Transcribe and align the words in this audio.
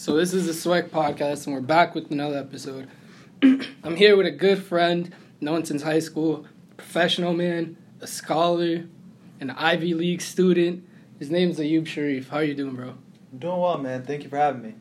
So 0.00 0.16
this 0.16 0.32
is 0.32 0.46
the 0.46 0.54
Swag 0.54 0.90
Podcast, 0.90 1.44
and 1.44 1.54
we're 1.54 1.60
back 1.60 1.94
with 1.94 2.10
another 2.10 2.38
episode. 2.38 2.88
I'm 3.42 3.96
here 3.96 4.16
with 4.16 4.24
a 4.24 4.30
good 4.30 4.62
friend, 4.62 5.14
known 5.42 5.66
since 5.66 5.82
high 5.82 5.98
school, 5.98 6.46
professional 6.78 7.34
man, 7.34 7.76
a 8.00 8.06
scholar, 8.06 8.86
an 9.40 9.50
Ivy 9.50 9.92
League 9.92 10.22
student. 10.22 10.88
His 11.18 11.30
name's 11.30 11.58
Ayub 11.58 11.86
Sharif. 11.86 12.30
How 12.30 12.38
are 12.38 12.44
you 12.44 12.54
doing, 12.54 12.76
bro? 12.76 12.94
Doing 13.38 13.60
well, 13.60 13.76
man. 13.76 14.02
Thank 14.02 14.22
you 14.22 14.30
for 14.30 14.38
having 14.38 14.62
me. 14.62 14.74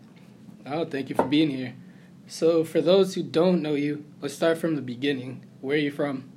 Oh, 0.65 0.85
thank 0.85 1.09
you 1.09 1.17
for 1.17 1.25
being 1.25 1.49
here. 1.49 1.75
So, 2.27 2.63
for 2.63 2.79
those 2.79 3.13
who 3.15 3.21
don't 3.21 3.61
know 3.61 3.73
you, 3.73 4.05
let's 4.21 4.35
start 4.35 4.57
from 4.57 4.77
the 4.77 4.81
beginning. 4.81 5.43
Where 5.59 5.75
are 5.75 5.81
you 5.81 5.91
from? 5.91 6.31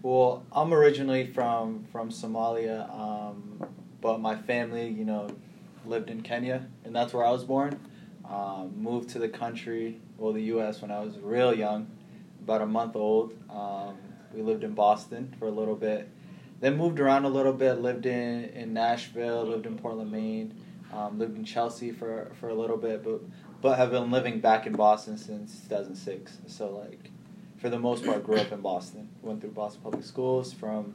Well, 0.00 0.44
I'm 0.52 0.72
originally 0.72 1.26
from 1.26 1.86
from 1.90 2.10
Somalia, 2.10 2.88
um, 2.96 3.66
but 4.00 4.20
my 4.20 4.36
family, 4.36 4.86
you 4.86 5.04
know, 5.04 5.28
lived 5.84 6.08
in 6.08 6.22
Kenya, 6.22 6.68
and 6.84 6.94
that's 6.94 7.12
where 7.12 7.26
I 7.26 7.32
was 7.32 7.42
born. 7.42 7.80
Um, 8.32 8.72
moved 8.82 9.10
to 9.10 9.18
the 9.18 9.28
country, 9.28 10.00
well, 10.16 10.32
the 10.32 10.42
U.S. 10.44 10.80
when 10.80 10.90
I 10.90 11.00
was 11.00 11.18
real 11.18 11.52
young, 11.52 11.86
about 12.42 12.62
a 12.62 12.66
month 12.66 12.96
old. 12.96 13.34
Um, 13.50 13.98
we 14.32 14.40
lived 14.40 14.64
in 14.64 14.72
Boston 14.72 15.34
for 15.38 15.48
a 15.48 15.50
little 15.50 15.76
bit, 15.76 16.08
then 16.60 16.78
moved 16.78 16.98
around 16.98 17.26
a 17.26 17.28
little 17.28 17.52
bit. 17.52 17.74
Lived 17.74 18.06
in 18.06 18.44
in 18.44 18.72
Nashville, 18.72 19.44
lived 19.44 19.66
in 19.66 19.76
Portland, 19.76 20.10
Maine, 20.10 20.54
um, 20.94 21.18
lived 21.18 21.36
in 21.36 21.44
Chelsea 21.44 21.90
for 21.92 22.32
for 22.40 22.48
a 22.48 22.54
little 22.54 22.78
bit, 22.78 23.04
but 23.04 23.20
but 23.60 23.76
have 23.76 23.90
been 23.90 24.10
living 24.10 24.40
back 24.40 24.66
in 24.66 24.72
Boston 24.72 25.18
since 25.18 25.60
2006. 25.68 26.38
So 26.46 26.70
like, 26.70 27.10
for 27.58 27.68
the 27.68 27.78
most 27.78 28.02
part, 28.02 28.24
grew 28.24 28.36
up 28.36 28.50
in 28.50 28.62
Boston. 28.62 29.10
Went 29.20 29.42
through 29.42 29.50
Boston 29.50 29.82
Public 29.82 30.04
Schools 30.04 30.54
from, 30.54 30.94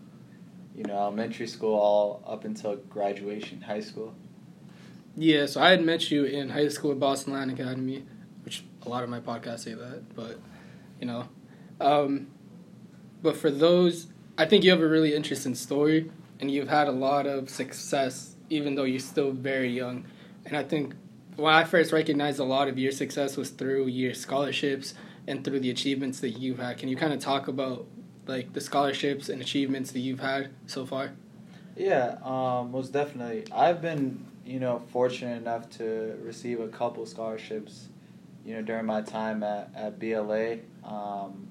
you 0.76 0.84
know, 0.84 0.96
elementary 0.96 1.48
school 1.48 1.76
all 1.76 2.24
up 2.26 2.46
until 2.46 2.78
graduation, 2.78 3.62
high 3.62 3.82
school. 3.82 4.16
Yeah, 5.18 5.48
so 5.48 5.62
I 5.62 5.72
had 5.72 5.84
met 5.84 6.12
you 6.12 6.26
in 6.26 6.50
high 6.50 6.68
school 6.68 6.92
at 6.92 7.00
Boston 7.00 7.34
Latin 7.34 7.50
Academy, 7.50 8.06
which 8.46 8.64
a 8.86 8.90
lot 8.90 9.04
of 9.04 9.10
my 9.10 9.20
podcasts 9.20 9.62
say 9.62 9.74
that, 9.74 10.16
but 10.16 10.40
you 11.02 11.08
know, 11.08 11.28
um, 11.82 12.28
but 13.22 13.36
for 13.36 13.50
those, 13.50 14.08
I 14.38 14.46
think 14.46 14.64
you 14.64 14.70
have 14.72 14.82
a 14.82 14.88
really 14.88 15.16
interesting 15.16 15.56
story, 15.56 16.12
and 16.40 16.52
you've 16.52 16.70
had 16.70 16.88
a 16.88 16.92
lot 16.92 17.26
of 17.26 17.50
success, 17.50 18.36
even 18.50 18.76
though 18.76 18.84
you're 18.84 19.00
still 19.00 19.32
very 19.32 19.72
young. 19.72 20.06
And 20.46 20.56
I 20.56 20.64
think 20.64 20.94
when 21.36 21.54
I 21.54 21.64
first 21.64 21.92
recognized 21.92 22.40
a 22.40 22.44
lot 22.44 22.68
of 22.68 22.78
your 22.78 22.92
success 22.92 23.38
was 23.38 23.50
through 23.50 23.88
your 23.88 24.14
scholarships 24.14 24.94
and 25.28 25.44
through 25.44 25.60
the 25.60 25.70
achievements 25.70 26.22
that 26.22 26.32
you've 26.32 26.60
had. 26.60 26.78
Can 26.78 26.90
you 26.90 26.96
kind 26.96 27.14
of 27.14 27.20
talk 27.20 27.48
about 27.48 27.86
like 28.26 28.54
the 28.54 28.62
scholarships 28.62 29.30
and 29.30 29.42
achievements 29.42 29.92
that 29.92 30.00
you've 30.00 30.20
had 30.20 30.50
so 30.66 30.86
far? 30.86 31.12
Yeah, 31.76 32.18
um, 32.24 32.72
most 32.72 32.92
definitely. 32.92 33.46
I've 33.52 33.82
been, 33.82 34.26
you 34.48 34.60
know, 34.60 34.82
fortunate 34.90 35.38
enough 35.38 35.70
to 35.72 36.18
receive 36.24 36.60
a 36.62 36.70
couple 36.70 37.06
scholarships, 37.06 37.90
you 38.46 38.56
know, 38.56 38.62
during 38.62 38.86
my 38.86 39.02
time 39.02 39.44
at, 39.44 39.70
at 39.76 40.00
BLA. 40.00 40.58
Um, 40.86 41.50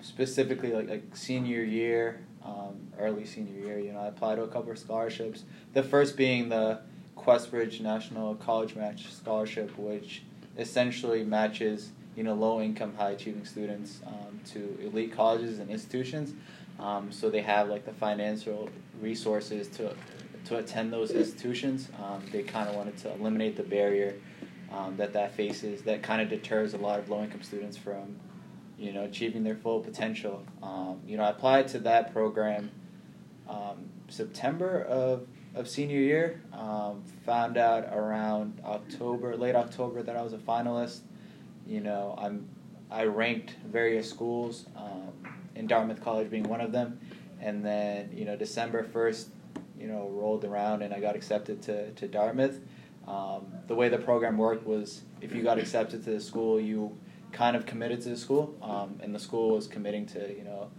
specifically, 0.00 0.72
like 0.72 0.88
like 0.88 1.16
senior 1.16 1.62
year, 1.62 2.20
um, 2.44 2.88
early 2.98 3.26
senior 3.26 3.66
year. 3.66 3.78
You 3.78 3.92
know, 3.92 4.00
I 4.00 4.08
applied 4.08 4.36
to 4.36 4.42
a 4.42 4.48
couple 4.48 4.72
of 4.72 4.78
scholarships. 4.78 5.44
The 5.74 5.82
first 5.82 6.16
being 6.16 6.48
the 6.48 6.80
Questbridge 7.16 7.80
National 7.80 8.34
College 8.36 8.74
Match 8.74 9.12
Scholarship, 9.12 9.76
which 9.76 10.22
essentially 10.56 11.22
matches 11.22 11.90
you 12.16 12.24
know 12.24 12.34
low 12.34 12.62
income, 12.62 12.94
high 12.96 13.10
achieving 13.10 13.44
students 13.44 14.00
um, 14.06 14.40
to 14.52 14.78
elite 14.82 15.12
colleges 15.14 15.58
and 15.58 15.70
institutions. 15.70 16.32
Um, 16.78 17.12
so 17.12 17.28
they 17.28 17.42
have 17.42 17.68
like 17.68 17.84
the 17.84 17.92
financial 17.92 18.70
resources 19.02 19.68
to 19.76 19.94
to 20.50 20.58
attend 20.58 20.92
those 20.92 21.12
institutions. 21.12 21.88
Um, 22.02 22.22
they 22.32 22.42
kind 22.42 22.68
of 22.68 22.74
wanted 22.74 22.96
to 22.98 23.12
eliminate 23.12 23.56
the 23.56 23.62
barrier 23.62 24.16
um, 24.72 24.96
that 24.96 25.12
that 25.12 25.32
faces 25.34 25.82
that 25.82 26.02
kind 26.02 26.20
of 26.20 26.28
deters 26.28 26.74
a 26.74 26.78
lot 26.78 26.98
of 26.98 27.08
low 27.08 27.22
income 27.22 27.42
students 27.42 27.76
from 27.76 28.16
you 28.76 28.92
know 28.92 29.04
achieving 29.04 29.44
their 29.44 29.54
full 29.54 29.80
potential. 29.80 30.44
Um, 30.62 31.00
you 31.06 31.16
know, 31.16 31.22
I 31.22 31.30
applied 31.30 31.68
to 31.68 31.78
that 31.80 32.12
program 32.12 32.70
um, 33.48 33.88
September 34.08 34.82
of 34.82 35.28
of 35.54 35.68
senior 35.68 35.98
year. 35.98 36.42
Um, 36.52 37.04
found 37.24 37.56
out 37.56 37.84
around 37.92 38.60
October, 38.64 39.36
late 39.36 39.54
October, 39.54 40.02
that 40.02 40.16
I 40.16 40.22
was 40.22 40.32
a 40.32 40.38
finalist. 40.38 41.00
You 41.64 41.80
know, 41.80 42.16
I'm 42.18 42.48
I 42.90 43.04
ranked 43.04 43.54
various 43.64 44.10
schools, 44.10 44.66
um, 44.76 45.12
in 45.54 45.68
Dartmouth 45.68 46.02
College 46.02 46.28
being 46.28 46.48
one 46.48 46.60
of 46.60 46.72
them, 46.72 46.98
and 47.40 47.64
then 47.64 48.10
you 48.12 48.24
know 48.24 48.34
December 48.34 48.82
first, 48.82 49.30
you 49.80 49.88
know, 49.88 50.08
rolled 50.10 50.44
around 50.44 50.82
and 50.82 50.92
I 50.92 51.00
got 51.00 51.16
accepted 51.16 51.62
to 51.62 51.92
to 51.92 52.08
Dartmouth. 52.08 52.60
Um, 53.08 53.46
the 53.66 53.74
way 53.74 53.88
the 53.88 53.98
program 53.98 54.36
worked 54.36 54.66
was 54.66 55.02
if 55.20 55.34
you 55.34 55.42
got 55.42 55.58
accepted 55.58 56.04
to 56.04 56.10
the 56.10 56.20
school, 56.20 56.60
you 56.60 56.96
kind 57.32 57.56
of 57.56 57.66
committed 57.66 58.02
to 58.02 58.10
the 58.10 58.16
school, 58.16 58.56
um, 58.62 59.00
and 59.02 59.14
the 59.14 59.18
school 59.18 59.54
was 59.54 59.66
committing 59.66 60.06
to 60.06 60.36
you 60.36 60.44
know 60.44 60.70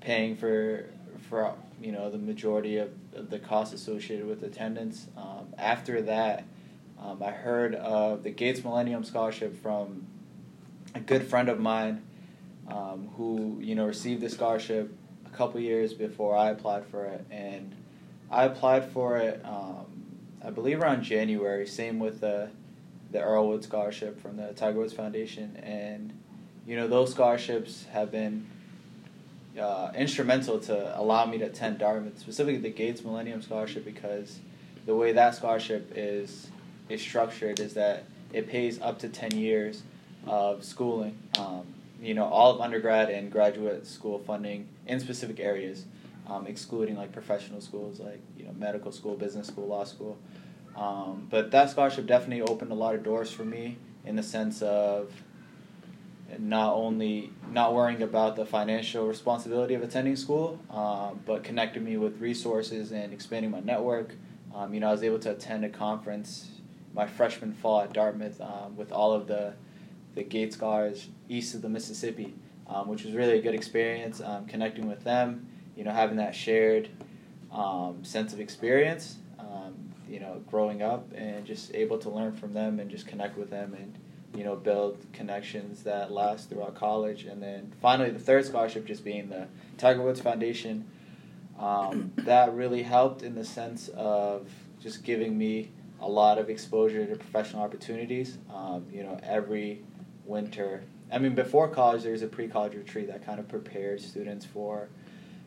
paying 0.00 0.36
for 0.36 0.86
for 1.28 1.54
you 1.80 1.92
know 1.92 2.10
the 2.10 2.18
majority 2.18 2.78
of, 2.78 2.90
of 3.14 3.30
the 3.30 3.38
costs 3.38 3.74
associated 3.74 4.26
with 4.26 4.42
attendance. 4.42 5.06
Um, 5.16 5.54
after 5.58 6.02
that, 6.02 6.44
um, 7.00 7.22
I 7.22 7.30
heard 7.30 7.74
of 7.74 8.22
the 8.22 8.30
Gates 8.30 8.62
Millennium 8.62 9.04
Scholarship 9.04 9.60
from 9.62 10.06
a 10.94 11.00
good 11.00 11.24
friend 11.24 11.48
of 11.48 11.58
mine 11.58 12.02
um, 12.68 13.10
who 13.16 13.58
you 13.60 13.74
know 13.74 13.86
received 13.86 14.22
the 14.22 14.30
scholarship 14.30 14.94
a 15.24 15.36
couple 15.36 15.60
years 15.60 15.92
before 15.92 16.36
I 16.36 16.50
applied 16.50 16.86
for 16.86 17.06
it, 17.06 17.24
and 17.30 17.74
I 18.30 18.44
applied 18.44 18.90
for 18.90 19.16
it. 19.18 19.40
Um, 19.44 19.86
I 20.44 20.50
believe 20.50 20.80
around 20.80 21.02
January. 21.02 21.66
Same 21.66 21.98
with 21.98 22.20
the 22.20 22.50
the 23.12 23.22
Earl 23.22 23.48
Woods 23.48 23.66
Scholarship 23.66 24.20
from 24.20 24.36
the 24.36 24.52
Tiger 24.54 24.78
Woods 24.78 24.92
Foundation, 24.92 25.56
and 25.62 26.12
you 26.66 26.76
know 26.76 26.88
those 26.88 27.10
scholarships 27.12 27.86
have 27.92 28.10
been 28.10 28.46
uh, 29.58 29.90
instrumental 29.94 30.58
to 30.60 30.98
allow 30.98 31.24
me 31.26 31.38
to 31.38 31.44
attend 31.44 31.78
Dartmouth, 31.78 32.18
specifically 32.18 32.60
the 32.60 32.70
Gates 32.70 33.04
Millennium 33.04 33.42
Scholarship, 33.42 33.84
because 33.84 34.40
the 34.86 34.94
way 34.94 35.12
that 35.12 35.34
scholarship 35.34 35.92
is 35.94 36.48
is 36.88 37.00
structured 37.00 37.60
is 37.60 37.74
that 37.74 38.04
it 38.32 38.48
pays 38.48 38.80
up 38.80 38.98
to 39.00 39.08
ten 39.08 39.32
years 39.32 39.82
of 40.26 40.64
schooling. 40.64 41.18
Um, 41.38 41.62
you 42.02 42.14
know, 42.14 42.24
all 42.24 42.54
of 42.54 42.60
undergrad 42.60 43.08
and 43.08 43.32
graduate 43.32 43.86
school 43.86 44.18
funding 44.18 44.68
in 44.86 45.00
specific 45.00 45.40
areas, 45.40 45.84
um, 46.26 46.46
excluding 46.46 46.96
like 46.96 47.12
professional 47.12 47.60
schools 47.60 48.00
like 48.00 48.20
you 48.36 48.44
know 48.44 48.52
medical 48.52 48.92
school, 48.92 49.16
business 49.16 49.46
school, 49.46 49.66
law 49.66 49.84
school. 49.84 50.18
Um, 50.76 51.26
but 51.30 51.50
that 51.52 51.70
scholarship 51.70 52.06
definitely 52.06 52.42
opened 52.42 52.70
a 52.70 52.74
lot 52.74 52.94
of 52.94 53.02
doors 53.02 53.30
for 53.30 53.44
me 53.44 53.78
in 54.04 54.16
the 54.16 54.22
sense 54.22 54.60
of 54.62 55.10
not 56.38 56.74
only 56.74 57.32
not 57.50 57.74
worrying 57.74 58.02
about 58.02 58.36
the 58.36 58.44
financial 58.44 59.06
responsibility 59.06 59.74
of 59.74 59.82
attending 59.82 60.16
school, 60.16 60.60
um, 60.70 61.20
but 61.24 61.44
connected 61.44 61.82
me 61.82 61.96
with 61.96 62.20
resources 62.20 62.92
and 62.92 63.12
expanding 63.12 63.50
my 63.50 63.60
network. 63.60 64.14
Um, 64.54 64.74
you 64.74 64.80
know, 64.80 64.88
I 64.88 64.92
was 64.92 65.02
able 65.02 65.18
to 65.20 65.32
attend 65.32 65.64
a 65.64 65.68
conference 65.68 66.50
my 66.96 67.06
freshman 67.06 67.52
fall 67.52 67.82
at 67.82 67.92
Dartmouth 67.92 68.40
um, 68.40 68.74
with 68.76 68.90
all 68.90 69.12
of 69.12 69.28
the 69.28 69.52
the 70.14 70.22
Gates 70.22 70.56
Scholars 70.56 71.08
east 71.28 71.54
of 71.54 71.60
the 71.60 71.68
Mississippi, 71.68 72.34
um, 72.68 72.88
which 72.88 73.04
was 73.04 73.12
really 73.12 73.38
a 73.38 73.42
good 73.42 73.54
experience. 73.54 74.22
Um, 74.22 74.46
connecting 74.46 74.88
with 74.88 75.04
them, 75.04 75.46
you 75.76 75.84
know, 75.84 75.92
having 75.92 76.16
that 76.16 76.34
shared 76.34 76.88
um, 77.52 78.02
sense 78.04 78.32
of 78.32 78.40
experience, 78.40 79.16
you 80.08 80.20
know, 80.20 80.40
growing 80.48 80.82
up 80.82 81.12
and 81.14 81.44
just 81.44 81.74
able 81.74 81.98
to 81.98 82.08
learn 82.08 82.32
from 82.32 82.52
them 82.52 82.78
and 82.78 82.90
just 82.90 83.06
connect 83.06 83.36
with 83.36 83.50
them 83.50 83.74
and 83.74 83.98
you 84.36 84.44
know, 84.44 84.54
build 84.54 84.98
connections 85.12 85.82
that 85.84 86.12
last 86.12 86.50
throughout 86.50 86.74
college. 86.74 87.24
And 87.24 87.42
then 87.42 87.72
finally, 87.80 88.10
the 88.10 88.18
third 88.18 88.44
scholarship 88.44 88.84
just 88.84 89.02
being 89.02 89.30
the 89.30 89.48
Tiger 89.78 90.02
Woods 90.02 90.20
Foundation. 90.20 90.84
Um, 91.58 92.12
that 92.16 92.54
really 92.54 92.82
helped 92.82 93.22
in 93.22 93.34
the 93.34 93.44
sense 93.44 93.88
of 93.88 94.48
just 94.78 95.04
giving 95.04 95.38
me 95.38 95.70
a 96.00 96.08
lot 96.08 96.36
of 96.36 96.50
exposure 96.50 97.06
to 97.06 97.16
professional 97.16 97.62
opportunities. 97.62 98.36
Um, 98.52 98.84
you 98.92 99.02
know, 99.02 99.18
every 99.22 99.82
winter, 100.26 100.82
I 101.10 101.18
mean, 101.18 101.34
before 101.34 101.68
college, 101.68 102.02
there's 102.02 102.20
a 102.20 102.26
pre 102.26 102.46
college 102.46 102.74
retreat 102.74 103.06
that 103.06 103.24
kind 103.24 103.40
of 103.40 103.48
prepares 103.48 104.04
students 104.04 104.44
for, 104.44 104.88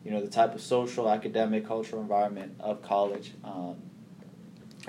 you 0.04 0.10
know, 0.10 0.20
the 0.20 0.30
type 0.30 0.54
of 0.54 0.60
social, 0.60 1.10
academic, 1.10 1.66
cultural 1.66 2.00
environment 2.00 2.54
of 2.60 2.82
college. 2.82 3.32
Um, 3.44 3.76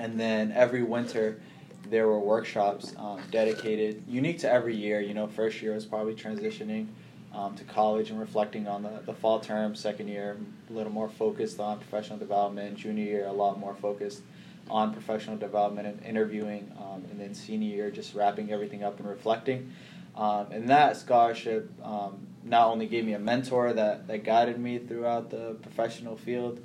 and 0.00 0.18
then 0.18 0.52
every 0.52 0.82
winter, 0.82 1.40
there 1.88 2.06
were 2.06 2.18
workshops 2.18 2.94
um, 2.96 3.20
dedicated, 3.30 4.02
unique 4.08 4.38
to 4.40 4.50
every 4.50 4.74
year. 4.74 5.00
You 5.00 5.14
know, 5.14 5.26
first 5.26 5.60
year 5.60 5.74
was 5.74 5.84
probably 5.84 6.14
transitioning 6.14 6.86
um, 7.34 7.54
to 7.56 7.64
college 7.64 8.10
and 8.10 8.18
reflecting 8.18 8.66
on 8.66 8.82
the, 8.82 9.02
the 9.04 9.12
fall 9.12 9.40
term. 9.40 9.74
Second 9.74 10.08
year, 10.08 10.38
a 10.70 10.72
little 10.72 10.92
more 10.92 11.08
focused 11.08 11.60
on 11.60 11.78
professional 11.78 12.18
development. 12.18 12.76
Junior 12.76 13.04
year, 13.04 13.26
a 13.26 13.32
lot 13.32 13.58
more 13.58 13.74
focused 13.74 14.22
on 14.70 14.92
professional 14.92 15.36
development 15.36 15.86
and 15.86 16.02
interviewing. 16.04 16.72
Um, 16.78 17.04
and 17.10 17.20
then 17.20 17.34
senior 17.34 17.68
year, 17.68 17.90
just 17.90 18.14
wrapping 18.14 18.52
everything 18.52 18.82
up 18.82 18.98
and 18.98 19.08
reflecting. 19.08 19.72
Um, 20.14 20.52
and 20.52 20.68
that 20.68 20.96
scholarship 20.96 21.70
um, 21.82 22.26
not 22.44 22.68
only 22.68 22.86
gave 22.86 23.04
me 23.04 23.14
a 23.14 23.18
mentor 23.18 23.72
that, 23.72 24.06
that 24.08 24.24
guided 24.24 24.58
me 24.58 24.78
throughout 24.78 25.30
the 25.30 25.56
professional 25.62 26.16
field, 26.16 26.60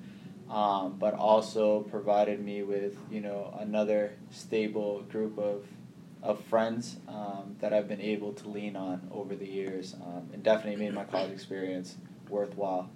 um, 0.50 0.96
but 0.98 1.14
also 1.14 1.82
provided 1.82 2.44
me 2.44 2.64
with 2.64 2.98
you 3.12 3.20
know 3.20 3.54
another 3.60 4.14
stable 4.32 5.02
group 5.04 5.38
of 5.38 5.66
of 6.24 6.44
friends 6.46 6.98
um, 7.08 7.56
that 7.60 7.74
I've 7.74 7.88
been 7.88 8.02
able 8.02 8.34
to 8.34 8.50
lean 8.50 8.76
on 8.76 9.08
over 9.12 9.36
the 9.36 9.46
years, 9.46 9.94
um, 9.94 10.30
and 10.34 10.42
definitely 10.42 10.84
made 10.84 10.94
my 10.94 11.04
college 11.04 11.32
experience 11.32 11.96
worthwhile. 12.30 12.90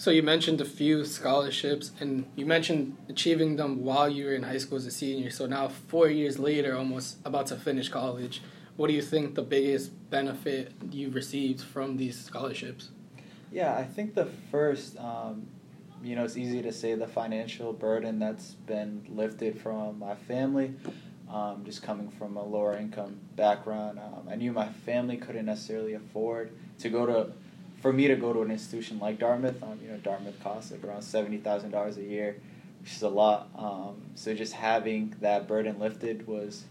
So 0.00 0.12
you 0.12 0.22
mentioned 0.22 0.60
a 0.60 0.64
few 0.64 1.04
scholarships, 1.04 1.90
and 1.98 2.24
you 2.36 2.46
mentioned 2.46 2.96
achieving 3.08 3.56
them 3.56 3.82
while 3.82 4.08
you 4.08 4.26
were 4.26 4.32
in 4.32 4.44
high 4.44 4.58
school 4.58 4.78
as 4.78 4.86
a 4.86 4.92
senior. 4.92 5.28
So 5.30 5.46
now, 5.46 5.66
four 5.66 6.08
years 6.08 6.38
later, 6.38 6.76
almost 6.76 7.16
about 7.24 7.48
to 7.48 7.56
finish 7.56 7.88
college, 7.88 8.40
what 8.76 8.86
do 8.86 8.92
you 8.94 9.02
think 9.02 9.34
the 9.34 9.42
biggest 9.42 9.90
benefit 10.08 10.70
you 10.92 11.10
received 11.10 11.62
from 11.62 11.96
these 11.96 12.16
scholarships? 12.16 12.90
Yeah, 13.50 13.76
I 13.76 13.82
think 13.82 14.14
the 14.14 14.26
first, 14.52 14.96
um, 14.98 15.48
you 16.00 16.14
know, 16.14 16.22
it's 16.22 16.36
easy 16.36 16.62
to 16.62 16.72
say 16.72 16.94
the 16.94 17.08
financial 17.08 17.72
burden 17.72 18.20
that's 18.20 18.52
been 18.52 19.04
lifted 19.08 19.60
from 19.60 19.98
my 19.98 20.14
family. 20.14 20.74
Um, 21.28 21.64
just 21.64 21.82
coming 21.82 22.08
from 22.08 22.36
a 22.36 22.44
lower 22.44 22.76
income 22.76 23.18
background, 23.34 23.98
um, 23.98 24.28
I 24.30 24.36
knew 24.36 24.52
my 24.52 24.68
family 24.68 25.16
couldn't 25.16 25.46
necessarily 25.46 25.94
afford 25.94 26.52
to 26.78 26.88
go 26.88 27.04
to 27.04 27.32
for 27.80 27.92
me 27.92 28.08
to 28.08 28.16
go 28.16 28.32
to 28.32 28.42
an 28.42 28.50
institution 28.50 28.98
like 28.98 29.18
Dartmouth, 29.18 29.62
um, 29.62 29.78
you 29.82 29.90
know, 29.90 29.98
Dartmouth 29.98 30.40
costs 30.42 30.70
like 30.70 30.84
around 30.84 31.02
seventy 31.02 31.38
thousand 31.38 31.70
dollars 31.70 31.96
a 31.96 32.02
year, 32.02 32.36
which 32.82 32.92
is 32.92 33.02
a 33.02 33.08
lot. 33.08 33.48
Um, 33.56 34.02
so 34.14 34.34
just 34.34 34.52
having 34.52 35.14
that 35.20 35.46
burden 35.46 35.78
lifted 35.78 36.26
was 36.26 36.64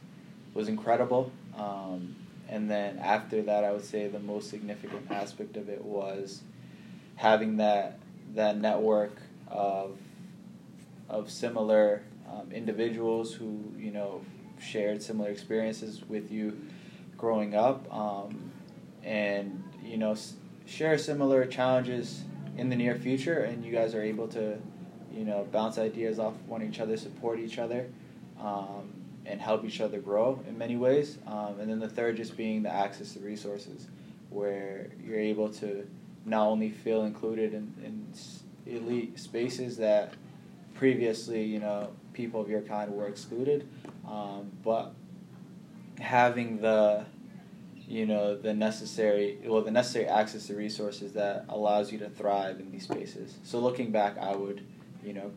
was 0.54 0.68
incredible. 0.68 1.32
Um, 1.58 2.16
and 2.50 2.70
then 2.70 2.98
after 3.00 3.42
that, 3.44 3.64
I 3.64 3.72
would 3.72 3.84
say 3.84 4.08
the 4.08 4.20
most 4.20 4.50
significant 4.50 5.12
aspect 5.12 5.58
of 5.58 5.70
it 5.70 5.84
was 5.84 6.42
having 7.16 7.58
that 7.58 8.00
that 8.34 8.58
network 8.58 9.18
of 9.48 9.98
of 11.10 11.32
similar 11.32 12.04
um, 12.30 12.52
individuals 12.52 13.34
who 13.34 13.64
you 13.78 13.92
know 13.92 14.22
shared 14.60 15.02
similar 15.02 15.30
experiences 15.30 16.02
with 16.08 16.32
you 16.32 16.60
growing 17.18 17.56
up, 17.56 17.92
um, 17.94 18.52
and 19.04 19.64
you 19.84 19.98
know 19.98 20.16
share 20.68 20.98
similar 20.98 21.46
challenges 21.46 22.24
in 22.58 22.70
the 22.70 22.76
near 22.76 22.96
future, 22.96 23.40
and 23.40 23.64
you 23.64 23.72
guys 23.72 23.96
are 23.96 24.04
able 24.04 24.28
to, 24.28 24.58
you 25.14 25.24
know, 25.24 25.48
bounce 25.52 25.78
ideas 25.78 26.20
off 26.20 26.34
one 26.46 26.62
each 26.62 26.80
other, 26.80 26.98
support 26.98 27.40
each 27.40 27.58
other, 27.58 27.88
um, 28.40 28.94
and 29.26 29.40
help 29.42 29.64
each 29.66 29.82
other 29.82 30.00
grow 30.00 30.44
in 30.48 30.58
many 30.58 30.76
ways. 30.76 31.18
Um, 31.26 31.60
and 31.60 31.70
then 31.70 31.80
the 31.80 31.90
third 31.90 32.18
just 32.18 32.36
being 32.36 32.64
the 32.64 32.74
access 32.74 33.14
to 33.14 33.20
resources, 33.20 33.88
where 34.30 34.88
you're 35.04 35.20
able 35.20 35.50
to 35.54 35.88
not 36.26 36.46
only 36.48 36.70
feel 36.70 37.04
included 37.04 37.54
in, 37.54 37.74
in 37.84 38.06
elite 38.66 39.18
spaces 39.18 39.78
that 39.78 40.14
previously, 40.76 41.44
you 41.44 41.60
know, 41.60 41.90
people 42.14 42.42
of 42.42 42.50
your 42.50 42.62
kind 42.62 42.92
were 42.92 43.08
excluded, 43.08 43.68
um, 44.08 44.52
but 44.64 44.94
having 46.00 46.60
the 46.60 47.06
you 47.88 48.06
know 48.06 48.36
the 48.36 48.54
necessary 48.54 49.38
well 49.46 49.62
the 49.62 49.72
necessary 49.72 50.06
access 50.06 50.48
to 50.48 50.56
resources 50.56 51.14
that 51.14 51.46
allows 51.50 51.92
you 51.92 51.98
to 52.00 52.10
thrive 52.10 52.60
in 52.60 52.72
these 52.72 52.84
spaces. 52.84 53.38
So 53.44 53.60
looking 53.60 53.92
back 53.92 54.18
i 54.18 54.36
would 54.36 54.66
you 55.04 55.14
know 55.14 55.32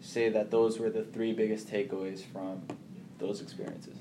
say 0.00 0.28
that 0.30 0.50
those 0.50 0.78
were 0.78 0.90
the 0.90 1.04
three 1.04 1.32
biggest 1.32 1.68
takeaways 1.68 2.22
from 2.24 2.62
those 3.18 3.40
experiences. 3.40 3.96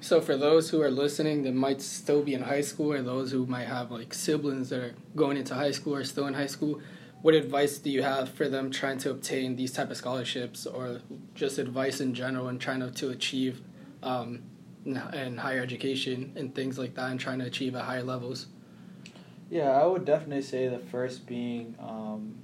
So 0.00 0.20
for 0.20 0.36
those 0.36 0.70
who 0.70 0.82
are 0.82 0.90
listening 0.90 1.44
that 1.44 1.54
might 1.54 1.80
still 1.80 2.22
be 2.22 2.34
in 2.34 2.42
high 2.42 2.62
school 2.62 2.92
or 2.92 3.02
those 3.02 3.30
who 3.30 3.46
might 3.46 3.68
have 3.68 3.92
like 3.92 4.12
siblings 4.12 4.70
that 4.70 4.80
are 4.80 4.94
going 5.14 5.36
into 5.36 5.54
high 5.54 5.70
school 5.70 5.94
or 5.94 6.02
still 6.02 6.26
in 6.26 6.34
high 6.34 6.48
school 6.48 6.80
what 7.22 7.34
advice 7.34 7.78
do 7.78 7.88
you 7.88 8.02
have 8.02 8.28
for 8.28 8.48
them 8.48 8.70
trying 8.70 8.98
to 8.98 9.10
obtain 9.10 9.54
these 9.54 9.72
type 9.72 9.90
of 9.90 9.96
scholarships 9.96 10.66
or 10.66 11.00
just 11.34 11.58
advice 11.58 12.00
in 12.00 12.14
general 12.14 12.48
and 12.48 12.60
trying 12.60 12.80
to, 12.80 12.90
to 12.90 13.10
achieve 13.10 13.62
um, 14.02 14.42
and 14.84 15.38
higher 15.38 15.62
education 15.62 16.32
and 16.36 16.54
things 16.54 16.78
like 16.78 16.94
that 16.94 17.10
and 17.10 17.20
trying 17.20 17.38
to 17.38 17.44
achieve 17.44 17.74
at 17.74 17.84
higher 17.84 18.02
levels? 18.02 18.46
Yeah, 19.50 19.70
I 19.70 19.84
would 19.84 20.04
definitely 20.04 20.42
say 20.42 20.68
the 20.68 20.78
first 20.78 21.26
being 21.26 21.76
um, 21.78 22.36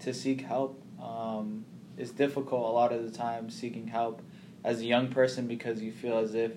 to 0.00 0.14
seek 0.14 0.42
help. 0.42 0.80
Um, 1.02 1.64
it's 1.96 2.12
difficult 2.12 2.62
a 2.62 2.72
lot 2.72 2.92
of 2.92 3.02
the 3.02 3.10
time 3.10 3.50
seeking 3.50 3.88
help 3.88 4.22
as 4.64 4.80
a 4.80 4.84
young 4.84 5.08
person 5.08 5.46
because 5.46 5.82
you 5.82 5.92
feel 5.92 6.18
as 6.18 6.34
if 6.34 6.52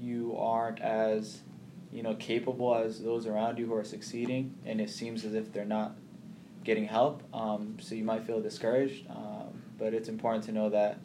you 0.00 0.34
aren't 0.36 0.80
as 0.80 1.40
you 1.92 2.02
know 2.02 2.14
capable 2.14 2.74
as 2.74 3.02
those 3.02 3.26
around 3.26 3.58
you 3.58 3.66
who 3.66 3.74
are 3.74 3.84
succeeding, 3.84 4.54
and 4.64 4.80
it 4.80 4.88
seems 4.88 5.24
as 5.24 5.34
if 5.34 5.52
they're 5.52 5.64
not 5.64 5.94
getting 6.64 6.86
help. 6.86 7.22
Um, 7.34 7.76
so 7.80 7.94
you 7.94 8.04
might 8.04 8.24
feel 8.24 8.40
discouraged, 8.40 9.06
um, 9.10 9.62
but 9.78 9.92
it's 9.92 10.08
important 10.08 10.44
to 10.44 10.52
know 10.52 10.70
that 10.70 10.98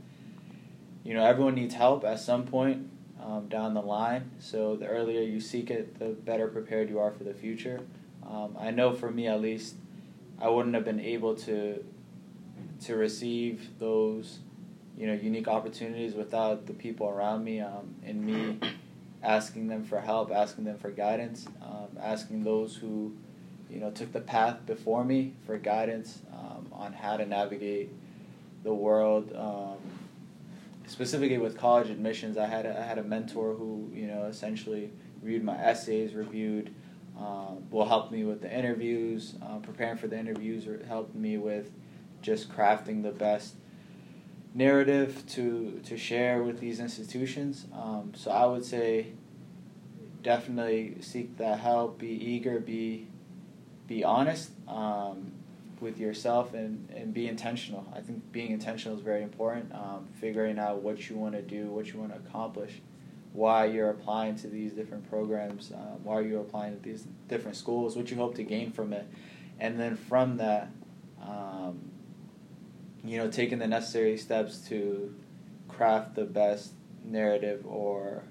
you 1.03 1.13
know 1.13 1.25
everyone 1.25 1.55
needs 1.55 1.73
help 1.73 2.05
at 2.05 2.19
some 2.19 2.45
point 2.45 2.89
um, 3.27 3.47
down 3.47 3.73
the 3.73 3.81
line. 3.81 4.31
So 4.39 4.75
the 4.75 4.87
earlier 4.87 5.21
you 5.21 5.39
seek 5.39 5.69
it, 5.69 5.99
the 5.99 6.09
better 6.09 6.47
prepared 6.47 6.89
you 6.89 6.99
are 6.99 7.11
for 7.11 7.23
the 7.23 7.33
future. 7.33 7.81
Um, 8.27 8.55
I 8.59 8.71
know 8.71 8.93
for 8.93 9.11
me 9.11 9.27
at 9.27 9.41
least, 9.41 9.75
I 10.39 10.49
wouldn't 10.49 10.75
have 10.75 10.85
been 10.85 10.99
able 10.99 11.35
to 11.35 11.83
to 12.85 12.95
receive 12.95 13.69
those 13.79 14.39
you 14.97 15.07
know 15.07 15.13
unique 15.13 15.47
opportunities 15.47 16.13
without 16.13 16.67
the 16.67 16.73
people 16.73 17.07
around 17.07 17.43
me 17.43 17.59
um, 17.59 17.95
and 18.05 18.23
me 18.23 18.59
asking 19.23 19.67
them 19.67 19.83
for 19.83 19.99
help, 19.99 20.31
asking 20.31 20.63
them 20.63 20.77
for 20.77 20.91
guidance, 20.91 21.47
um, 21.61 21.97
asking 21.99 22.43
those 22.43 22.75
who 22.75 23.13
you 23.69 23.79
know 23.79 23.91
took 23.91 24.13
the 24.13 24.21
path 24.21 24.65
before 24.65 25.03
me 25.03 25.33
for 25.45 25.57
guidance 25.57 26.21
um, 26.33 26.67
on 26.71 26.93
how 26.93 27.17
to 27.17 27.25
navigate 27.25 27.89
the 28.63 28.73
world 28.73 29.33
um, 29.35 29.77
specifically 30.87 31.37
with 31.37 31.57
college 31.57 31.89
admissions, 31.89 32.37
I 32.37 32.47
had 32.47 32.65
a, 32.65 32.79
I 32.79 32.83
had 32.83 32.97
a 32.97 33.03
mentor 33.03 33.53
who 33.53 33.91
you 33.93 34.07
know 34.07 34.25
essentially 34.25 34.91
reviewed 35.21 35.43
my 35.43 35.57
essays, 35.57 36.15
reviewed, 36.15 36.73
um, 37.19 37.65
well 37.69 37.87
helped 37.87 38.11
me 38.11 38.23
with 38.23 38.41
the 38.41 38.51
interviews, 38.51 39.35
uh, 39.41 39.57
preparing 39.57 39.97
for 39.97 40.07
the 40.07 40.17
interviews, 40.17 40.67
or 40.67 40.83
helped 40.85 41.13
me 41.13 41.37
with 41.37 41.71
just 42.21 42.49
crafting 42.49 43.03
the 43.03 43.11
best 43.11 43.55
narrative 44.53 45.23
to 45.27 45.79
to 45.85 45.97
share 45.97 46.41
with 46.41 46.59
these 46.59 46.79
institutions. 46.79 47.67
Um, 47.73 48.13
so 48.15 48.31
I 48.31 48.45
would 48.45 48.65
say 48.65 49.07
definitely 50.23 50.97
seek 51.01 51.37
that 51.37 51.59
help, 51.59 51.99
be 51.99 52.09
eager, 52.09 52.59
be 52.59 53.07
be 53.87 54.03
honest. 54.03 54.51
Um, 54.67 55.33
with 55.81 55.99
yourself 55.99 56.53
and, 56.53 56.89
and 56.95 57.13
be 57.13 57.27
intentional. 57.27 57.87
I 57.95 58.01
think 58.01 58.31
being 58.31 58.51
intentional 58.51 58.97
is 58.97 59.03
very 59.03 59.23
important. 59.23 59.73
Um, 59.73 60.07
figuring 60.19 60.59
out 60.59 60.81
what 60.81 61.09
you 61.09 61.15
want 61.15 61.35
to 61.35 61.41
do, 61.41 61.67
what 61.67 61.87
you 61.93 61.99
want 61.99 62.13
to 62.13 62.17
accomplish, 62.17 62.81
why 63.33 63.65
you're 63.65 63.89
applying 63.89 64.35
to 64.37 64.47
these 64.47 64.73
different 64.73 65.09
programs, 65.09 65.71
um, 65.71 66.03
why 66.03 66.21
you're 66.21 66.41
applying 66.41 66.75
to 66.75 66.81
these 66.81 67.05
different 67.27 67.55
schools, 67.55 67.95
what 67.95 68.09
you 68.09 68.17
hope 68.17 68.35
to 68.35 68.43
gain 68.43 68.71
from 68.71 68.93
it, 68.93 69.07
and 69.59 69.79
then 69.79 69.95
from 69.95 70.37
that, 70.37 70.69
um, 71.21 71.79
you 73.03 73.17
know, 73.17 73.29
taking 73.29 73.59
the 73.59 73.67
necessary 73.67 74.17
steps 74.17 74.59
to 74.69 75.13
craft 75.67 76.15
the 76.15 76.25
best 76.25 76.73
narrative 77.03 77.65
or 77.65 78.23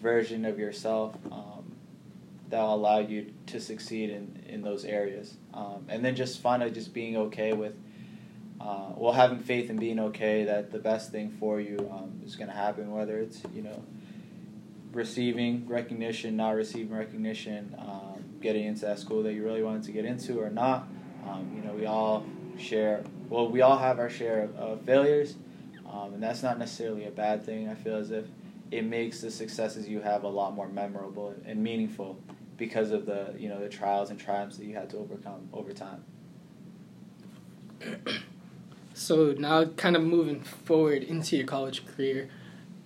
version 0.00 0.44
of 0.44 0.58
yourself. 0.58 1.16
That'll 2.54 2.76
allow 2.76 3.00
you 3.00 3.32
to 3.46 3.58
succeed 3.58 4.10
in, 4.10 4.40
in 4.48 4.62
those 4.62 4.84
areas. 4.84 5.34
Um, 5.52 5.86
and 5.88 6.04
then 6.04 6.14
just 6.14 6.40
finally 6.40 6.70
just 6.70 6.94
being 6.94 7.16
okay 7.16 7.52
with, 7.52 7.74
uh, 8.60 8.90
well, 8.94 9.12
having 9.12 9.40
faith 9.40 9.70
in 9.70 9.76
being 9.76 9.98
okay 9.98 10.44
that 10.44 10.70
the 10.70 10.78
best 10.78 11.10
thing 11.10 11.32
for 11.40 11.60
you 11.60 11.76
um, 11.90 12.20
is 12.24 12.36
going 12.36 12.48
to 12.48 12.54
happen, 12.54 12.92
whether 12.92 13.18
it's, 13.18 13.42
you 13.52 13.62
know, 13.62 13.82
receiving 14.92 15.66
recognition, 15.66 16.36
not 16.36 16.50
receiving 16.50 16.96
recognition, 16.96 17.74
um, 17.76 18.22
getting 18.40 18.66
into 18.66 18.82
that 18.82 19.00
school 19.00 19.24
that 19.24 19.32
you 19.32 19.44
really 19.44 19.64
wanted 19.64 19.82
to 19.82 19.90
get 19.90 20.04
into 20.04 20.40
or 20.40 20.48
not. 20.48 20.86
Um, 21.26 21.50
you 21.56 21.60
know, 21.60 21.72
we 21.72 21.86
all 21.86 22.24
share, 22.56 23.02
well, 23.28 23.48
we 23.48 23.62
all 23.62 23.78
have 23.78 23.98
our 23.98 24.08
share 24.08 24.44
of, 24.44 24.54
of 24.54 24.80
failures, 24.82 25.34
um, 25.90 26.14
and 26.14 26.22
that's 26.22 26.44
not 26.44 26.56
necessarily 26.60 27.06
a 27.06 27.10
bad 27.10 27.44
thing. 27.44 27.68
I 27.68 27.74
feel 27.74 27.96
as 27.96 28.12
if 28.12 28.26
it 28.70 28.84
makes 28.84 29.20
the 29.20 29.30
successes 29.32 29.88
you 29.88 30.00
have 30.02 30.22
a 30.22 30.28
lot 30.28 30.54
more 30.54 30.68
memorable 30.68 31.34
and 31.44 31.60
meaningful 31.60 32.16
because 32.56 32.90
of 32.90 33.06
the 33.06 33.34
you 33.38 33.48
know 33.48 33.60
the 33.60 33.68
trials 33.68 34.10
and 34.10 34.18
triumphs 34.18 34.56
that 34.56 34.64
you 34.64 34.74
had 34.74 34.90
to 34.90 34.98
overcome 34.98 35.48
over 35.52 35.72
time. 35.72 36.04
So 38.94 39.34
now, 39.36 39.64
kind 39.64 39.96
of 39.96 40.04
moving 40.04 40.40
forward 40.40 41.02
into 41.02 41.36
your 41.36 41.46
college 41.46 41.84
career, 41.84 42.30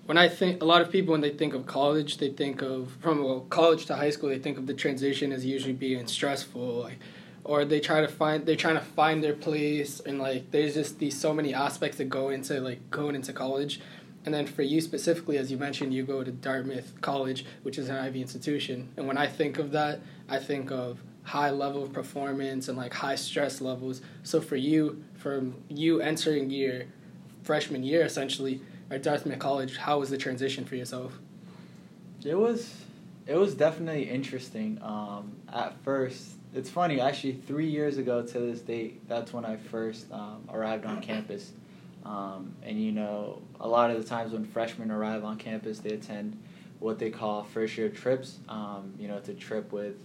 when 0.06 0.16
I 0.16 0.26
think 0.26 0.62
a 0.62 0.64
lot 0.64 0.80
of 0.80 0.90
people 0.90 1.12
when 1.12 1.20
they 1.20 1.30
think 1.30 1.52
of 1.52 1.66
college, 1.66 2.16
they 2.16 2.30
think 2.30 2.62
of 2.62 2.96
from 3.00 3.22
well 3.22 3.40
college 3.50 3.84
to 3.86 3.96
high 3.96 4.10
school, 4.10 4.30
they 4.30 4.38
think 4.38 4.56
of 4.56 4.66
the 4.66 4.74
transition 4.74 5.32
as 5.32 5.44
usually 5.44 5.74
being 5.74 6.06
stressful, 6.06 6.80
like, 6.80 6.98
or 7.44 7.66
they 7.66 7.78
try 7.78 8.00
to 8.00 8.08
find 8.08 8.46
they're 8.46 8.56
trying 8.56 8.76
to 8.76 8.80
find 8.80 9.22
their 9.22 9.34
place 9.34 10.00
and 10.00 10.18
like 10.18 10.50
there's 10.50 10.74
just 10.74 10.98
these 10.98 11.18
so 11.18 11.34
many 11.34 11.52
aspects 11.52 11.98
that 11.98 12.08
go 12.08 12.30
into 12.30 12.58
like 12.60 12.90
going 12.90 13.14
into 13.14 13.32
college 13.32 13.80
and 14.28 14.34
then 14.34 14.46
for 14.46 14.60
you 14.60 14.82
specifically, 14.82 15.38
as 15.38 15.50
you 15.50 15.56
mentioned, 15.56 15.94
you 15.94 16.02
go 16.02 16.22
to 16.22 16.30
Dartmouth 16.30 17.00
College, 17.00 17.46
which 17.62 17.78
is 17.78 17.88
an 17.88 17.96
Ivy 17.96 18.20
institution. 18.20 18.90
And 18.98 19.06
when 19.06 19.16
I 19.16 19.26
think 19.26 19.58
of 19.58 19.70
that, 19.70 20.00
I 20.28 20.38
think 20.38 20.70
of 20.70 21.02
high 21.22 21.48
level 21.48 21.82
of 21.82 21.94
performance 21.94 22.68
and 22.68 22.76
like 22.76 22.92
high 22.92 23.14
stress 23.14 23.62
levels. 23.62 24.02
So 24.24 24.42
for 24.42 24.56
you, 24.56 25.02
from 25.14 25.54
you 25.70 26.02
entering 26.02 26.50
your 26.50 26.82
freshman 27.42 27.82
year, 27.82 28.02
essentially, 28.02 28.60
at 28.90 29.02
Dartmouth 29.02 29.38
College. 29.38 29.78
How 29.78 29.98
was 29.98 30.10
the 30.10 30.18
transition 30.18 30.66
for 30.66 30.76
yourself? 30.76 31.18
It 32.22 32.34
was, 32.34 32.84
it 33.26 33.36
was 33.36 33.54
definitely 33.54 34.10
interesting. 34.10 34.78
Um, 34.82 35.36
at 35.50 35.74
first, 35.82 36.32
it's 36.54 36.68
funny. 36.68 37.00
Actually, 37.00 37.32
three 37.32 37.70
years 37.70 37.96
ago 37.96 38.20
to 38.20 38.38
this 38.40 38.60
date, 38.60 39.08
that's 39.08 39.32
when 39.32 39.46
I 39.46 39.56
first 39.56 40.12
um, 40.12 40.46
arrived 40.52 40.84
on 40.84 41.00
campus. 41.00 41.52
Um, 42.08 42.54
and 42.62 42.82
you 42.82 42.90
know, 42.90 43.42
a 43.60 43.68
lot 43.68 43.90
of 43.90 44.02
the 44.02 44.08
times 44.08 44.32
when 44.32 44.46
freshmen 44.46 44.90
arrive 44.90 45.24
on 45.24 45.36
campus, 45.36 45.80
they 45.80 45.90
attend 45.90 46.42
what 46.78 46.98
they 46.98 47.10
call 47.10 47.44
first 47.44 47.76
year 47.76 47.90
trips. 47.90 48.38
Um, 48.48 48.94
you 48.98 49.08
know, 49.08 49.18
it's 49.18 49.28
a 49.28 49.34
trip 49.34 49.72
with 49.72 49.96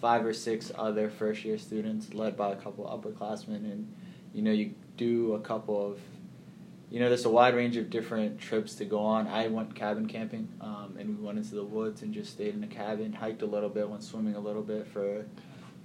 five 0.00 0.24
or 0.24 0.32
six 0.32 0.72
other 0.76 1.10
first 1.10 1.44
year 1.44 1.58
students, 1.58 2.14
led 2.14 2.36
by 2.36 2.52
a 2.52 2.56
couple 2.56 2.86
upperclassmen, 2.86 3.56
and 3.56 3.94
you 4.32 4.40
know, 4.40 4.50
you 4.50 4.74
do 4.96 5.34
a 5.34 5.40
couple 5.40 5.92
of 5.92 6.00
you 6.90 7.00
know, 7.00 7.08
there's 7.08 7.24
a 7.24 7.30
wide 7.30 7.54
range 7.54 7.78
of 7.78 7.88
different 7.88 8.38
trips 8.38 8.74
to 8.74 8.84
go 8.84 8.98
on. 8.98 9.26
I 9.26 9.48
went 9.48 9.74
cabin 9.74 10.06
camping, 10.06 10.46
um, 10.60 10.96
and 10.98 11.18
we 11.18 11.24
went 11.24 11.38
into 11.38 11.54
the 11.54 11.64
woods 11.64 12.02
and 12.02 12.12
just 12.12 12.32
stayed 12.32 12.54
in 12.54 12.62
a 12.62 12.66
cabin, 12.66 13.14
hiked 13.14 13.40
a 13.40 13.46
little 13.46 13.70
bit, 13.70 13.88
went 13.88 14.04
swimming 14.04 14.34
a 14.34 14.40
little 14.40 14.60
bit 14.60 14.86
for, 14.88 15.24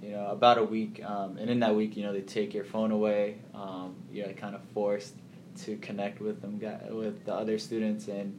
you 0.02 0.10
know, 0.10 0.26
about 0.26 0.58
a 0.58 0.64
week. 0.64 1.02
Um, 1.02 1.38
and 1.38 1.48
in 1.48 1.60
that 1.60 1.74
week, 1.74 1.96
you 1.96 2.02
know, 2.02 2.12
they 2.12 2.20
take 2.20 2.52
your 2.52 2.64
phone 2.64 2.90
away. 2.90 3.38
Um, 3.54 3.96
you're 4.12 4.28
kind 4.34 4.54
of 4.54 4.60
forced 4.74 5.14
to 5.64 5.76
connect 5.76 6.20
with 6.20 6.40
them, 6.40 6.60
with 6.90 7.24
the 7.24 7.34
other 7.34 7.58
students, 7.58 8.08
and 8.08 8.38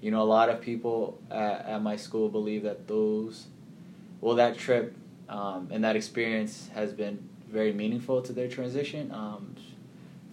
you 0.00 0.10
know, 0.10 0.20
a 0.20 0.24
lot 0.24 0.50
of 0.50 0.60
people 0.60 1.18
at, 1.30 1.64
at 1.66 1.82
my 1.82 1.96
school 1.96 2.28
believe 2.28 2.64
that 2.64 2.86
those, 2.86 3.46
well, 4.20 4.34
that 4.36 4.58
trip 4.58 4.94
um, 5.28 5.68
and 5.70 5.82
that 5.84 5.96
experience 5.96 6.68
has 6.74 6.92
been 6.92 7.26
very 7.50 7.72
meaningful 7.72 8.20
to 8.20 8.32
their 8.32 8.48
transition. 8.48 9.10
Um, 9.12 9.54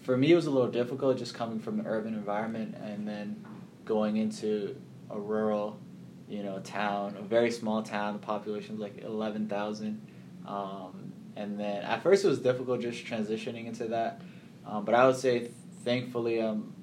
for 0.02 0.18
me, 0.18 0.32
it 0.32 0.36
was 0.36 0.48
a 0.48 0.52
little 0.52 0.72
difficult 0.72 1.18
just 1.18 1.34
coming 1.34 1.60
from 1.60 1.80
an 1.80 1.88
urban 1.88 2.14
environment 2.14 2.76
and 2.84 3.08
then 3.08 3.46
going 3.86 4.18
into 4.18 4.76
a 5.10 5.20
rural, 5.20 5.80
you 6.28 6.44
know, 6.44 6.60
town, 6.60 7.16
a 7.18 7.22
very 7.22 7.52
small 7.52 7.84
town. 7.84 8.14
The 8.14 8.20
population 8.20 8.76
was 8.76 8.82
like 8.82 9.04
eleven 9.04 9.48
thousand, 9.48 10.02
um, 10.48 11.14
and 11.36 11.60
then 11.60 11.84
at 11.84 12.02
first 12.04 12.26
it 12.26 12.28
was 12.28 12.40
difficult 12.40 12.82
just 12.82 13.06
transitioning 13.06 13.68
into 13.68 13.86
that. 13.90 14.22
Um, 14.66 14.84
but 14.84 14.96
I 14.96 15.06
would 15.08 15.16
say, 15.16 15.52
thankfully, 15.84 16.40
I'm 16.40 16.74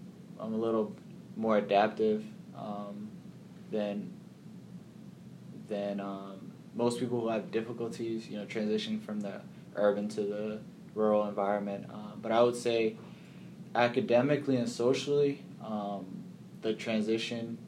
I'm 0.40 0.54
a 0.54 0.56
little 0.56 0.94
more 1.36 1.58
adaptive 1.58 2.24
um, 2.56 3.08
than 3.70 4.12
than 5.68 6.00
um, 6.00 6.52
most 6.74 6.98
people 6.98 7.20
who 7.20 7.28
have 7.28 7.50
difficulties, 7.50 8.28
you 8.28 8.38
know, 8.38 8.46
transitioning 8.46 9.02
from 9.02 9.20
the 9.20 9.40
urban 9.76 10.08
to 10.08 10.22
the 10.22 10.60
rural 10.94 11.28
environment. 11.28 11.86
Uh, 11.92 12.16
but 12.20 12.32
I 12.32 12.42
would 12.42 12.56
say 12.56 12.96
academically 13.74 14.56
and 14.56 14.68
socially, 14.68 15.44
um, 15.64 16.24
the 16.62 16.74
transition 16.74 17.58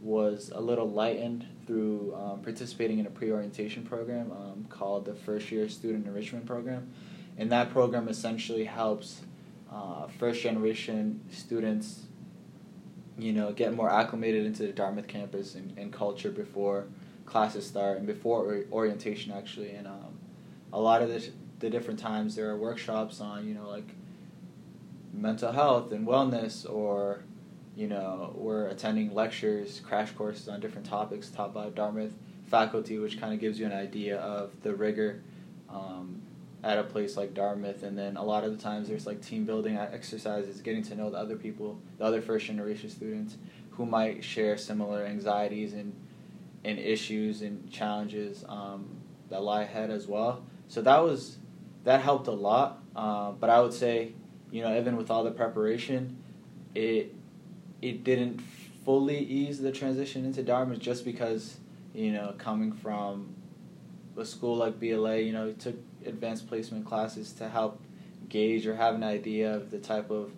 was 0.00 0.50
a 0.54 0.60
little 0.60 0.88
lightened 0.88 1.46
through 1.66 2.14
um, 2.14 2.40
participating 2.40 2.98
in 2.98 3.06
a 3.06 3.10
pre-orientation 3.10 3.84
program 3.84 4.32
um, 4.32 4.66
called 4.68 5.04
the 5.04 5.14
First 5.14 5.52
Year 5.52 5.68
Student 5.68 6.06
Enrichment 6.06 6.46
Program, 6.46 6.90
and 7.36 7.52
that 7.52 7.70
program 7.70 8.08
essentially 8.08 8.64
helps 8.64 9.20
uh, 9.72 10.06
first 10.18 10.42
generation 10.42 11.20
students, 11.30 12.06
you 13.18 13.32
know, 13.32 13.52
get 13.52 13.74
more 13.74 13.90
acclimated 13.90 14.46
into 14.46 14.64
the 14.64 14.72
Dartmouth 14.72 15.06
campus 15.06 15.54
and, 15.54 15.76
and 15.78 15.92
culture 15.92 16.30
before 16.30 16.86
classes 17.26 17.66
start 17.66 17.98
and 17.98 18.06
before 18.06 18.64
orientation 18.72 19.32
actually, 19.32 19.70
and 19.70 19.86
um, 19.86 20.18
a 20.72 20.80
lot 20.80 21.02
of 21.02 21.08
the, 21.08 21.30
the 21.60 21.70
different 21.70 21.98
times 21.98 22.34
there 22.34 22.48
are 22.50 22.56
workshops 22.56 23.20
on 23.20 23.46
you 23.46 23.54
know 23.54 23.68
like 23.68 23.94
mental 25.12 25.52
health 25.52 25.92
and 25.92 26.06
wellness 26.06 26.68
or 26.70 27.24
you 27.76 27.86
know 27.86 28.32
we're 28.36 28.68
attending 28.68 29.12
lectures 29.14 29.80
crash 29.80 30.10
courses 30.12 30.48
on 30.48 30.60
different 30.60 30.86
topics 30.86 31.30
taught 31.30 31.52
by 31.52 31.68
dartmouth 31.70 32.14
faculty 32.46 32.98
which 32.98 33.20
kind 33.20 33.32
of 33.34 33.40
gives 33.40 33.58
you 33.58 33.66
an 33.66 33.72
idea 33.72 34.18
of 34.18 34.50
the 34.62 34.74
rigor 34.74 35.22
um, 35.68 36.22
at 36.62 36.78
a 36.78 36.82
place 36.82 37.16
like 37.16 37.32
dartmouth 37.32 37.82
and 37.82 37.96
then 37.96 38.16
a 38.16 38.22
lot 38.22 38.44
of 38.44 38.56
the 38.56 38.62
times 38.62 38.88
there's 38.88 39.06
like 39.06 39.20
team 39.22 39.44
building 39.44 39.78
exercises 39.78 40.60
getting 40.60 40.82
to 40.82 40.94
know 40.94 41.08
the 41.08 41.16
other 41.16 41.36
people 41.36 41.80
the 41.98 42.04
other 42.04 42.20
first 42.20 42.46
generation 42.46 42.90
students 42.90 43.36
who 43.70 43.86
might 43.86 44.22
share 44.22 44.58
similar 44.58 45.04
anxieties 45.06 45.72
and 45.72 45.94
and 46.64 46.78
issues 46.78 47.42
and 47.42 47.70
challenges 47.70 48.44
um, 48.48 48.88
that 49.30 49.42
lie 49.42 49.62
ahead 49.62 49.90
as 49.90 50.06
well. 50.06 50.44
So 50.68 50.82
that 50.82 51.02
was 51.02 51.38
that 51.84 52.02
helped 52.02 52.26
a 52.26 52.32
lot. 52.32 52.82
Uh, 52.94 53.30
but 53.32 53.48
i 53.48 53.60
would 53.60 53.72
say 53.72 54.12
you 54.50 54.62
know, 54.62 54.76
even 54.76 54.96
with 54.96 55.10
all 55.10 55.24
the 55.24 55.30
preparation, 55.30 56.22
it 56.74 57.14
it 57.80 58.04
didn't 58.04 58.40
fully 58.84 59.18
ease 59.18 59.60
the 59.60 59.72
transition 59.72 60.24
into 60.24 60.42
Dartmouth 60.42 60.80
just 60.80 61.04
because 61.04 61.58
you 61.94 62.12
know 62.12 62.34
coming 62.38 62.72
from 62.72 63.34
a 64.16 64.24
school 64.24 64.56
like 64.56 64.78
BLA, 64.78 65.18
you 65.18 65.32
know, 65.32 65.48
it 65.48 65.60
took 65.60 65.76
advanced 66.06 66.48
placement 66.48 66.86
classes 66.86 67.32
to 67.34 67.48
help 67.48 67.80
gauge 68.28 68.66
or 68.66 68.76
have 68.76 68.94
an 68.94 69.02
idea 69.02 69.54
of 69.54 69.70
the 69.70 69.78
type 69.78 70.10
of 70.10 70.32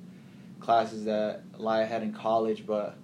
classes 0.61 1.05
that 1.05 1.43
lie 1.59 1.83
ahead 1.83 2.03
in 2.03 2.13
college, 2.13 2.67
but 2.67 2.97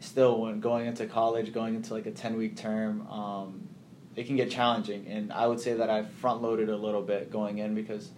still 0.00 0.40
when 0.40 0.60
going 0.60 0.86
into 0.86 1.06
college, 1.06 1.52
going 1.52 1.74
into 1.74 1.92
like 1.92 2.06
a 2.06 2.10
10 2.10 2.36
week 2.36 2.56
term, 2.56 3.06
um, 3.08 3.68
it 4.16 4.26
can 4.26 4.36
get 4.36 4.50
challenging. 4.50 5.06
And 5.06 5.32
I 5.32 5.46
would 5.46 5.60
say 5.60 5.74
that 5.74 5.90
I 5.90 6.04
front 6.04 6.42
loaded 6.42 6.68
a 6.68 6.76
little 6.76 7.02
bit 7.02 7.30
going 7.30 7.58
in 7.58 7.74
because 7.74 8.10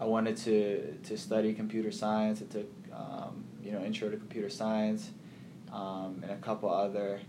I 0.00 0.04
wanted 0.04 0.36
to 0.38 0.94
to 1.04 1.18
study 1.18 1.52
computer 1.52 1.90
science. 1.90 2.42
I 2.42 2.46
took 2.46 2.66
um, 2.92 3.44
you 3.62 3.72
know 3.72 3.82
intro 3.82 4.10
to 4.10 4.16
computer 4.16 4.48
science 4.48 5.10
um, 5.72 6.20
and 6.22 6.30
a 6.30 6.36
couple 6.36 6.72
other 6.72 7.20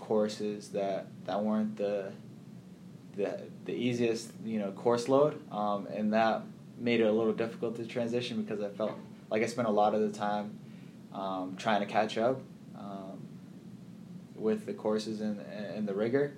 courses 0.00 0.68
that 0.70 1.06
that 1.24 1.42
weren't 1.42 1.76
the 1.76 2.12
the 3.18 3.38
the 3.66 3.72
easiest 3.74 4.32
you 4.44 4.58
know 4.58 4.70
course 4.72 5.08
load, 5.08 5.38
um, 5.52 5.86
and 5.88 6.14
that 6.14 6.42
made 6.78 7.00
it 7.00 7.04
a 7.04 7.12
little 7.12 7.34
difficult 7.34 7.76
to 7.76 7.84
transition 7.84 8.40
because 8.42 8.62
I 8.62 8.70
felt 8.70 8.92
like 9.30 9.42
I 9.42 9.46
spent 9.46 9.68
a 9.68 9.72
lot 9.72 9.94
of 9.94 10.00
the 10.00 10.16
time 10.16 10.58
um, 11.12 11.56
trying 11.58 11.80
to 11.80 11.86
catch 11.86 12.16
up 12.16 12.40
um, 12.78 13.20
with 14.34 14.64
the 14.64 14.72
courses 14.72 15.20
and 15.20 15.40
and 15.40 15.86
the 15.86 15.94
rigor. 15.94 16.34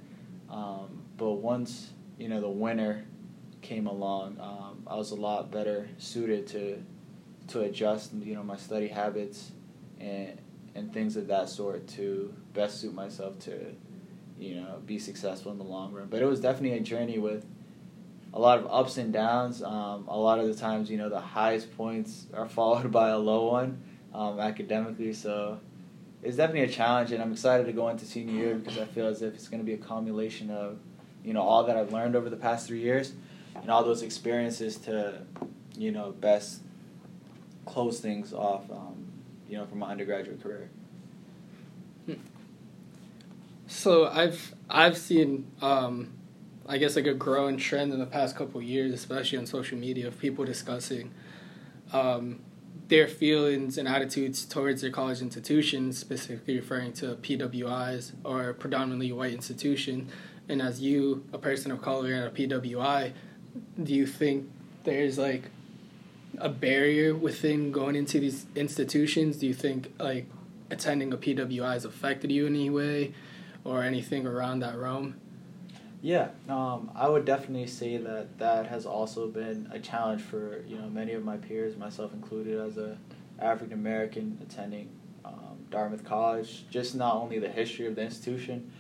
Um, 0.51 1.03
but 1.17 1.35
once 1.35 1.93
you 2.19 2.29
know 2.29 2.41
the 2.41 2.49
winter 2.49 3.05
came 3.63 3.87
along, 3.87 4.41
um, 4.41 4.83
I 4.87 4.97
was 4.97 5.13
a 5.13 5.17
lot 5.17 5.53
better 5.53 5.89
suited 5.99 6.47
to 6.49 6.83
to 7.49 7.61
adjust, 7.61 8.13
you 8.15 8.35
know, 8.35 8.43
my 8.43 8.57
study 8.57 8.89
habits 8.89 9.53
and 10.01 10.41
and 10.75 10.93
things 10.93 11.17
of 11.17 11.27
that 11.27 11.49
sort 11.49 11.87
to 11.89 12.33
best 12.55 12.81
suit 12.81 12.95
myself 12.95 13.39
to, 13.41 13.75
you 14.41 14.57
know, 14.57 14.81
be 14.87 14.99
successful 14.99 15.53
in 15.53 15.59
the 15.59 15.65
long 15.65 15.93
run. 15.93 16.09
But 16.09 16.23
it 16.23 16.25
was 16.25 16.41
definitely 16.41 16.79
a 16.79 16.81
journey 16.81 17.19
with 17.19 17.45
a 18.33 18.41
lot 18.41 18.59
of 18.59 18.67
ups 18.71 18.97
and 18.97 19.13
downs. 19.13 19.63
Um, 19.63 20.09
a 20.09 20.17
lot 20.17 20.39
of 20.39 20.47
the 20.47 20.55
times, 20.55 20.91
you 20.91 20.97
know, 20.97 21.09
the 21.09 21.21
highest 21.21 21.77
points 21.77 22.27
are 22.33 22.49
followed 22.49 22.91
by 22.91 23.11
a 23.11 23.19
low 23.19 23.51
one 23.51 23.83
um, 24.15 24.41
academically. 24.41 25.13
So 25.13 25.61
it's 26.23 26.37
definitely 26.37 26.63
a 26.63 26.75
challenge, 26.75 27.13
and 27.13 27.23
I'm 27.23 27.33
excited 27.33 27.67
to 27.67 27.73
go 27.73 27.89
into 27.89 28.07
senior 28.07 28.35
year 28.35 28.55
because 28.55 28.79
I 28.79 28.87
feel 28.87 29.07
as 29.07 29.23
if 29.23 29.35
it's 29.35 29.49
going 29.49 29.61
to 29.61 29.67
be 29.67 29.75
a 29.75 29.79
combination 29.79 30.51
of, 30.51 30.79
you 31.23 31.35
know, 31.35 31.43
all 31.43 31.65
that 31.65 31.77
I've 31.77 31.93
learned 31.93 32.17
over 32.17 32.31
the 32.31 32.37
past 32.37 32.67
three 32.67 32.81
years 32.81 33.13
and 33.55 33.71
all 33.71 33.85
those 33.85 34.03
experiences 34.03 34.77
to, 34.79 35.23
you 35.77 35.93
know, 35.93 36.13
best 36.13 36.63
close 37.67 38.01
things 38.01 38.33
off, 38.33 38.71
um, 38.71 39.07
you 39.49 39.57
know, 39.59 39.67
from 39.67 39.81
my 39.81 39.91
undergraduate 39.91 40.43
career. 40.43 40.71
So 43.71 44.09
I've 44.09 44.53
I've 44.69 44.99
seen, 44.99 45.47
um, 45.63 46.13
I 46.67 46.77
guess, 46.77 46.97
like 46.97 47.07
a 47.07 47.15
growing 47.15 47.57
trend 47.57 47.93
in 47.93 48.01
the 48.01 48.05
past 48.05 48.35
couple 48.35 48.61
years, 48.61 48.93
especially 48.93 49.39
on 49.39 49.47
social 49.47 49.79
media, 49.79 50.09
of 50.09 50.19
people 50.19 50.45
discussing 50.45 51.13
um, 51.93 52.41
their 52.89 53.07
feelings 53.07 53.79
and 53.79 53.87
attitudes 53.87 54.45
towards 54.45 54.83
their 54.83 54.91
college 54.91 55.23
institutions, 55.23 55.99
specifically 55.99 56.57
referring 56.57 56.93
to 56.95 57.15
PWIs 57.15 58.13
or 58.25 58.53
predominantly 58.55 59.13
white 59.13 59.33
institution. 59.33 60.09
And 60.49 60.61
as 60.61 60.81
you, 60.81 61.25
a 61.33 61.39
person 61.39 61.71
of 61.71 61.81
color 61.81 62.13
at 62.13 62.27
a 62.27 62.31
PWI, 62.31 63.13
do 63.81 63.95
you 63.95 64.05
think 64.05 64.51
there's 64.83 65.17
like 65.17 65.45
a 66.39 66.49
barrier 66.49 67.15
within 67.15 67.71
going 67.71 67.95
into 67.95 68.19
these 68.19 68.47
institutions? 68.57 69.37
Do 69.37 69.47
you 69.47 69.55
think 69.55 69.93
like 70.01 70.27
attending 70.73 71.13
a 71.13 71.17
PWI 71.17 71.73
has 71.75 71.85
affected 71.85 72.33
you 72.33 72.47
in 72.47 72.57
any 72.57 72.69
way 72.69 73.15
or 73.65 73.83
anything 73.83 74.27
around 74.27 74.61
that 74.61 74.77
realm? 74.77 75.15
Yeah, 76.03 76.29
um, 76.49 76.91
I 76.95 77.09
would 77.09 77.27
definitely 77.27 77.67
say 77.67 77.99
that 77.99 78.39
that 78.39 78.67
has 78.67 78.87
also 78.87 79.27
been 79.27 79.69
a 79.71 79.79
challenge 79.79 80.23
for 80.23 80.65
you 80.67 80.79
know 80.79 80.89
many 80.89 81.13
of 81.13 81.25
my 81.25 81.37
peers, 81.37 81.77
myself 81.77 82.15
included, 82.15 82.59
as 82.59 82.79
a 82.79 82.97
African 83.39 83.75
American 83.75 84.39
attending 84.43 84.89
um, 85.25 85.59
Dartmouth 85.71 86.05
College. 86.05 86.65
Just 86.71 86.95
not 86.95 87.17
only 87.17 87.39
the 87.39 87.51
history 87.51 87.87
of 87.87 87.97
the 87.97 88.03
institution 88.03 88.73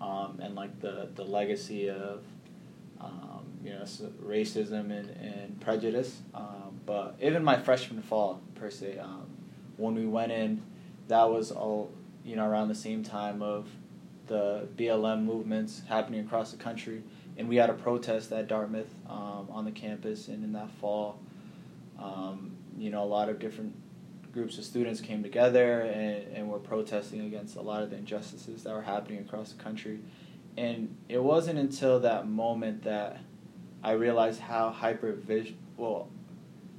um, 0.00 0.38
and 0.40 0.54
like 0.54 0.80
the 0.80 1.08
the 1.16 1.24
legacy 1.24 1.90
of 1.90 2.22
um, 3.00 3.44
you 3.64 3.70
know, 3.70 3.84
racism 4.24 4.90
and, 4.90 5.10
and 5.10 5.60
prejudice. 5.60 6.20
Um, 6.34 6.80
but 6.86 7.16
even 7.20 7.44
my 7.44 7.58
freshman 7.58 8.02
fall, 8.02 8.40
per 8.54 8.70
se, 8.70 8.98
um, 8.98 9.26
when 9.76 9.94
we 9.94 10.06
went 10.06 10.32
in 10.32 10.62
that 11.08 11.28
was 11.30 11.50
all 11.50 11.90
you 12.24 12.36
know 12.36 12.46
around 12.46 12.68
the 12.68 12.74
same 12.74 13.02
time 13.02 13.42
of 13.42 13.66
the 14.28 14.68
BLM 14.76 15.24
movements 15.24 15.82
happening 15.88 16.20
across 16.20 16.50
the 16.50 16.56
country, 16.56 17.02
and 17.36 17.48
we 17.48 17.56
had 17.56 17.70
a 17.70 17.74
protest 17.74 18.32
at 18.32 18.48
Dartmouth 18.48 18.94
um, 19.08 19.48
on 19.50 19.64
the 19.64 19.70
campus, 19.70 20.28
and 20.28 20.44
in 20.44 20.52
that 20.52 20.70
fall, 20.80 21.18
um, 21.98 22.52
you 22.76 22.90
know, 22.90 23.02
a 23.02 23.06
lot 23.06 23.28
of 23.28 23.38
different 23.38 23.74
groups 24.32 24.58
of 24.58 24.64
students 24.64 25.00
came 25.00 25.22
together 25.22 25.80
and, 25.80 26.36
and 26.36 26.48
were 26.48 26.58
protesting 26.58 27.22
against 27.22 27.56
a 27.56 27.60
lot 27.60 27.82
of 27.82 27.90
the 27.90 27.96
injustices 27.96 28.62
that 28.62 28.72
were 28.72 28.82
happening 28.82 29.18
across 29.18 29.52
the 29.52 29.62
country. 29.62 29.98
And 30.56 30.96
it 31.08 31.22
wasn't 31.22 31.58
until 31.58 32.00
that 32.00 32.28
moment 32.28 32.84
that 32.84 33.20
I 33.82 33.92
realized 33.92 34.40
how 34.40 34.70
hyper 34.70 35.16
well, 35.76 36.08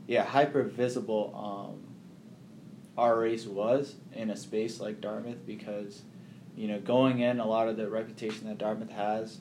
yeah, 0.07 0.23
hyper 0.23 0.63
visible 0.63 1.33
um, 1.35 1.89
our 2.97 3.19
race 3.19 3.45
was 3.45 3.95
in 4.13 4.29
a 4.29 4.35
space 4.35 4.79
like 4.79 4.99
Dartmouth 4.99 5.45
because, 5.45 6.01
you 6.59 6.67
know, 6.67 6.77
going 6.77 7.21
in, 7.21 7.39
a 7.39 7.47
lot 7.47 7.69
of 7.69 7.77
the 7.77 7.89
reputation 7.89 8.45
that 8.47 8.57
Dartmouth 8.57 8.91
has, 8.91 9.37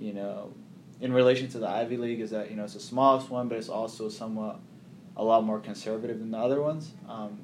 you 0.00 0.12
know, 0.12 0.52
in 1.00 1.12
relation 1.12 1.46
to 1.50 1.60
the 1.60 1.68
Ivy 1.68 1.96
League 1.96 2.18
is 2.18 2.32
that, 2.32 2.50
you 2.50 2.56
know, 2.56 2.64
it's 2.64 2.74
the 2.74 2.80
smallest 2.80 3.30
one, 3.30 3.46
but 3.46 3.56
it's 3.56 3.68
also 3.68 4.08
somewhat 4.08 4.58
a 5.16 5.22
lot 5.22 5.44
more 5.44 5.60
conservative 5.60 6.18
than 6.18 6.32
the 6.32 6.38
other 6.38 6.60
ones. 6.60 6.90
Um, 7.08 7.38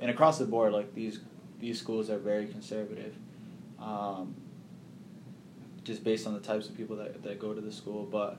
and 0.00 0.10
across 0.10 0.38
the 0.38 0.46
board, 0.46 0.72
like 0.72 0.92
these 0.96 1.20
these 1.60 1.78
schools 1.78 2.10
are 2.10 2.18
very 2.18 2.48
conservative, 2.48 3.14
um, 3.80 4.34
just 5.84 6.02
based 6.02 6.26
on 6.26 6.34
the 6.34 6.40
types 6.40 6.68
of 6.68 6.76
people 6.76 6.96
that, 6.96 7.22
that 7.22 7.38
go 7.38 7.54
to 7.54 7.60
the 7.60 7.70
school. 7.70 8.04
But 8.04 8.38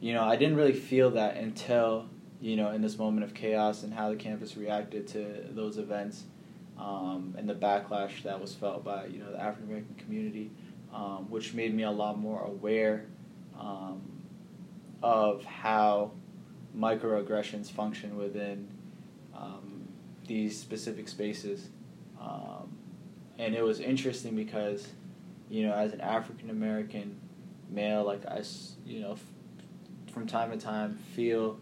you 0.00 0.12
know, 0.14 0.24
I 0.24 0.34
didn't 0.34 0.56
really 0.56 0.72
feel 0.72 1.10
that 1.12 1.36
until 1.36 2.08
you 2.40 2.56
know 2.56 2.72
in 2.72 2.82
this 2.82 2.98
moment 2.98 3.22
of 3.22 3.34
chaos 3.34 3.84
and 3.84 3.94
how 3.94 4.10
the 4.10 4.16
campus 4.16 4.56
reacted 4.56 5.06
to 5.08 5.46
those 5.50 5.78
events 5.78 6.24
um, 6.78 7.34
and 7.38 7.48
the 7.48 7.54
backlash 7.54 8.22
that 8.22 8.40
was 8.40 8.54
felt 8.54 8.84
by 8.84 9.06
you 9.06 9.18
know 9.18 9.30
the 9.30 9.40
African 9.40 9.68
American 9.68 9.94
community, 9.96 10.50
um, 10.92 11.30
which 11.30 11.54
made 11.54 11.74
me 11.74 11.82
a 11.82 11.90
lot 11.90 12.18
more 12.18 12.42
aware 12.42 13.06
um, 13.58 14.00
of 15.02 15.44
how 15.44 16.12
microaggressions 16.76 17.70
function 17.70 18.16
within 18.16 18.68
um, 19.36 19.88
these 20.26 20.58
specific 20.58 21.08
spaces. 21.08 21.68
Um, 22.20 22.76
and 23.38 23.54
it 23.54 23.62
was 23.62 23.80
interesting 23.80 24.36
because, 24.36 24.88
you 25.50 25.66
know, 25.66 25.74
as 25.74 25.92
an 25.92 26.00
African 26.00 26.50
American 26.50 27.18
male, 27.68 28.04
like 28.04 28.24
I, 28.26 28.42
you 28.86 29.00
know, 29.00 29.12
f- 29.12 30.12
from 30.12 30.26
time 30.26 30.50
to 30.50 30.56
time 30.56 30.98
feel 31.14 31.58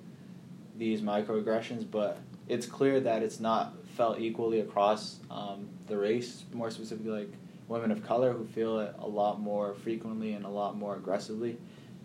these 0.76 1.00
microaggressions, 1.00 1.90
but 1.90 2.19
it's 2.49 2.67
clear 2.67 3.00
that 3.00 3.23
it's 3.23 3.40
not 3.40 3.75
felt 4.00 4.19
equally 4.19 4.61
across 4.61 5.19
um, 5.30 5.69
the 5.87 5.95
race, 5.95 6.45
more 6.54 6.71
specifically 6.71 7.11
like 7.11 7.33
women 7.69 7.90
of 7.90 8.02
color 8.02 8.33
who 8.33 8.47
feel 8.47 8.80
it 8.80 8.95
a 8.99 9.07
lot 9.07 9.38
more 9.38 9.75
frequently 9.75 10.33
and 10.33 10.47
a 10.47 10.49
lot 10.49 10.75
more 10.75 10.97
aggressively 10.97 11.59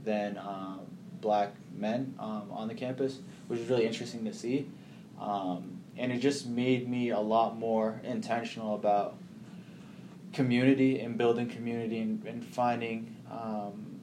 than 0.03 0.37
um, 0.37 0.81
black 1.21 1.53
men 1.73 2.13
um, 2.19 2.51
on 2.51 2.67
the 2.67 2.73
campus, 2.73 3.19
which 3.47 3.61
is 3.61 3.69
really 3.69 3.87
interesting 3.87 4.25
to 4.25 4.33
see. 4.33 4.67
Um, 5.21 5.79
and 5.95 6.11
it 6.11 6.17
just 6.17 6.47
made 6.47 6.89
me 6.89 7.11
a 7.11 7.19
lot 7.21 7.57
more 7.57 8.01
intentional 8.03 8.75
about 8.75 9.15
community 10.33 10.99
and 10.99 11.17
building 11.17 11.47
community 11.47 11.99
and, 11.99 12.25
and 12.25 12.43
finding 12.43 13.15
um, 13.31 14.01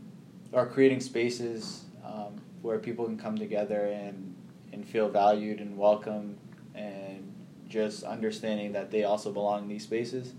or 0.50 0.64
creating 0.64 1.00
spaces 1.00 1.84
um, 2.06 2.40
where 2.62 2.78
people 2.78 3.04
can 3.04 3.18
come 3.18 3.36
together 3.36 3.84
and, 3.84 4.34
and 4.72 4.88
feel 4.88 5.10
valued 5.10 5.60
and 5.60 5.76
welcome 5.76 6.38
and 6.74 7.28
just 7.72 8.04
understanding 8.04 8.72
that 8.72 8.90
they 8.90 9.04
also 9.04 9.32
belong 9.32 9.62
in 9.62 9.68
these 9.68 9.84
spaces. 9.84 10.34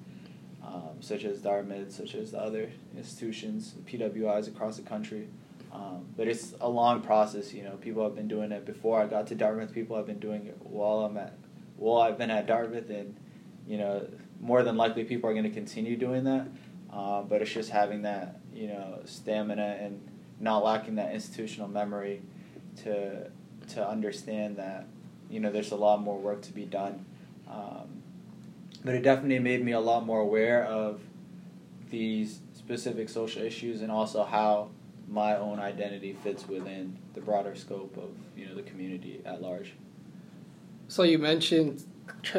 Um, 0.66 1.02
such 1.02 1.26
as 1.26 1.42
Dartmouth, 1.42 1.92
such 1.92 2.16
as 2.16 2.32
the 2.32 2.40
other 2.40 2.70
institutions, 2.96 3.76
PWIs 3.86 4.48
across 4.48 4.78
the 4.78 4.82
country. 4.82 5.28
Um, 5.74 6.06
but 6.16 6.28
it's 6.28 6.54
a 6.62 6.70
long 6.70 7.02
process, 7.02 7.54
you 7.54 7.64
know. 7.64 7.72
People 7.72 8.04
have 8.04 8.16
been 8.16 8.30
doing 8.30 8.52
it 8.54 8.66
before 8.66 9.02
I 9.02 9.08
got 9.08 9.28
to 9.28 9.36
Dartmouth. 9.36 9.74
People 9.74 9.98
have 9.98 10.06
been 10.06 10.20
doing 10.20 10.46
it 10.46 10.58
while 10.62 11.00
I'm 11.00 11.18
at, 11.18 11.34
while 11.76 12.02
I've 12.02 12.18
been 12.18 12.32
at 12.32 12.46
Dartmouth, 12.46 12.90
and 12.90 13.16
you 13.68 13.78
know, 13.78 14.08
more 14.40 14.64
than 14.64 14.78
likely 14.78 15.04
people 15.04 15.30
are 15.30 15.34
going 15.34 15.46
to 15.46 15.50
continue 15.50 15.98
doing 15.98 16.24
that. 16.24 16.48
Uh, 16.92 17.24
but 17.24 17.42
it's 17.42 17.52
just 17.52 17.72
having 17.72 18.04
that, 18.04 18.40
you 18.54 18.68
know, 18.68 19.00
stamina 19.06 19.78
and 19.82 20.00
not 20.40 20.64
lacking 20.64 20.96
that 20.96 21.14
institutional 21.14 21.68
memory 21.68 22.22
to 22.84 23.30
to 23.70 23.88
understand 23.88 24.58
that, 24.58 24.86
you 25.30 25.40
know, 25.40 25.52
there's 25.52 25.72
a 25.72 25.76
lot 25.76 26.02
more 26.02 26.18
work 26.18 26.42
to 26.44 26.54
be 26.54 26.66
done. 26.66 27.06
Um, 27.54 28.02
but 28.84 28.96
it 28.96 29.04
definitely 29.04 29.40
made 29.40 29.64
me 29.64 29.74
a 29.74 29.80
lot 29.80 30.06
more 30.06 30.20
aware 30.20 30.66
of 30.66 31.02
these 31.90 32.40
specific 32.54 33.08
social 33.08 33.44
issues 33.44 33.82
and 33.82 33.92
also 33.92 34.24
how 34.24 34.70
my 35.08 35.36
own 35.36 35.60
identity 35.60 36.14
fits 36.24 36.48
within 36.48 36.98
the 37.14 37.22
broader 37.22 37.56
scope 37.56 37.96
of 37.98 38.10
you 38.36 38.48
know 38.48 38.56
the 38.56 38.64
community 38.64 39.22
at 39.26 39.42
large. 39.42 39.74
So 40.88 41.04
you 41.04 41.20
mentioned 41.20 41.84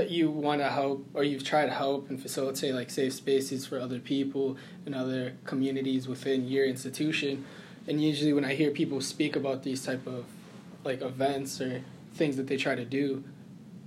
you 0.09 0.31
want 0.31 0.61
to 0.61 0.68
help, 0.68 1.07
or 1.14 1.24
you've 1.24 1.44
tried 1.44 1.66
to 1.66 1.72
help 1.72 2.11
and 2.11 2.20
facilitate 2.20 2.74
like 2.74 2.90
safe 2.90 3.12
spaces 3.12 3.66
for 3.66 3.79
other 3.79 3.98
people 3.98 4.57
and 4.87 4.94
other 4.94 5.35
communities 5.44 6.09
within 6.09 6.48
your 6.48 6.64
institution. 6.66 7.44
And 7.87 8.03
usually, 8.03 8.33
when 8.33 8.44
I 8.44 8.55
hear 8.55 8.70
people 8.70 9.00
speak 9.00 9.37
about 9.37 9.62
these 9.62 9.85
type 9.85 10.07
of 10.07 10.24
like 10.85 11.03
events 11.03 11.61
or 11.61 11.83
things 12.14 12.37
that 12.37 12.46
they 12.46 12.57
try 12.57 12.74
to 12.74 12.85
do, 12.85 13.24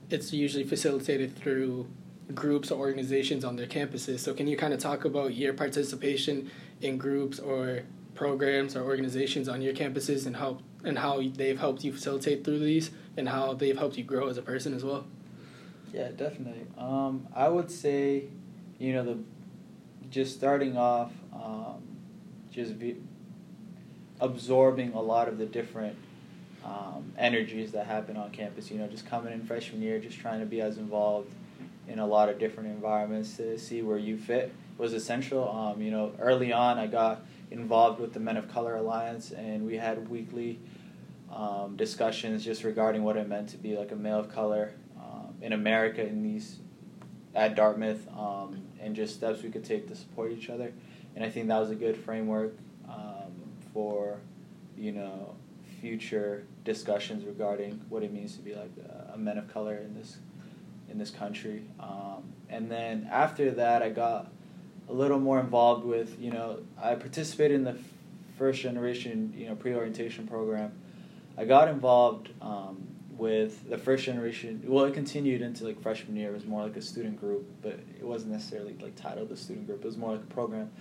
it's 0.09 0.33
usually 0.33 0.63
facilitated 0.63 1.35
through 1.35 1.87
groups 2.33 2.71
or 2.71 2.79
organizations 2.79 3.43
on 3.43 3.55
their 3.55 3.67
campuses. 3.67 4.19
So, 4.19 4.33
can 4.33 4.47
you 4.47 4.57
kind 4.57 4.73
of 4.73 4.79
talk 4.79 5.05
about 5.05 5.35
your 5.35 5.53
participation 5.53 6.49
in 6.81 6.97
groups 6.97 7.39
or 7.39 7.81
programs 8.15 8.75
or 8.75 8.83
organizations 8.83 9.47
on 9.47 9.61
your 9.61 9.73
campuses 9.73 10.25
and 10.25 10.35
help 10.35 10.61
and 10.83 10.97
how 10.97 11.21
they've 11.35 11.59
helped 11.59 11.83
you 11.83 11.93
facilitate 11.93 12.43
through 12.43 12.59
these 12.59 12.91
and 13.15 13.29
how 13.29 13.53
they've 13.53 13.77
helped 13.77 13.97
you 13.97 14.03
grow 14.03 14.27
as 14.27 14.37
a 14.37 14.41
person 14.41 14.73
as 14.73 14.83
well? 14.83 15.05
Yeah, 15.93 16.09
definitely. 16.09 16.65
Um, 16.77 17.27
I 17.33 17.49
would 17.49 17.71
say, 17.71 18.25
you 18.77 18.93
know, 18.93 19.03
the 19.03 19.17
just 20.09 20.35
starting 20.35 20.77
off, 20.77 21.11
um, 21.33 21.81
just 22.51 22.79
be 22.79 22.97
absorbing 24.19 24.93
a 24.93 25.01
lot 25.01 25.27
of 25.27 25.37
the 25.37 25.45
different 25.45 25.97
um, 26.63 27.13
energies 27.17 27.71
that 27.71 27.85
happen 27.85 28.17
on 28.17 28.31
campus. 28.31 28.69
You 28.71 28.77
know, 28.77 28.87
just 28.87 29.05
coming 29.05 29.33
in 29.33 29.43
freshman 29.43 29.81
year, 29.81 29.99
just 29.99 30.19
trying 30.19 30.39
to 30.39 30.45
be 30.45 30.61
as 30.61 30.77
involved 30.77 31.31
in 31.87 31.99
a 31.99 32.05
lot 32.05 32.29
of 32.29 32.39
different 32.39 32.69
environments 32.69 33.37
to 33.37 33.57
see 33.57 33.81
where 33.81 33.97
you 33.97 34.17
fit 34.17 34.53
was 34.77 34.93
essential. 34.93 35.49
Um, 35.49 35.81
you 35.81 35.91
know, 35.91 36.13
early 36.19 36.51
on, 36.51 36.77
I 36.77 36.87
got 36.87 37.25
involved 37.51 37.99
with 37.99 38.13
the 38.13 38.19
Men 38.19 38.37
of 38.37 38.51
Color 38.51 38.75
Alliance, 38.75 39.31
and 39.31 39.65
we 39.65 39.77
had 39.77 40.09
weekly 40.09 40.59
um, 41.31 41.75
discussions 41.75 42.43
just 42.43 42.63
regarding 42.63 43.03
what 43.03 43.17
it 43.17 43.27
meant 43.27 43.49
to 43.49 43.57
be 43.57 43.77
like 43.77 43.91
a 43.91 43.95
male 43.95 44.19
of 44.19 44.29
color 44.29 44.73
um, 44.99 45.33
in 45.41 45.53
America 45.53 46.05
in 46.05 46.23
these 46.23 46.59
at 47.35 47.55
Dartmouth, 47.55 48.07
um, 48.17 48.61
and 48.81 48.95
just 48.95 49.15
steps 49.15 49.43
we 49.43 49.49
could 49.49 49.63
take 49.63 49.87
to 49.87 49.95
support 49.95 50.31
each 50.31 50.49
other. 50.49 50.73
And 51.15 51.23
I 51.23 51.29
think 51.29 51.47
that 51.47 51.59
was 51.59 51.69
a 51.69 51.75
good 51.75 51.95
framework 51.95 52.53
um, 52.89 53.31
for 53.73 54.19
you 54.77 54.91
know 54.91 55.35
future 55.81 56.43
discussions 56.63 57.25
regarding 57.25 57.81
what 57.89 58.03
it 58.03 58.11
means 58.11 58.35
to 58.35 58.41
be 58.41 58.55
like 58.55 58.71
a, 58.83 59.13
a 59.13 59.17
men 59.17 59.37
of 59.37 59.51
color 59.51 59.77
in 59.77 59.93
this 59.93 60.17
in 60.89 60.97
this 60.97 61.09
country. 61.09 61.63
Um, 61.79 62.33
and 62.49 62.71
then 62.71 63.07
after 63.11 63.51
that, 63.51 63.81
I 63.81 63.89
got 63.89 64.31
a 64.89 64.93
little 64.93 65.19
more 65.19 65.39
involved 65.39 65.85
with, 65.85 66.19
you 66.19 66.31
know, 66.31 66.59
I 66.81 66.95
participated 66.95 67.55
in 67.55 67.63
the 67.65 67.77
first 68.37 68.61
generation, 68.61 69.33
you 69.35 69.47
know, 69.47 69.55
pre-orientation 69.55 70.27
program. 70.27 70.71
I 71.37 71.45
got 71.45 71.67
involved 71.67 72.29
um, 72.41 72.87
with 73.11 73.69
the 73.69 73.77
first 73.77 74.05
generation. 74.05 74.63
Well, 74.65 74.85
it 74.85 74.93
continued 74.93 75.41
into 75.41 75.65
like 75.65 75.81
freshman 75.81 76.15
year. 76.15 76.29
It 76.29 76.33
was 76.33 76.45
more 76.45 76.63
like 76.63 76.77
a 76.77 76.81
student 76.81 77.19
group, 77.19 77.45
but 77.61 77.79
it 77.99 78.05
wasn't 78.05 78.31
necessarily 78.31 78.75
like 78.81 78.95
titled 78.95 79.29
the 79.29 79.37
student 79.37 79.67
group. 79.67 79.81
It 79.83 79.87
was 79.87 79.97
more 79.97 80.13
like 80.13 80.23
a 80.23 80.33
program. 80.33 80.71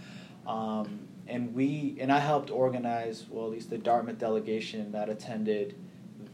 Um, 0.46 1.08
and 1.28 1.54
we 1.54 1.96
and 2.00 2.12
I 2.12 2.18
helped 2.18 2.50
organize, 2.50 3.26
well, 3.28 3.46
at 3.46 3.50
least 3.50 3.70
the 3.70 3.78
Dartmouth 3.78 4.18
delegation 4.18 4.92
that 4.92 5.08
attended 5.08 5.74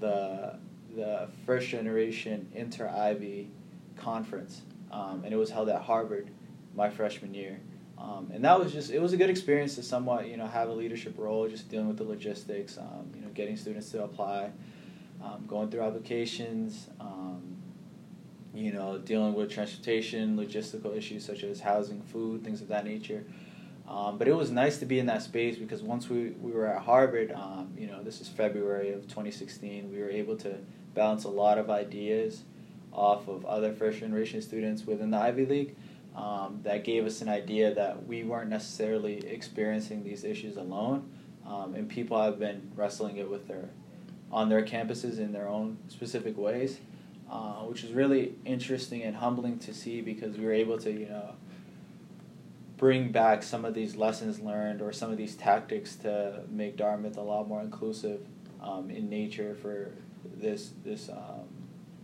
the 0.01 0.59
the 0.95 1.29
first 1.47 1.69
generation 1.69 2.51
inter 2.55 2.89
Ivy 2.89 3.49
conference, 3.97 4.63
um, 4.91 5.23
and 5.25 5.33
it 5.33 5.37
was 5.37 5.51
held 5.51 5.69
at 5.69 5.83
Harvard 5.83 6.31
my 6.75 6.91
freshman 6.91 7.35
year. 7.35 7.61
Um, 7.99 8.31
and 8.35 8.45
that 8.45 8.59
was 8.59 8.73
just 8.73 8.91
it 8.91 9.01
was 9.01 9.13
a 9.13 9.17
good 9.17 9.31
experience 9.31 9.77
to 9.77 9.83
somewhat 9.83 10.27
you 10.27 10.37
know 10.37 10.47
have 10.47 10.69
a 10.69 10.73
leadership 10.73 11.15
role, 11.17 11.49
just 11.49 11.71
dealing 11.71 11.89
with 11.89 11.99
the 11.99 12.05
logistics, 12.05 12.77
um, 12.77 13.11
you 13.15 13.23
know, 13.23 13.29
getting 13.29 13.57
students 13.57 13.91
to 13.93 14.03
apply, 14.03 14.51
um, 15.23 15.45
going 15.47 15.71
through 15.71 15.83
applications, 15.83 16.89
um, 17.01 17.57
you 18.55 18.73
know, 18.73 18.99
dealing 18.99 19.35
with 19.35 19.51
transportation, 19.51 20.37
logistical 20.37 20.97
issues 20.97 21.25
such 21.25 21.45
as 21.45 21.61
housing, 21.61 22.03
food, 22.03 22.45
things 22.45 22.61
of 22.61 22.69
that 22.69 22.85
nature. 22.85 23.25
Um, 23.93 24.17
but 24.17 24.27
it 24.27 24.35
was 24.35 24.51
nice 24.51 24.79
to 24.79 24.87
be 24.87 24.99
in 24.99 25.07
that 25.07 25.21
space 25.21 25.57
because 25.57 25.83
once 25.83 26.09
we, 26.09 26.31
we 26.41 26.51
were 26.51 26.67
at 26.67 26.83
Harvard, 26.83 27.31
um, 27.33 27.75
you 27.77 27.87
know, 27.87 28.03
this 28.03 28.23
is 28.23 28.29
February 28.29 28.91
of 28.91 29.03
2016, 29.03 29.93
we 29.93 29.99
were 30.01 30.09
able 30.09 30.35
to 30.39 30.57
balance 30.95 31.25
a 31.25 31.29
lot 31.29 31.59
of 31.59 31.69
ideas 31.69 32.45
off 32.91 33.29
of 33.29 33.45
other 33.45 33.71
first 33.75 33.99
generation 33.99 34.41
students 34.41 34.87
within 34.87 35.11
the 35.11 35.19
Ivy 35.19 35.45
League. 35.45 35.77
Um, 36.17 36.61
that 36.63 36.85
gave 36.85 37.05
us 37.07 37.21
an 37.21 37.29
idea 37.29 37.75
that 37.75 38.07
we 38.07 38.23
weren't 38.23 38.49
necessarily 38.49 39.27
experiencing 39.27 40.05
these 40.05 40.25
issues 40.25 40.57
alone, 40.57 41.11
um, 41.47 41.75
and 41.75 41.89
people 41.89 42.21
have 42.21 42.39
been 42.39 42.71
wrestling 42.77 43.17
it 43.17 43.31
with 43.31 43.49
their 43.49 43.71
on 44.31 44.51
their 44.51 44.63
campuses 44.63 45.19
in 45.19 45.33
their 45.33 45.49
own 45.49 45.79
specific 45.89 46.37
ways, 46.37 46.81
uh, 47.31 47.61
which 47.61 47.83
is 47.83 47.93
really 47.93 48.35
interesting 48.45 49.03
and 49.03 49.17
humbling 49.17 49.59
to 49.61 49.73
see 49.73 50.03
because 50.03 50.37
we 50.37 50.45
were 50.45 50.53
able 50.53 50.77
to 50.79 50.91
you 50.91 51.09
know 51.09 51.35
bring 52.83 53.13
back 53.13 53.45
some 53.45 53.65
of 53.65 53.75
these 53.75 53.95
lessons 53.95 54.41
learned 54.41 54.83
or 54.83 54.93
some 54.93 55.09
of 55.13 55.17
these 55.17 55.37
tactics 55.37 55.95
to 55.95 56.41
make 56.51 56.77
Dartmouth 56.77 57.17
a 57.17 57.21
lot 57.21 57.47
more 57.47 57.61
inclusive 57.61 58.21
um, 58.61 58.91
in 58.91 59.09
nature 59.09 59.55
for 59.55 59.93
this 60.25 60.73
this 60.85 61.09
um, 61.09 61.47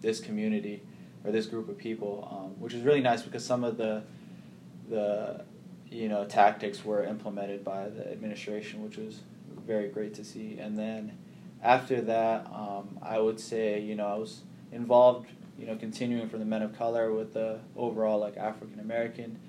this 0.00 0.20
community 0.20 0.80
or 1.24 1.32
this 1.32 1.46
group 1.46 1.68
of 1.68 1.76
people, 1.76 2.28
um, 2.30 2.60
which 2.60 2.74
is 2.74 2.84
really 2.84 3.00
nice 3.00 3.22
because 3.22 3.44
some 3.44 3.64
of 3.64 3.76
the 3.76 4.04
the 4.88 5.44
you 5.90 6.08
know 6.08 6.24
tactics 6.24 6.84
were 6.84 7.02
implemented 7.02 7.64
by 7.64 7.88
the 7.88 8.08
administration, 8.12 8.80
which 8.84 8.98
was 8.98 9.22
very 9.66 9.88
great 9.88 10.14
to 10.14 10.24
see. 10.24 10.58
And 10.60 10.78
then 10.78 11.18
after 11.60 12.00
that, 12.02 12.46
um, 12.52 13.00
I 13.02 13.18
would 13.18 13.40
say 13.40 13.80
you 13.80 13.96
know 13.96 14.06
I 14.06 14.14
was 14.14 14.42
involved 14.70 15.28
you 15.58 15.66
know 15.66 15.74
continuing 15.74 16.28
for 16.28 16.38
the 16.38 16.44
men 16.44 16.62
of 16.62 16.78
color 16.78 17.12
with 17.12 17.34
the 17.34 17.58
overall 17.74 18.20
like 18.20 18.36
African 18.36 18.78
American 18.78 19.40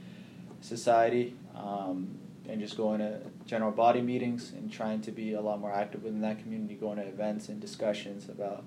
society. 0.62 1.36
Um, 1.56 2.20
and 2.50 2.60
just 2.60 2.78
going 2.78 3.00
to 3.00 3.20
general 3.46 3.72
body 3.72 4.02
meetings 4.02 4.54
and 4.54 4.72
trying 4.72 5.02
to 5.02 5.12
be 5.12 5.34
a 5.34 5.42
lot 5.42 5.60
more 5.60 5.72
active 5.72 6.04
within 6.04 6.22
that 6.22 6.40
community, 6.40 6.74
going 6.74 6.98
to 6.98 7.04
events 7.04 7.48
and 7.48 7.62
discussions 7.62 8.28
about 8.28 8.64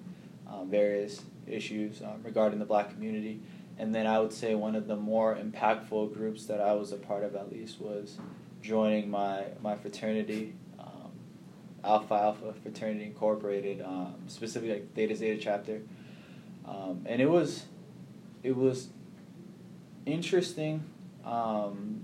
um, 0.48 0.70
various 0.70 1.22
issues 1.46 2.00
um, 2.02 2.20
regarding 2.22 2.58
the 2.60 2.64
black 2.64 2.90
community. 2.90 3.40
And 3.78 3.92
then 3.94 4.06
I 4.06 4.20
would 4.20 4.32
say 4.32 4.54
one 4.54 4.76
of 4.76 4.86
the 4.86 4.94
more 4.96 5.36
impactful 5.36 6.14
groups 6.14 6.44
that 6.46 6.60
I 6.60 6.74
was 6.74 6.92
a 6.92 6.96
part 6.96 7.24
of, 7.24 7.34
at 7.34 7.50
least, 7.50 7.80
was 7.80 8.18
joining 8.62 9.10
my, 9.10 9.44
my 9.60 9.74
fraternity, 9.74 10.54
um, 10.78 11.10
Alpha 11.82 12.14
Alpha 12.14 12.54
Fraternity 12.62 13.04
Incorporated, 13.04 13.82
um, 13.82 14.14
specifically 14.28 14.74
like 14.74 14.94
Theta 14.94 15.16
Zeta 15.16 15.40
chapter. 15.40 15.80
Um, 16.68 17.04
and 17.06 17.20
it 17.20 17.28
was, 17.28 17.64
it 18.44 18.56
was 18.56 18.90
interesting 20.06 20.84
um, 21.24 22.02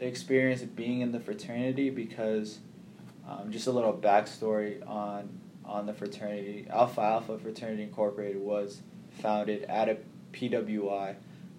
experience 0.00 0.62
of 0.62 0.74
being 0.76 1.00
in 1.00 1.12
the 1.12 1.20
fraternity 1.20 1.90
because 1.90 2.58
um, 3.28 3.50
just 3.50 3.66
a 3.66 3.72
little 3.72 3.92
backstory 3.92 4.86
on 4.88 5.28
on 5.64 5.84
the 5.86 5.92
fraternity. 5.92 6.66
Alpha 6.70 7.00
Alpha 7.00 7.38
Fraternity 7.38 7.82
Incorporated 7.82 8.40
was 8.40 8.80
founded 9.10 9.64
at 9.64 9.88
a 9.88 9.98
PWI, 10.32 11.14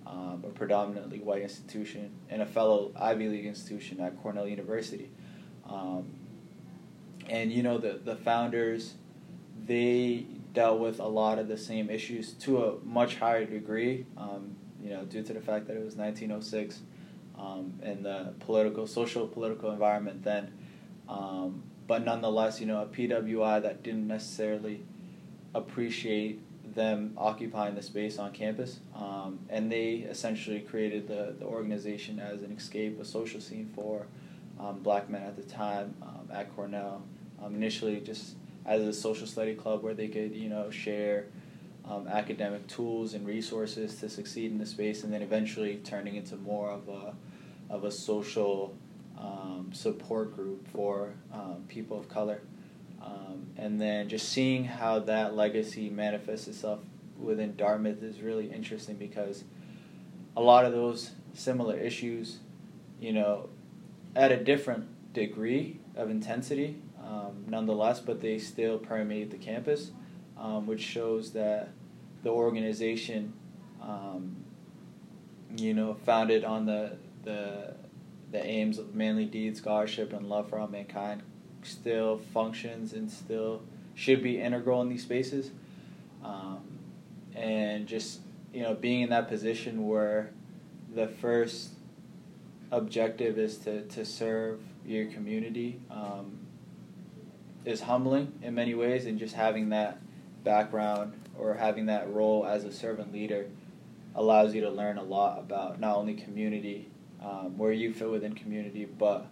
um, 0.07 0.43
a 0.45 0.49
predominantly 0.49 1.19
white 1.19 1.43
institution, 1.43 2.11
and 2.29 2.41
a 2.41 2.45
fellow 2.45 2.91
Ivy 2.99 3.27
League 3.27 3.45
institution 3.45 3.99
at 3.99 4.19
Cornell 4.21 4.47
University. 4.47 5.09
Um, 5.67 6.05
and 7.29 7.51
you 7.51 7.61
know 7.61 7.77
the 7.77 7.99
the 8.03 8.15
founders, 8.15 8.95
they 9.65 10.25
dealt 10.53 10.79
with 10.79 10.99
a 10.99 11.07
lot 11.07 11.37
of 11.37 11.47
the 11.47 11.57
same 11.57 11.91
issues 11.91 12.33
to 12.33 12.63
a 12.63 12.79
much 12.83 13.15
higher 13.17 13.45
degree. 13.45 14.05
Um, 14.17 14.55
you 14.83 14.89
know, 14.89 15.03
due 15.03 15.23
to 15.23 15.33
the 15.33 15.41
fact 15.41 15.67
that 15.67 15.75
it 15.75 15.83
was 15.83 15.95
1906, 15.95 16.81
um, 17.37 17.73
and 17.81 18.03
the 18.03 18.33
political, 18.39 18.85
social, 18.85 19.27
political 19.27 19.71
environment 19.71 20.23
then. 20.23 20.53
Um, 21.07 21.63
but 21.87 22.05
nonetheless, 22.05 22.59
you 22.59 22.67
know, 22.67 22.81
a 22.81 22.85
PWI 22.85 23.61
that 23.63 23.81
didn't 23.81 24.07
necessarily 24.07 24.83
appreciate 25.55 26.41
them 26.75 27.13
occupying 27.17 27.75
the 27.75 27.81
space 27.81 28.19
on 28.19 28.31
campus. 28.31 28.79
Um, 28.95 29.39
and 29.49 29.71
they 29.71 30.07
essentially 30.09 30.59
created 30.59 31.07
the, 31.07 31.35
the 31.39 31.45
organization 31.45 32.19
as 32.19 32.43
an 32.43 32.51
escape, 32.51 32.99
a 32.99 33.05
social 33.05 33.41
scene 33.41 33.71
for 33.73 34.05
um, 34.59 34.79
black 34.79 35.09
men 35.09 35.23
at 35.23 35.35
the 35.35 35.43
time 35.43 35.95
um, 36.01 36.29
at 36.31 36.55
Cornell. 36.55 37.01
Um, 37.41 37.55
initially, 37.55 37.99
just 38.01 38.35
as 38.65 38.83
a 38.83 38.93
social 38.93 39.25
study 39.25 39.55
club 39.55 39.81
where 39.81 39.93
they 39.93 40.07
could, 40.09 40.35
you 40.35 40.49
know, 40.49 40.69
share 40.69 41.27
um, 41.89 42.07
academic 42.07 42.67
tools 42.67 43.13
and 43.13 43.25
resources 43.25 43.95
to 43.95 44.09
succeed 44.09 44.51
in 44.51 44.57
the 44.57 44.65
space, 44.65 45.03
and 45.03 45.11
then 45.11 45.21
eventually 45.21 45.77
turning 45.83 46.15
into 46.15 46.35
more 46.37 46.69
of 46.69 46.87
a 46.87 47.13
of 47.69 47.83
a 47.83 47.91
social 47.91 48.75
um, 49.17 49.69
support 49.73 50.35
group 50.35 50.67
for 50.71 51.13
um, 51.33 51.63
people 51.67 51.99
of 51.99 52.07
color. 52.09 52.41
Um, 53.01 53.47
and 53.57 53.79
then 53.79 54.09
just 54.09 54.29
seeing 54.29 54.65
how 54.65 54.99
that 54.99 55.35
legacy 55.35 55.89
manifests 55.89 56.47
itself 56.47 56.79
within 57.17 57.55
Dartmouth 57.55 58.01
is 58.01 58.21
really 58.21 58.51
interesting 58.51 58.95
because 58.95 59.43
a 60.35 60.41
lot 60.41 60.65
of 60.65 60.71
those 60.71 61.11
similar 61.33 61.77
issues, 61.77 62.39
you 62.99 63.13
know, 63.13 63.49
at 64.15 64.31
a 64.31 64.37
different 64.37 64.87
degree 65.13 65.79
of 65.95 66.09
intensity, 66.09 66.81
um, 67.03 67.45
nonetheless, 67.47 67.99
but 67.99 68.21
they 68.21 68.39
still 68.39 68.77
permeate 68.77 69.31
the 69.31 69.37
campus, 69.37 69.91
um, 70.37 70.65
which 70.65 70.81
shows 70.81 71.31
that 71.31 71.69
the 72.23 72.29
organization, 72.29 73.33
um, 73.81 74.35
you 75.57 75.73
know, 75.73 75.93
founded 76.05 76.43
on 76.43 76.65
the 76.65 76.97
the 77.23 77.75
the 78.31 78.45
aims 78.45 78.77
of 78.77 78.93
manly 78.93 79.25
deed, 79.25 79.57
scholarship, 79.57 80.13
and 80.13 80.29
love 80.29 80.49
for 80.49 80.59
all 80.59 80.67
mankind 80.67 81.23
still 81.63 82.17
functions 82.33 82.93
and 82.93 83.11
still 83.11 83.61
should 83.95 84.23
be 84.23 84.39
integral 84.39 84.81
in 84.81 84.89
these 84.89 85.03
spaces. 85.03 85.51
Um, 86.23 86.61
and 87.35 87.87
just 87.87 88.19
you 88.53 88.61
know 88.61 88.73
being 88.73 89.01
in 89.01 89.09
that 89.09 89.27
position 89.27 89.87
where 89.87 90.31
the 90.93 91.07
first 91.07 91.69
objective 92.71 93.37
is 93.37 93.57
to, 93.57 93.83
to 93.83 94.05
serve 94.05 94.59
your 94.85 95.05
community 95.07 95.79
um, 95.89 96.39
is 97.65 97.81
humbling 97.81 98.31
in 98.41 98.53
many 98.53 98.73
ways 98.73 99.05
and 99.05 99.17
just 99.17 99.33
having 99.33 99.69
that 99.69 99.99
background 100.43 101.18
or 101.39 101.53
having 101.55 101.85
that 101.87 102.11
role 102.13 102.45
as 102.45 102.63
a 102.63 102.71
servant 102.71 103.13
leader 103.13 103.47
allows 104.15 104.53
you 104.53 104.61
to 104.61 104.69
learn 104.69 104.97
a 104.97 105.03
lot 105.03 105.39
about 105.39 105.79
not 105.79 105.95
only 105.95 106.13
community 106.13 106.89
um, 107.23 107.57
where 107.57 107.71
you 107.71 107.93
fit 107.93 108.09
within 108.09 108.33
community, 108.33 108.85
but 108.85 109.27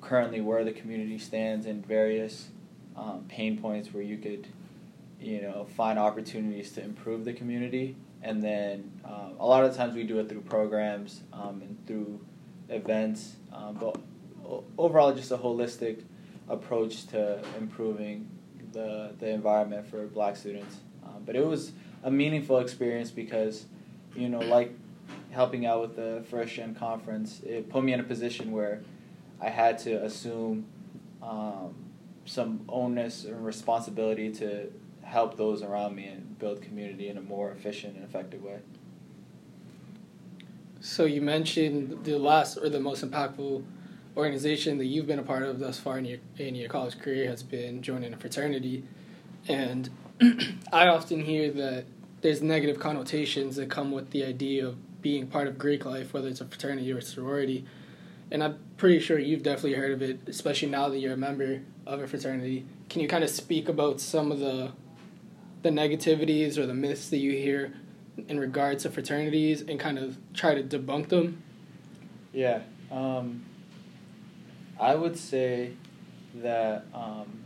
currently 0.00 0.40
where 0.40 0.64
the 0.64 0.72
community 0.72 1.18
stands 1.18 1.66
in 1.66 1.82
various 1.82 2.48
um, 2.96 3.24
pain 3.28 3.58
points 3.60 3.92
where 3.92 4.02
you 4.02 4.16
could, 4.18 4.46
you 5.20 5.40
know, 5.42 5.66
find 5.76 5.98
opportunities 5.98 6.72
to 6.72 6.82
improve 6.82 7.24
the 7.24 7.32
community. 7.32 7.96
And 8.22 8.42
then 8.42 8.90
um, 9.04 9.34
a 9.38 9.46
lot 9.46 9.64
of 9.64 9.76
times 9.76 9.94
we 9.94 10.04
do 10.04 10.18
it 10.18 10.28
through 10.28 10.42
programs 10.42 11.22
um, 11.32 11.62
and 11.62 11.86
through 11.86 12.20
events, 12.68 13.36
um, 13.52 13.74
but 13.74 13.98
overall 14.78 15.14
just 15.14 15.30
a 15.30 15.38
holistic 15.38 16.02
approach 16.48 17.06
to 17.08 17.42
improving 17.58 18.28
the 18.72 19.14
the 19.18 19.28
environment 19.28 19.86
for 19.86 20.06
black 20.06 20.36
students. 20.36 20.76
Um, 21.04 21.22
but 21.24 21.36
it 21.36 21.46
was 21.46 21.72
a 22.02 22.10
meaningful 22.10 22.58
experience 22.58 23.10
because, 23.10 23.66
you 24.14 24.28
know, 24.28 24.40
like 24.40 24.72
helping 25.30 25.66
out 25.66 25.80
with 25.80 25.96
the 25.96 26.24
First 26.30 26.54
Gen 26.54 26.74
conference, 26.74 27.40
it 27.44 27.68
put 27.68 27.84
me 27.84 27.92
in 27.92 28.00
a 28.00 28.04
position 28.04 28.52
where 28.52 28.80
I 29.40 29.48
had 29.48 29.78
to 29.80 30.02
assume 30.04 30.66
um, 31.22 31.74
some 32.24 32.64
onus 32.68 33.24
and 33.24 33.44
responsibility 33.44 34.30
to 34.34 34.70
help 35.02 35.36
those 35.36 35.62
around 35.62 35.96
me 35.96 36.06
and 36.06 36.38
build 36.38 36.62
community 36.62 37.08
in 37.08 37.16
a 37.16 37.20
more 37.20 37.50
efficient 37.50 37.96
and 37.96 38.04
effective 38.04 38.42
way. 38.42 38.58
So 40.80 41.04
you 41.04 41.20
mentioned 41.20 42.04
the 42.04 42.18
last 42.18 42.56
or 42.56 42.68
the 42.68 42.80
most 42.80 43.04
impactful 43.04 43.64
organization 44.20 44.78
that 44.78 44.86
you've 44.86 45.06
been 45.06 45.18
a 45.18 45.24
part 45.24 45.42
of 45.42 45.58
thus 45.58 45.78
far 45.78 45.98
in 45.98 46.04
your 46.04 46.18
in 46.38 46.54
your 46.54 46.68
college 46.68 46.98
career 46.98 47.28
has 47.28 47.42
been 47.42 47.82
joining 47.82 48.12
a 48.12 48.16
fraternity, 48.16 48.84
and 49.48 49.90
I 50.72 50.86
often 50.86 51.24
hear 51.24 51.50
that 51.50 51.84
there's 52.20 52.42
negative 52.42 52.78
connotations 52.78 53.56
that 53.56 53.70
come 53.70 53.90
with 53.90 54.10
the 54.10 54.24
idea 54.24 54.66
of 54.66 54.76
being 55.02 55.26
part 55.26 55.48
of 55.48 55.58
Greek 55.58 55.84
life, 55.84 56.12
whether 56.12 56.28
it's 56.28 56.40
a 56.40 56.44
fraternity 56.44 56.92
or 56.92 56.98
a 56.98 57.02
sorority. 57.02 57.64
And 58.30 58.44
I'm 58.44 58.58
pretty 58.76 59.00
sure 59.00 59.18
you've 59.18 59.42
definitely 59.42 59.74
heard 59.74 59.92
of 59.92 60.02
it, 60.02 60.20
especially 60.28 60.68
now 60.68 60.88
that 60.88 60.98
you're 60.98 61.14
a 61.14 61.16
member 61.16 61.62
of 61.86 62.00
a 62.00 62.06
fraternity. 62.06 62.66
Can 62.88 63.00
you 63.00 63.08
kind 63.08 63.24
of 63.24 63.30
speak 63.30 63.68
about 63.68 64.00
some 64.00 64.30
of 64.30 64.38
the 64.38 64.72
the 65.62 65.70
negativities 65.70 66.56
or 66.56 66.66
the 66.66 66.74
myths 66.74 67.10
that 67.10 67.18
you 67.18 67.32
hear 67.32 67.72
in 68.28 68.40
regards 68.40 68.82
to 68.84 68.90
fraternities 68.90 69.60
and 69.62 69.78
kind 69.78 69.98
of 69.98 70.16
try 70.32 70.54
to 70.54 70.62
debunk 70.62 71.08
them? 71.08 71.42
Yeah, 72.32 72.62
um, 72.90 73.44
I 74.80 74.94
would 74.94 75.18
say 75.18 75.74
that 76.36 76.86
um, 76.94 77.40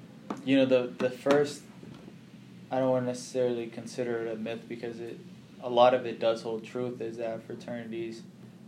you 0.44 0.56
know 0.56 0.66
the 0.66 0.92
the 0.96 1.10
first. 1.10 1.62
I 2.70 2.78
don't 2.78 2.90
want 2.90 3.02
to 3.04 3.08
necessarily 3.08 3.66
consider 3.66 4.26
it 4.26 4.32
a 4.32 4.36
myth 4.36 4.62
because 4.68 5.00
it 5.00 5.18
a 5.62 5.68
lot 5.68 5.94
of 5.94 6.06
it 6.06 6.20
does 6.20 6.42
hold 6.42 6.64
truth 6.64 7.00
is 7.00 7.16
that 7.16 7.42
fraternities, 7.44 8.22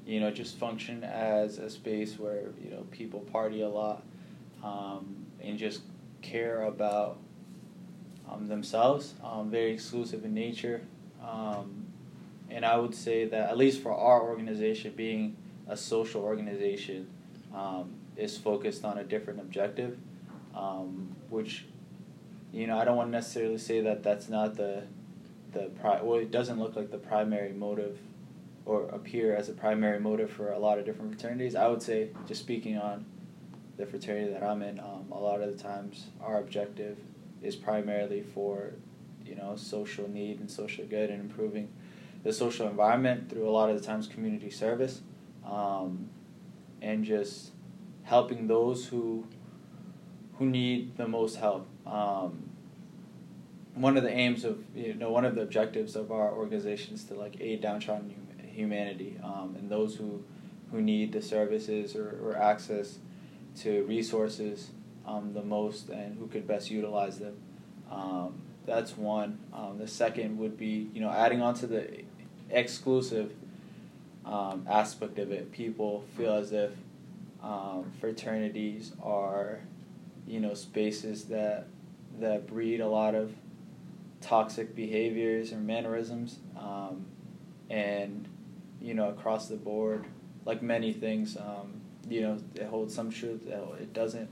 you 0.06 0.18
know, 0.18 0.30
just 0.30 0.56
function 0.58 1.04
as 1.04 1.58
a 1.58 1.70
space 1.70 2.18
where 2.18 2.42
you 2.62 2.70
know 2.70 2.86
people 2.90 3.20
party 3.20 3.62
a 3.62 3.68
lot, 3.68 4.02
um, 4.64 5.26
and 5.40 5.58
just 5.58 5.82
care 6.22 6.62
about 6.62 7.18
um, 8.28 8.48
themselves, 8.48 9.14
um, 9.22 9.50
very 9.50 9.72
exclusive 9.72 10.24
in 10.24 10.34
nature. 10.34 10.82
Um, 11.22 11.86
and 12.50 12.64
I 12.64 12.76
would 12.76 12.94
say 12.94 13.26
that, 13.26 13.50
at 13.50 13.58
least 13.58 13.82
for 13.82 13.92
our 13.92 14.22
organization, 14.22 14.92
being 14.96 15.36
a 15.68 15.76
social 15.76 16.22
organization, 16.22 17.08
um, 17.54 17.95
is 18.16 18.36
focused 18.38 18.84
on 18.84 18.98
a 18.98 19.04
different 19.04 19.40
objective, 19.40 19.98
um, 20.54 21.14
which, 21.28 21.66
you 22.52 22.66
know, 22.66 22.78
I 22.78 22.84
don't 22.84 22.96
want 22.96 23.08
to 23.08 23.12
necessarily 23.12 23.58
say 23.58 23.80
that 23.82 24.02
that's 24.02 24.28
not 24.28 24.56
the, 24.56 24.84
the 25.52 25.70
pri- 25.80 26.02
well, 26.02 26.18
it 26.18 26.30
doesn't 26.30 26.58
look 26.58 26.76
like 26.76 26.90
the 26.90 26.98
primary 26.98 27.52
motive 27.52 27.98
or 28.64 28.84
appear 28.88 29.34
as 29.34 29.48
a 29.48 29.52
primary 29.52 30.00
motive 30.00 30.30
for 30.30 30.52
a 30.52 30.58
lot 30.58 30.78
of 30.78 30.84
different 30.84 31.12
fraternities. 31.12 31.54
I 31.54 31.68
would 31.68 31.82
say, 31.82 32.10
just 32.26 32.40
speaking 32.40 32.78
on 32.78 33.04
the 33.76 33.86
fraternity 33.86 34.32
that 34.32 34.42
I'm 34.42 34.62
in, 34.62 34.80
um, 34.80 35.06
a 35.12 35.18
lot 35.18 35.40
of 35.40 35.56
the 35.56 35.62
times 35.62 36.06
our 36.20 36.38
objective 36.38 36.98
is 37.42 37.54
primarily 37.54 38.22
for, 38.22 38.72
you 39.24 39.34
know, 39.34 39.54
social 39.56 40.08
need 40.08 40.40
and 40.40 40.50
social 40.50 40.84
good 40.86 41.10
and 41.10 41.20
improving 41.20 41.68
the 42.24 42.32
social 42.32 42.66
environment 42.66 43.28
through 43.30 43.48
a 43.48 43.52
lot 43.52 43.70
of 43.70 43.80
the 43.80 43.86
times 43.86 44.08
community 44.08 44.50
service, 44.50 45.02
um, 45.44 46.08
and 46.82 47.04
just 47.04 47.50
helping 48.06 48.46
those 48.46 48.86
who 48.86 49.26
who 50.38 50.46
need 50.46 50.96
the 50.96 51.08
most 51.08 51.36
help. 51.36 51.66
Um, 51.86 52.50
one 53.74 53.96
of 53.96 54.02
the 54.02 54.10
aims 54.10 54.44
of 54.44 54.62
you 54.74 54.94
know 54.94 55.10
one 55.10 55.24
of 55.24 55.34
the 55.34 55.42
objectives 55.42 55.96
of 55.96 56.10
our 56.10 56.32
organization 56.32 56.94
is 56.94 57.04
to 57.04 57.14
like 57.14 57.36
aid 57.40 57.60
downtrodden 57.60 58.14
humanity 58.50 59.18
um, 59.22 59.54
and 59.58 59.70
those 59.70 59.96
who 59.96 60.24
who 60.72 60.80
need 60.80 61.12
the 61.12 61.22
services 61.22 61.94
or, 61.94 62.18
or 62.22 62.36
access 62.36 62.98
to 63.60 63.84
resources 63.84 64.70
um, 65.06 65.32
the 65.34 65.42
most 65.42 65.88
and 65.88 66.18
who 66.18 66.26
could 66.26 66.46
best 66.46 66.70
utilize 66.70 67.18
them. 67.18 67.36
Um, 67.90 68.42
that's 68.66 68.96
one. 68.96 69.38
Um, 69.52 69.78
the 69.78 69.86
second 69.86 70.38
would 70.38 70.56
be 70.56 70.88
you 70.94 71.00
know 71.00 71.10
adding 71.10 71.42
on 71.42 71.54
to 71.54 71.66
the 71.66 72.02
exclusive 72.50 73.32
um, 74.24 74.66
aspect 74.68 75.18
of 75.18 75.32
it. 75.32 75.52
People 75.52 76.04
feel 76.16 76.34
as 76.34 76.52
if 76.52 76.72
um, 77.42 77.92
fraternities 78.00 78.92
are 79.02 79.60
you 80.26 80.40
know 80.40 80.54
spaces 80.54 81.24
that 81.24 81.66
that 82.18 82.46
breed 82.46 82.80
a 82.80 82.88
lot 82.88 83.14
of 83.14 83.32
toxic 84.20 84.74
behaviors 84.74 85.52
or 85.52 85.58
mannerisms 85.58 86.38
and 87.70 88.28
you 88.80 88.94
know, 88.94 89.08
across 89.08 89.48
the 89.48 89.56
board, 89.56 90.04
like 90.44 90.62
many 90.62 90.92
things, 90.92 91.36
um, 91.36 91.80
you 92.08 92.20
know, 92.20 92.38
it 92.54 92.66
holds 92.66 92.94
some 92.94 93.10
truth, 93.10 93.46
it 93.46 93.92
doesn't 93.92 94.30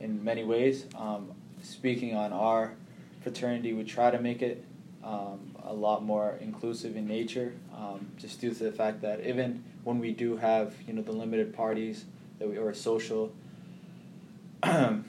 in 0.00 0.22
many 0.22 0.44
ways. 0.44 0.84
Um, 0.96 1.32
speaking 1.62 2.14
on 2.14 2.32
our 2.32 2.74
fraternity, 3.22 3.72
we 3.72 3.84
try 3.84 4.10
to 4.10 4.20
make 4.20 4.42
it 4.42 4.64
um, 5.02 5.56
a 5.64 5.72
lot 5.72 6.04
more 6.04 6.36
inclusive 6.40 6.96
in 6.96 7.06
nature, 7.06 7.54
um, 7.74 8.10
just 8.18 8.40
due 8.40 8.52
to 8.52 8.64
the 8.64 8.72
fact 8.72 9.00
that 9.02 9.26
even 9.26 9.64
when 9.84 9.98
we 9.98 10.12
do 10.12 10.36
have, 10.36 10.74
you 10.86 10.92
know, 10.92 11.02
the 11.02 11.12
limited 11.12 11.54
parties 11.54 12.04
that 12.38 12.48
we 12.48 12.56
or 12.58 12.72
social, 12.74 13.32
well, 14.62 15.04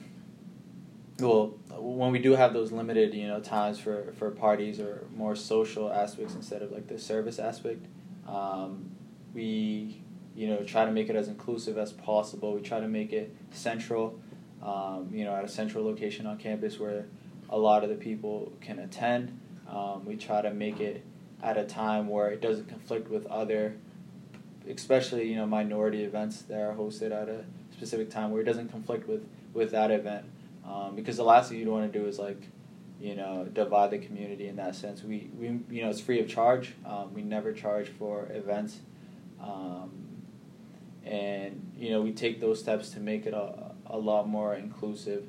when 1.70 2.12
we 2.12 2.18
do 2.18 2.32
have 2.32 2.52
those 2.52 2.72
limited, 2.72 3.14
you 3.14 3.26
know, 3.26 3.40
times 3.40 3.78
for, 3.78 4.12
for 4.18 4.30
parties 4.30 4.80
or 4.80 5.06
more 5.14 5.34
social 5.36 5.92
aspects 5.92 6.34
instead 6.34 6.62
of 6.62 6.72
like 6.72 6.88
the 6.88 6.98
service 6.98 7.38
aspect, 7.38 7.86
um, 8.26 8.90
we, 9.34 10.02
you 10.34 10.48
know, 10.48 10.62
try 10.64 10.84
to 10.84 10.92
make 10.92 11.08
it 11.08 11.16
as 11.16 11.28
inclusive 11.28 11.78
as 11.78 11.92
possible. 11.92 12.54
We 12.54 12.60
try 12.60 12.80
to 12.80 12.88
make 12.88 13.12
it 13.12 13.34
central, 13.50 14.18
um, 14.62 15.08
you 15.12 15.24
know, 15.24 15.34
at 15.34 15.44
a 15.44 15.48
central 15.48 15.84
location 15.84 16.26
on 16.26 16.38
campus 16.38 16.78
where 16.78 17.06
a 17.50 17.58
lot 17.58 17.84
of 17.84 17.90
the 17.90 17.96
people 17.96 18.52
can 18.60 18.78
attend. 18.78 19.38
Um, 19.68 20.04
we 20.04 20.16
try 20.16 20.42
to 20.42 20.52
make 20.52 20.80
it 20.80 21.04
at 21.42 21.56
a 21.56 21.64
time 21.64 22.08
where 22.08 22.30
it 22.30 22.40
doesn't 22.40 22.68
conflict 22.68 23.10
with 23.10 23.26
other, 23.26 23.76
especially 24.78 25.28
you 25.28 25.36
know 25.36 25.46
minority 25.46 26.04
events 26.04 26.42
that 26.42 26.60
are 26.60 26.74
hosted 26.74 27.10
at 27.10 27.28
a 27.28 27.44
specific 27.72 28.10
time 28.10 28.30
where 28.30 28.40
it 28.40 28.44
doesn't 28.44 28.70
conflict 28.70 29.08
with 29.08 29.26
with 29.52 29.70
that 29.72 29.90
event. 29.90 30.24
Um, 30.66 30.94
because 30.94 31.16
the 31.16 31.24
last 31.24 31.48
thing 31.48 31.58
you'd 31.58 31.68
want 31.68 31.90
to 31.90 31.98
do 31.98 32.06
is 32.06 32.18
like 32.18 32.42
you 33.00 33.14
know, 33.14 33.46
divide 33.52 33.90
the 33.90 33.98
community 33.98 34.48
in 34.48 34.56
that 34.56 34.74
sense. 34.74 35.02
We, 35.02 35.30
we 35.38 35.46
you 35.70 35.82
know, 35.82 35.90
it's 35.90 36.00
free 36.00 36.20
of 36.20 36.28
charge. 36.28 36.74
Um, 36.84 37.14
we 37.14 37.22
never 37.22 37.52
charge 37.52 37.88
for 37.88 38.28
events. 38.32 38.78
Um, 39.40 39.90
and, 41.04 41.72
you 41.78 41.90
know, 41.90 42.02
we 42.02 42.12
take 42.12 42.40
those 42.40 42.58
steps 42.58 42.90
to 42.90 43.00
make 43.00 43.24
it 43.26 43.34
a, 43.34 43.72
a 43.86 43.96
lot 43.96 44.28
more 44.28 44.54
inclusive 44.54 45.24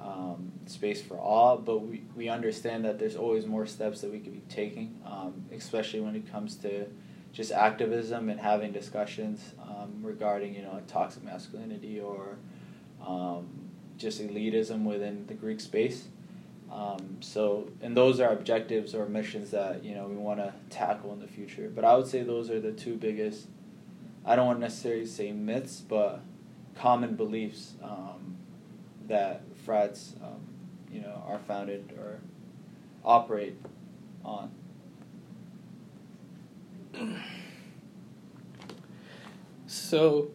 um, 0.00 0.52
space 0.66 1.00
for 1.00 1.18
all, 1.18 1.56
but 1.56 1.78
we, 1.78 2.02
we 2.14 2.28
understand 2.28 2.84
that 2.84 2.98
there's 2.98 3.16
always 3.16 3.46
more 3.46 3.66
steps 3.66 4.02
that 4.02 4.12
we 4.12 4.20
could 4.20 4.34
be 4.34 4.42
taking, 4.54 5.00
um, 5.04 5.44
especially 5.50 6.00
when 6.00 6.14
it 6.14 6.30
comes 6.30 6.56
to 6.56 6.86
just 7.32 7.52
activism 7.52 8.28
and 8.28 8.40
having 8.40 8.72
discussions 8.72 9.52
um, 9.62 9.98
regarding, 10.02 10.54
you 10.54 10.62
know, 10.62 10.72
like 10.72 10.86
toxic 10.86 11.22
masculinity 11.22 12.00
or 12.00 12.36
um, 13.06 13.48
just 13.96 14.20
elitism 14.20 14.84
within 14.84 15.26
the 15.26 15.34
Greek 15.34 15.60
space. 15.60 16.08
Um, 16.70 17.18
so, 17.20 17.70
and 17.80 17.96
those 17.96 18.20
are 18.20 18.30
objectives 18.30 18.94
or 18.94 19.08
missions 19.08 19.50
that 19.52 19.82
you 19.82 19.94
know 19.94 20.06
we 20.06 20.16
want 20.16 20.38
to 20.38 20.52
tackle 20.68 21.12
in 21.12 21.20
the 21.20 21.26
future. 21.26 21.70
But 21.74 21.84
I 21.84 21.96
would 21.96 22.06
say 22.06 22.22
those 22.22 22.50
are 22.50 22.60
the 22.60 22.72
two 22.72 22.96
biggest. 22.96 23.46
I 24.24 24.36
don't 24.36 24.46
want 24.46 24.58
to 24.58 24.60
necessarily 24.60 25.06
say 25.06 25.32
myths, 25.32 25.80
but 25.80 26.20
common 26.74 27.16
beliefs 27.16 27.74
um, 27.82 28.36
that 29.06 29.42
frats, 29.64 30.14
um, 30.22 30.40
you 30.92 31.00
know, 31.00 31.22
are 31.26 31.38
founded 31.38 31.92
or 31.98 32.20
operate 33.04 33.56
on. 34.24 34.50
So, 39.66 40.30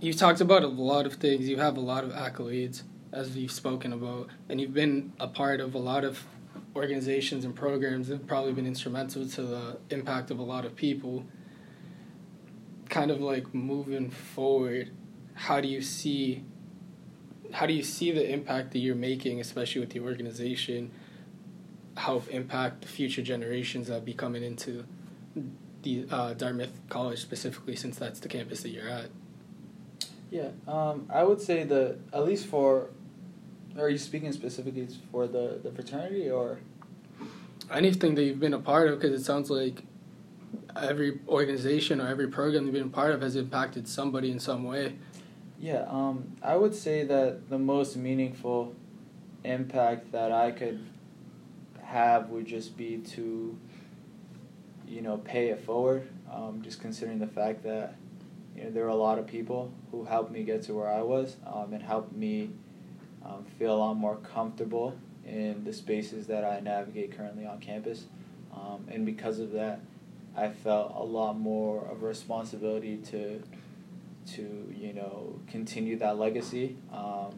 you've 0.00 0.16
talked 0.16 0.40
about 0.40 0.62
a 0.62 0.68
lot 0.68 1.06
of 1.06 1.14
things. 1.14 1.48
You 1.48 1.58
have 1.58 1.76
a 1.76 1.80
lot 1.80 2.04
of 2.04 2.10
accolades 2.10 2.82
as 3.12 3.36
you've 3.36 3.52
spoken 3.52 3.92
about, 3.92 4.30
and 4.48 4.60
you've 4.60 4.74
been 4.74 5.12
a 5.20 5.28
part 5.28 5.60
of 5.60 5.74
a 5.74 5.78
lot 5.78 6.04
of 6.04 6.24
organizations 6.74 7.44
and 7.44 7.54
programs 7.54 8.08
that 8.08 8.18
have 8.18 8.26
probably 8.26 8.52
been 8.52 8.66
instrumental 8.66 9.28
to 9.28 9.42
the 9.42 9.78
impact 9.90 10.30
of 10.30 10.38
a 10.38 10.42
lot 10.42 10.64
of 10.64 10.74
people. 10.74 11.24
Kind 12.88 13.10
of 13.10 13.20
like 13.20 13.54
moving 13.54 14.10
forward, 14.10 14.90
how 15.34 15.60
do 15.60 15.68
you 15.68 15.82
see 15.82 16.44
how 17.52 17.66
do 17.66 17.74
you 17.74 17.82
see 17.82 18.10
the 18.10 18.32
impact 18.32 18.72
that 18.72 18.78
you're 18.78 18.94
making, 18.94 19.38
especially 19.38 19.82
with 19.82 19.90
the 19.90 20.00
organization, 20.00 20.90
help 21.96 22.28
impact 22.28 22.80
the 22.80 22.88
future 22.88 23.22
generations 23.22 23.88
that 23.88 24.04
be 24.04 24.14
coming 24.14 24.42
into 24.42 24.86
the 25.82 26.06
uh, 26.10 26.34
Dartmouth 26.34 26.72
College 26.88 27.20
specifically, 27.20 27.76
since 27.76 27.96
that's 27.96 28.20
the 28.20 28.28
campus 28.28 28.62
that 28.62 28.70
you're 28.70 28.88
at? 28.88 29.06
Yeah, 30.30 30.48
um, 30.66 31.06
I 31.12 31.24
would 31.24 31.40
say 31.40 31.64
that 31.64 31.98
at 32.12 32.24
least 32.24 32.46
for 32.46 32.90
are 33.78 33.88
you 33.88 33.98
speaking 33.98 34.32
specifically 34.32 34.86
for 35.10 35.26
the, 35.26 35.60
the 35.62 35.70
fraternity 35.72 36.30
or? 36.30 36.60
Anything 37.70 38.14
that 38.16 38.24
you've 38.24 38.40
been 38.40 38.54
a 38.54 38.58
part 38.58 38.88
of, 38.88 39.00
because 39.00 39.18
it 39.18 39.24
sounds 39.24 39.50
like 39.50 39.84
every 40.80 41.20
organization 41.28 42.00
or 42.00 42.08
every 42.08 42.28
program 42.28 42.64
you've 42.64 42.74
been 42.74 42.84
a 42.84 42.88
part 42.88 43.14
of 43.14 43.22
has 43.22 43.36
impacted 43.36 43.88
somebody 43.88 44.30
in 44.30 44.38
some 44.38 44.64
way. 44.64 44.96
Yeah, 45.58 45.84
um, 45.88 46.36
I 46.42 46.56
would 46.56 46.74
say 46.74 47.04
that 47.04 47.48
the 47.48 47.58
most 47.58 47.96
meaningful 47.96 48.74
impact 49.44 50.12
that 50.12 50.32
I 50.32 50.50
could 50.50 50.84
have 51.82 52.30
would 52.30 52.46
just 52.46 52.76
be 52.76 52.98
to, 52.98 53.56
you 54.92 55.00
know, 55.00 55.16
pay 55.16 55.48
it 55.48 55.60
forward. 55.64 56.06
Um, 56.30 56.60
just 56.62 56.80
considering 56.80 57.18
the 57.18 57.26
fact 57.26 57.62
that, 57.64 57.96
you 58.54 58.64
know, 58.64 58.70
there 58.70 58.84
were 58.84 58.90
a 58.90 58.94
lot 58.94 59.18
of 59.18 59.26
people 59.26 59.72
who 59.90 60.04
helped 60.04 60.30
me 60.30 60.42
get 60.42 60.62
to 60.64 60.74
where 60.74 60.88
I 60.88 61.00
was 61.00 61.36
um, 61.46 61.72
and 61.72 61.82
helped 61.82 62.12
me 62.12 62.50
um, 63.24 63.46
feel 63.58 63.74
a 63.74 63.78
lot 63.78 63.94
more 63.94 64.16
comfortable 64.16 64.94
in 65.26 65.64
the 65.64 65.72
spaces 65.72 66.26
that 66.26 66.44
I 66.44 66.60
navigate 66.60 67.16
currently 67.16 67.46
on 67.46 67.58
campus. 67.60 68.04
Um, 68.54 68.86
and 68.88 69.06
because 69.06 69.38
of 69.38 69.52
that, 69.52 69.80
I 70.36 70.48
felt 70.48 70.94
a 70.94 71.02
lot 71.02 71.38
more 71.38 71.86
of 71.86 72.02
a 72.02 72.06
responsibility 72.06 72.96
to 72.98 73.42
to 74.34 74.72
you 74.78 74.92
know 74.92 75.40
continue 75.48 75.98
that 75.98 76.16
legacy, 76.16 76.76
um, 76.92 77.34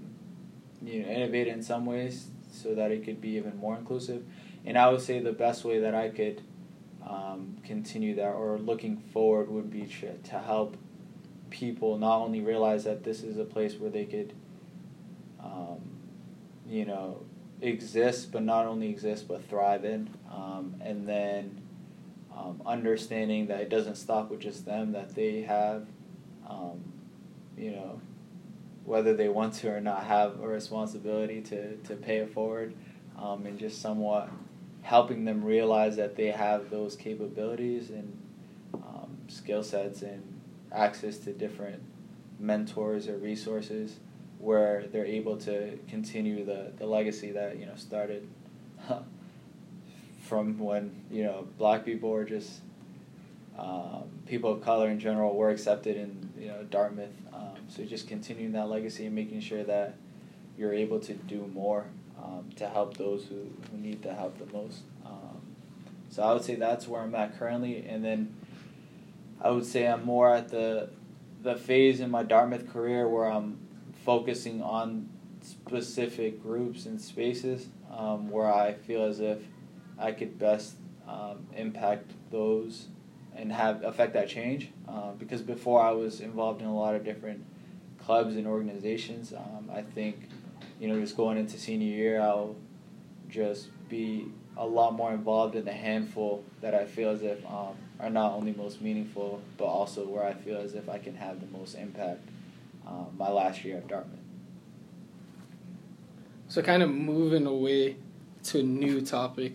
you 0.82 1.02
know, 1.02 1.08
innovate 1.08 1.48
in 1.48 1.62
some 1.62 1.86
ways 1.86 2.28
so 2.52 2.74
that 2.74 2.90
it 2.90 3.04
could 3.04 3.20
be 3.20 3.30
even 3.30 3.56
more 3.56 3.76
inclusive. 3.76 4.22
And 4.64 4.78
I 4.78 4.90
would 4.90 5.00
say 5.00 5.18
the 5.18 5.32
best 5.32 5.64
way 5.64 5.80
that 5.80 5.94
I 5.94 6.08
could 6.10 6.42
um, 7.06 7.56
continue 7.64 8.14
that 8.16 8.32
or 8.32 8.58
looking 8.58 8.96
forward 8.96 9.50
would 9.50 9.70
be 9.70 9.86
to, 10.22 10.38
help 10.38 10.76
people 11.50 11.98
not 11.98 12.20
only 12.20 12.40
realize 12.40 12.84
that 12.84 13.04
this 13.04 13.22
is 13.22 13.38
a 13.38 13.44
place 13.44 13.74
where 13.76 13.90
they 13.90 14.04
could 14.04 14.32
um, 15.42 15.80
you 16.66 16.84
know, 16.84 17.24
exist, 17.60 18.32
but 18.32 18.42
not 18.42 18.66
only 18.66 18.88
exist, 18.88 19.28
but 19.28 19.46
thrive 19.48 19.84
in. 19.84 20.10
Um, 20.32 20.76
and 20.80 21.06
then 21.06 21.62
um, 22.36 22.62
understanding 22.66 23.46
that 23.48 23.60
it 23.60 23.68
doesn't 23.68 23.96
stop 23.96 24.30
with 24.30 24.40
just 24.40 24.64
them, 24.64 24.92
that 24.92 25.14
they 25.14 25.42
have, 25.42 25.86
um, 26.48 26.92
you 27.56 27.70
know, 27.70 28.00
whether 28.84 29.14
they 29.14 29.28
want 29.28 29.54
to 29.54 29.70
or 29.70 29.80
not, 29.80 30.04
have 30.04 30.40
a 30.40 30.48
responsibility 30.48 31.40
to, 31.40 31.76
to 31.76 31.94
pay 31.94 32.18
it 32.18 32.32
forward 32.32 32.74
um, 33.18 33.46
and 33.46 33.58
just 33.58 33.80
somewhat 33.80 34.28
helping 34.84 35.24
them 35.24 35.42
realize 35.42 35.96
that 35.96 36.14
they 36.14 36.26
have 36.26 36.68
those 36.68 36.94
capabilities 36.94 37.88
and 37.88 38.18
um, 38.74 39.16
skill 39.28 39.62
sets 39.62 40.02
and 40.02 40.22
access 40.70 41.16
to 41.16 41.32
different 41.32 41.82
mentors 42.38 43.08
or 43.08 43.16
resources 43.16 43.96
where 44.38 44.84
they're 44.92 45.06
able 45.06 45.38
to 45.38 45.78
continue 45.88 46.44
the, 46.44 46.70
the 46.76 46.84
legacy 46.84 47.32
that 47.32 47.58
you 47.58 47.64
know 47.64 47.74
started 47.76 48.28
from 50.22 50.58
when 50.58 50.94
you 51.10 51.24
know 51.24 51.48
black 51.56 51.82
people 51.82 52.10
were 52.10 52.24
just 52.24 52.60
um, 53.58 54.04
people 54.26 54.52
of 54.52 54.60
color 54.60 54.90
in 54.90 55.00
general 55.00 55.34
were 55.34 55.48
accepted 55.48 55.96
in 55.96 56.30
you 56.38 56.48
know 56.48 56.62
Dartmouth. 56.64 57.08
Um, 57.32 57.56
so 57.68 57.84
just 57.84 58.06
continuing 58.06 58.52
that 58.52 58.68
legacy 58.68 59.06
and 59.06 59.14
making 59.14 59.40
sure 59.40 59.64
that 59.64 59.94
you're 60.58 60.74
able 60.74 61.00
to 61.00 61.14
do 61.14 61.50
more 61.54 61.86
um, 62.22 62.50
to 62.56 62.68
help 62.68 62.96
those 62.96 63.26
who, 63.26 63.46
who 63.70 63.78
need 63.78 64.02
the 64.02 64.14
help 64.14 64.38
the 64.38 64.52
most. 64.52 64.80
Um, 65.04 65.40
so 66.10 66.22
I 66.22 66.32
would 66.32 66.44
say 66.44 66.54
that's 66.54 66.86
where 66.86 67.02
I'm 67.02 67.14
at 67.14 67.38
currently, 67.38 67.84
and 67.86 68.04
then 68.04 68.34
I 69.40 69.50
would 69.50 69.66
say 69.66 69.86
I'm 69.86 70.04
more 70.04 70.34
at 70.34 70.48
the 70.48 70.90
the 71.42 71.56
phase 71.56 72.00
in 72.00 72.10
my 72.10 72.22
Dartmouth 72.22 72.72
career 72.72 73.06
where 73.06 73.26
I'm 73.26 73.58
focusing 74.04 74.62
on 74.62 75.10
specific 75.42 76.42
groups 76.42 76.86
and 76.86 76.98
spaces 76.98 77.66
um, 77.94 78.30
where 78.30 78.50
I 78.50 78.72
feel 78.72 79.04
as 79.04 79.20
if 79.20 79.40
I 79.98 80.12
could 80.12 80.38
best 80.38 80.76
um, 81.06 81.46
impact 81.54 82.12
those 82.30 82.86
and 83.36 83.52
have 83.52 83.84
affect 83.84 84.14
that 84.14 84.28
change. 84.28 84.70
Uh, 84.88 85.10
because 85.12 85.42
before 85.42 85.82
I 85.82 85.90
was 85.90 86.20
involved 86.20 86.62
in 86.62 86.66
a 86.66 86.74
lot 86.74 86.94
of 86.94 87.04
different 87.04 87.44
clubs 88.04 88.36
and 88.36 88.46
organizations. 88.46 89.32
Um, 89.32 89.70
I 89.72 89.82
think, 89.82 90.28
you 90.84 90.92
know, 90.92 91.00
just 91.00 91.16
going 91.16 91.38
into 91.38 91.56
senior 91.56 91.88
year, 91.88 92.20
I'll 92.20 92.56
just 93.30 93.68
be 93.88 94.26
a 94.54 94.66
lot 94.66 94.92
more 94.92 95.14
involved 95.14 95.56
in 95.56 95.64
the 95.64 95.72
handful 95.72 96.44
that 96.60 96.74
I 96.74 96.84
feel 96.84 97.08
as 97.08 97.22
if 97.22 97.42
um, 97.46 97.74
are 97.98 98.10
not 98.10 98.32
only 98.32 98.52
most 98.52 98.82
meaningful, 98.82 99.40
but 99.56 99.64
also 99.64 100.06
where 100.06 100.26
I 100.26 100.34
feel 100.34 100.58
as 100.58 100.74
if 100.74 100.90
I 100.90 100.98
can 100.98 101.14
have 101.16 101.40
the 101.40 101.46
most 101.58 101.74
impact. 101.74 102.20
Um, 102.86 103.06
my 103.16 103.30
last 103.30 103.64
year 103.64 103.78
at 103.78 103.88
Dartmouth. 103.88 104.18
So 106.48 106.60
kind 106.60 106.82
of 106.82 106.90
moving 106.90 107.46
away 107.46 107.96
to 108.42 108.60
a 108.60 108.62
new 108.62 109.00
topic, 109.00 109.54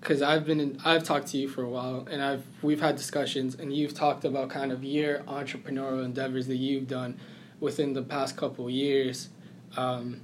because 0.00 0.22
I've 0.22 0.46
been 0.46 0.60
in, 0.60 0.78
I've 0.84 1.02
talked 1.02 1.26
to 1.32 1.38
you 1.38 1.48
for 1.48 1.64
a 1.64 1.68
while, 1.68 2.06
and 2.08 2.22
I've 2.22 2.44
we've 2.62 2.80
had 2.80 2.94
discussions, 2.94 3.56
and 3.56 3.74
you've 3.74 3.94
talked 3.94 4.24
about 4.24 4.48
kind 4.48 4.70
of 4.70 4.84
your 4.84 5.24
entrepreneurial 5.24 6.04
endeavors 6.04 6.46
that 6.46 6.54
you've 6.58 6.86
done 6.86 7.18
within 7.58 7.94
the 7.94 8.02
past 8.02 8.36
couple 8.36 8.70
years. 8.70 9.30
Um, 9.76 10.20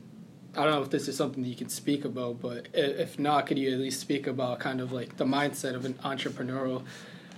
I 0.56 0.64
don't 0.64 0.72
know 0.72 0.82
if 0.82 0.90
this 0.90 1.06
is 1.06 1.16
something 1.16 1.42
that 1.42 1.48
you 1.48 1.56
can 1.56 1.68
speak 1.68 2.04
about, 2.04 2.40
but 2.40 2.68
if 2.72 3.18
not, 3.18 3.46
could 3.46 3.58
you 3.58 3.72
at 3.72 3.78
least 3.78 4.00
speak 4.00 4.26
about 4.26 4.58
kind 4.58 4.80
of 4.80 4.90
like 4.90 5.16
the 5.16 5.24
mindset 5.24 5.74
of 5.74 5.84
an 5.84 5.94
entrepreneurial 5.94 6.82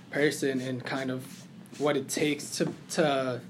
person 0.09 0.61
and 0.61 0.83
kind 0.83 1.11
of 1.11 1.25
what 1.77 1.97
it 1.97 2.07
takes 2.07 2.57
to 2.57 2.71
to 2.91 3.41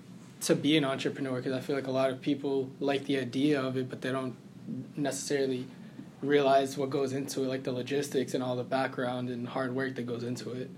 to 0.41 0.55
be 0.55 0.75
an 0.75 0.85
entrepreneur? 0.85 1.37
Because 1.37 1.53
I 1.53 1.59
feel 1.59 1.75
like 1.75 1.87
a 1.87 1.91
lot 1.91 2.09
of 2.09 2.19
people 2.19 2.69
like 2.79 3.05
the 3.05 3.19
idea 3.19 3.61
of 3.61 3.77
it, 3.77 3.89
but 3.89 4.01
they 4.01 4.11
don't 4.11 4.35
necessarily 4.95 5.67
realize 6.21 6.77
what 6.77 6.89
goes 6.89 7.13
into 7.13 7.43
it, 7.43 7.47
like 7.47 7.63
the 7.63 7.71
logistics 7.71 8.33
and 8.33 8.43
all 8.43 8.55
the 8.55 8.63
background 8.63 9.29
and 9.29 9.47
hard 9.47 9.73
work 9.75 9.95
that 9.95 10.05
goes 10.05 10.23
into 10.23 10.51
it. 10.51 10.69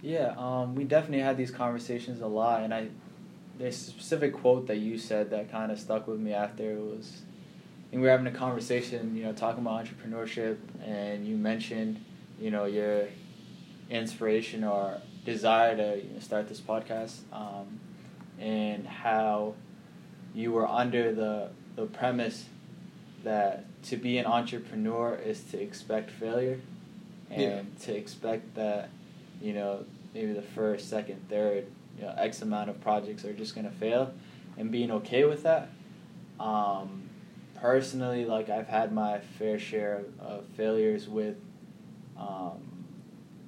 Yeah, 0.00 0.34
um, 0.38 0.74
we 0.74 0.84
definitely 0.84 1.20
had 1.20 1.36
these 1.36 1.50
conversations 1.50 2.20
a 2.20 2.26
lot, 2.26 2.62
and 2.62 2.72
I 2.72 2.88
there's 3.58 3.74
a 3.74 3.90
specific 3.90 4.32
quote 4.32 4.66
that 4.68 4.76
you 4.76 4.98
said 4.98 5.30
that 5.30 5.50
kind 5.50 5.72
of 5.72 5.78
stuck 5.78 6.06
with 6.06 6.20
me 6.20 6.32
after 6.32 6.72
it 6.72 6.80
was. 6.80 7.22
And 7.90 8.00
we 8.00 8.06
were 8.06 8.10
having 8.10 8.26
a 8.26 8.36
conversation, 8.36 9.16
you 9.16 9.24
know, 9.24 9.32
talking 9.32 9.66
about 9.66 9.84
entrepreneurship, 9.84 10.58
and 10.84 11.26
you 11.26 11.36
mentioned, 11.36 12.04
you 12.38 12.50
know, 12.50 12.66
your 12.66 13.08
inspiration 13.90 14.62
or 14.62 14.98
desire 15.24 15.76
to 15.76 15.96
you 15.96 16.12
know, 16.12 16.20
start 16.20 16.48
this 16.48 16.60
podcast, 16.60 17.20
um, 17.32 17.80
and 18.38 18.86
how 18.86 19.54
you 20.34 20.52
were 20.52 20.68
under 20.68 21.12
the 21.12 21.48
the 21.76 21.86
premise 21.86 22.44
that 23.24 23.64
to 23.82 23.96
be 23.96 24.18
an 24.18 24.26
entrepreneur 24.26 25.14
is 25.14 25.42
to 25.44 25.60
expect 25.60 26.10
failure 26.10 26.60
and 27.30 27.42
yeah. 27.42 27.62
to 27.84 27.96
expect 27.96 28.54
that 28.54 28.90
you 29.40 29.52
know 29.52 29.84
maybe 30.14 30.32
the 30.32 30.42
first 30.42 30.88
second 30.88 31.28
third 31.28 31.66
you 31.98 32.04
know 32.04 32.14
x 32.16 32.42
amount 32.42 32.70
of 32.70 32.80
projects 32.80 33.24
are 33.24 33.32
just 33.32 33.54
going 33.54 33.68
to 33.68 33.74
fail. 33.74 34.12
And 34.56 34.72
being 34.72 34.90
okay 34.90 35.24
with 35.24 35.44
that 35.44 35.68
um, 36.40 37.08
personally 37.54 38.24
like 38.24 38.48
i've 38.48 38.68
had 38.68 38.92
my 38.92 39.18
fair 39.18 39.58
share 39.58 40.04
of, 40.20 40.20
of 40.20 40.44
failures 40.56 41.08
with 41.08 41.36
um, 42.18 42.84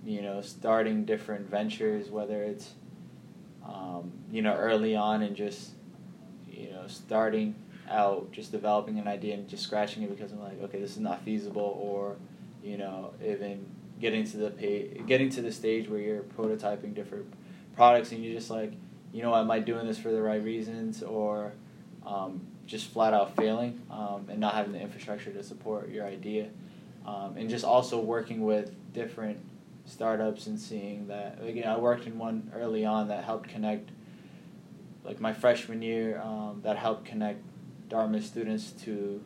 you 0.05 0.23
know 0.23 0.41
starting 0.41 1.05
different 1.05 1.49
ventures 1.49 2.11
whether 2.11 2.43
it's 2.43 2.75
um, 3.67 4.13
you 4.31 4.43
know 4.43 4.55
early 4.55 4.95
on 4.95 5.23
and 5.23 5.35
just 5.35 5.71
you 6.49 6.71
know 6.71 6.85
starting 6.87 7.55
out 7.91 8.31
just 8.33 8.53
developing 8.53 8.99
an 8.99 9.09
idea 9.09 9.35
and 9.35 9.49
just 9.49 9.65
scratching 9.65 10.03
it 10.03 10.11
because 10.11 10.33
I'm 10.33 10.41
like, 10.41 10.63
okay, 10.63 10.81
this 10.81 10.93
is 10.93 11.01
not 11.01 11.23
feasible, 11.23 11.77
or 11.83 12.17
you 12.63 12.79
know, 12.79 13.13
even 13.25 13.67
getting 14.01 14.25
to 14.25 14.37
the 14.37 14.51
pay, 14.51 15.03
getting 15.07 15.29
to 15.31 15.43
the 15.43 15.53
stage 15.53 15.89
where 15.89 16.01
you're 16.01 16.23
prototyping 16.23 16.95
different 16.95 17.27
products 17.77 18.13
and 18.13 18.25
you're 18.25 18.35
just 18.35 18.51
like, 18.51 18.73
you 19.13 19.23
know, 19.23 19.35
am 19.35 19.51
I 19.51 19.59
doing 19.59 19.87
this 19.87 19.99
for 19.99 20.11
the 20.11 20.23
right 20.23 20.43
reasons, 20.43 21.03
or 21.03 21.53
um, 22.07 22.47
just 22.67 22.89
flat 22.91 23.13
out 23.13 23.37
failing 23.37 23.81
um, 23.91 24.27
and 24.29 24.39
not 24.39 24.55
having 24.55 24.73
the 24.73 24.81
infrastructure 24.81 25.33
to 25.33 25.43
support 25.43 25.89
your 25.89 26.07
idea, 26.07 26.49
um, 27.07 27.37
and 27.37 27.51
just 27.51 27.65
also 27.65 28.01
working 28.01 28.43
with 28.43 28.73
different 28.93 29.39
startups 29.87 30.47
and 30.47 30.59
seeing 30.59 31.09
that 31.09 31.39
again, 31.43 31.67
I 31.67 31.77
worked 31.77 32.07
in 32.07 32.19
one 32.19 32.53
early 32.55 32.85
on 32.85 33.09
that 33.09 33.25
helped 33.25 33.49
connect 33.49 33.91
like 35.05 35.21
my 35.21 35.33
freshman 35.33 35.83
year 35.83 36.21
um, 36.21 36.61
that 36.63 36.77
helped 36.77 37.05
connect 37.05 37.43
Dartmouth 37.89 38.25
students 38.25 38.71
to 38.85 39.21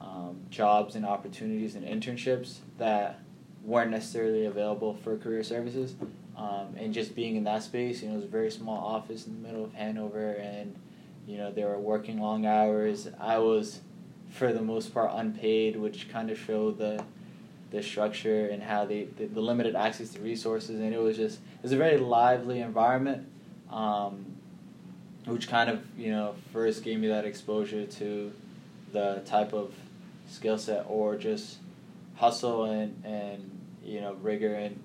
um, 0.00 0.42
jobs 0.50 0.94
and 0.94 1.04
opportunities 1.04 1.74
and 1.74 1.84
internships 1.84 2.58
that 2.78 3.20
weren't 3.64 3.90
necessarily 3.90 4.46
available 4.46 4.94
for 4.94 5.16
career 5.16 5.42
services. 5.42 5.94
Um, 6.36 6.74
and 6.76 6.94
just 6.94 7.14
being 7.14 7.36
in 7.36 7.44
that 7.44 7.62
space, 7.62 8.02
you 8.02 8.08
know, 8.08 8.14
it 8.14 8.16
was 8.16 8.24
a 8.24 8.28
very 8.28 8.50
small 8.50 8.78
office 8.78 9.26
in 9.26 9.40
the 9.40 9.46
middle 9.46 9.64
of 9.64 9.74
Hanover, 9.74 10.32
and 10.32 10.74
you 11.26 11.36
know 11.36 11.52
they 11.52 11.64
were 11.64 11.78
working 11.78 12.20
long 12.20 12.46
hours. 12.46 13.08
I 13.20 13.38
was, 13.38 13.80
for 14.30 14.52
the 14.52 14.62
most 14.62 14.94
part, 14.94 15.10
unpaid, 15.14 15.76
which 15.76 16.08
kind 16.10 16.30
of 16.30 16.38
showed 16.38 16.78
the 16.78 17.04
the 17.70 17.82
structure 17.82 18.48
and 18.48 18.62
how 18.62 18.84
they 18.84 19.04
the, 19.04 19.26
the 19.26 19.40
limited 19.40 19.76
access 19.76 20.10
to 20.10 20.20
resources, 20.20 20.80
and 20.80 20.94
it 20.94 21.00
was 21.00 21.16
just 21.16 21.38
it 21.38 21.62
was 21.62 21.72
a 21.72 21.76
very 21.76 21.98
lively 21.98 22.60
environment. 22.60 23.28
Um, 23.70 24.32
which 25.26 25.48
kind 25.48 25.70
of 25.70 25.82
you 25.96 26.10
know 26.10 26.34
first 26.52 26.82
gave 26.82 26.98
me 26.98 27.08
that 27.08 27.24
exposure 27.24 27.86
to 27.86 28.32
the 28.92 29.22
type 29.24 29.52
of 29.52 29.72
skill 30.28 30.58
set 30.58 30.84
or 30.88 31.16
just 31.16 31.58
hustle 32.16 32.64
and 32.64 33.02
and 33.04 33.50
you 33.84 34.00
know 34.00 34.14
rigor 34.14 34.54
and 34.54 34.80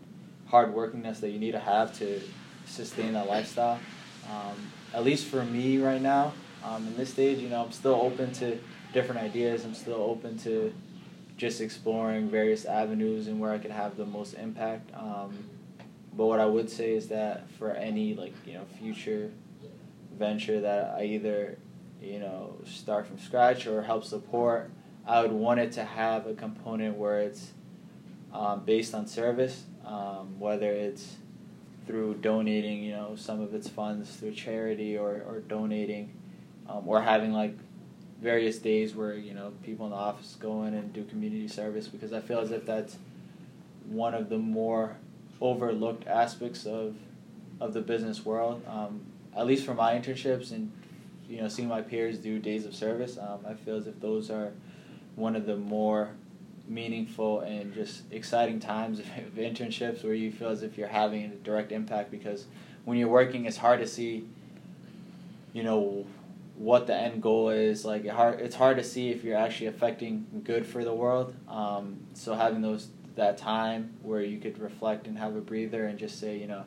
hard 0.50 0.74
workingness 0.74 1.20
that 1.20 1.30
you 1.30 1.40
need 1.40 1.52
to 1.52 1.60
have 1.60 1.98
to 2.00 2.22
sustain 2.66 3.14
that 3.14 3.28
lifestyle. 3.28 3.80
Um, 4.30 4.72
at 4.94 5.04
least 5.04 5.28
for 5.28 5.44
me 5.44 5.78
right 5.78 6.02
now, 6.02 6.34
um, 6.64 6.88
in 6.88 6.98
this 6.98 7.12
stage, 7.12 7.40
you 7.40 7.50
know, 7.50 7.64
I'm 7.64 7.72
still 7.72 7.96
open 7.96 8.32
to 8.34 8.60
different 8.94 9.22
ideas. 9.22 9.64
I'm 9.64 9.76
still 9.76 10.02
open 10.02 10.38
to 10.40 10.74
just 11.38 11.62
exploring 11.62 12.30
various 12.30 12.66
avenues 12.66 13.28
and 13.28 13.40
where 13.40 13.52
I 13.52 13.60
could 13.60 13.72
have 13.72 13.96
the 13.96 14.06
most 14.06 14.34
impact. 14.34 14.90
Um, 14.96 15.50
but 16.14 16.26
what 16.26 16.40
I 16.40 16.46
would 16.46 16.70
say 16.70 16.94
is 16.94 17.08
that 17.10 17.50
for 17.52 17.72
any 17.72 18.16
like 18.16 18.34
you 18.46 18.54
know 18.54 18.66
future 18.80 19.32
venture 20.18 20.60
that 20.62 20.96
I 20.98 21.04
either, 21.04 21.60
you 22.02 22.20
know, 22.20 22.58
start 22.66 23.06
from 23.06 23.20
scratch 23.20 23.68
or 23.68 23.84
help 23.84 24.04
support, 24.04 24.72
I 25.06 25.22
would 25.22 25.32
want 25.32 25.60
it 25.60 25.72
to 25.74 25.86
have 25.86 26.26
a 26.26 26.34
component 26.34 26.98
where 26.98 27.20
it's 27.20 27.52
um, 28.34 28.66
based 28.66 28.96
on 28.96 29.08
service, 29.08 29.64
um, 29.88 30.40
whether 30.40 30.72
it's 30.72 31.16
through 31.88 32.16
donating, 32.16 32.84
you 32.84 32.92
know, 32.92 33.16
some 33.16 33.42
of 33.42 33.54
its 33.54 33.70
funds 33.70 34.16
through 34.18 34.34
charity 34.34 34.98
or, 34.98 35.24
or 35.26 35.40
donating, 35.48 36.14
um, 36.70 36.88
or 36.88 37.02
having 37.02 37.32
like 37.32 37.58
various 38.22 38.60
days 38.60 38.94
where, 38.94 39.14
you 39.14 39.34
know, 39.34 39.54
people 39.64 39.86
in 39.86 39.92
the 39.92 39.98
office 39.98 40.36
go 40.40 40.64
in 40.64 40.74
and 40.74 40.92
do 40.92 41.06
community 41.06 41.48
service 41.48 41.88
because 41.88 42.12
I 42.12 42.20
feel 42.20 42.40
as 42.40 42.52
if 42.52 42.66
that's 42.66 42.98
one 43.88 44.14
of 44.14 44.30
the 44.30 44.38
more 44.38 44.98
overlooked 45.40 46.06
aspects 46.08 46.66
of 46.66 46.96
of 47.60 47.74
the 47.74 47.82
business 47.82 48.26
world. 48.26 48.62
Um, 48.68 49.02
at 49.36 49.46
least 49.46 49.66
for 49.66 49.74
my 49.74 49.94
internships 49.94 50.52
and 50.52 50.72
you 51.30 51.42
know 51.42 51.48
seeing 51.48 51.68
my 51.68 51.82
peers 51.82 52.18
do 52.18 52.40
days 52.40 52.66
of 52.66 52.76
service, 52.76 53.18
um, 53.18 53.40
I 53.48 53.54
feel 53.54 53.78
as 53.78 53.88
if 53.88 54.00
those 54.02 54.30
are 54.30 54.52
one 55.16 55.36
of 55.36 55.46
the 55.46 55.56
more 55.56 56.12
meaningful 56.68 57.42
and 57.42 57.74
just 57.74 58.02
exciting 58.12 58.60
times 58.60 59.00
of 59.00 59.06
internships 59.36 60.04
where 60.04 60.14
you 60.14 60.32
feel 60.32 60.50
as 60.50 60.64
if 60.64 60.78
you're 60.78 60.88
having 60.88 61.26
a 61.26 61.28
direct 61.30 61.72
impact 61.72 62.12
because 62.12 62.46
when 62.86 62.98
you're 62.98 63.08
working 63.08 63.46
it's 63.46 63.58
hard 63.58 63.80
to 63.80 63.88
see 63.88 64.28
you 65.54 65.64
know 65.64 66.06
what 66.58 66.88
the 66.88 66.96
end 66.96 67.22
goal 67.22 67.50
is. 67.50 67.86
Like 67.86 68.06
it 68.06 68.12
hard, 68.12 68.42
it's 68.42 68.56
hard 68.56 68.78
to 68.78 68.84
see 68.84 69.10
if 69.10 69.24
you're 69.24 69.38
actually 69.38 69.68
affecting 69.68 70.26
good 70.44 70.66
for 70.66 70.84
the 70.84 70.94
world. 70.94 71.34
Um, 71.48 72.00
so 72.14 72.34
having 72.34 72.62
those 72.62 72.90
that 73.16 73.38
time 73.38 73.94
where 74.02 74.22
you 74.22 74.40
could 74.40 74.60
reflect 74.60 75.08
and 75.08 75.18
have 75.18 75.36
a 75.36 75.42
breather 75.42 75.86
and 75.86 75.98
just 75.98 76.20
say, 76.20 76.38
you 76.38 76.48
know, 76.48 76.64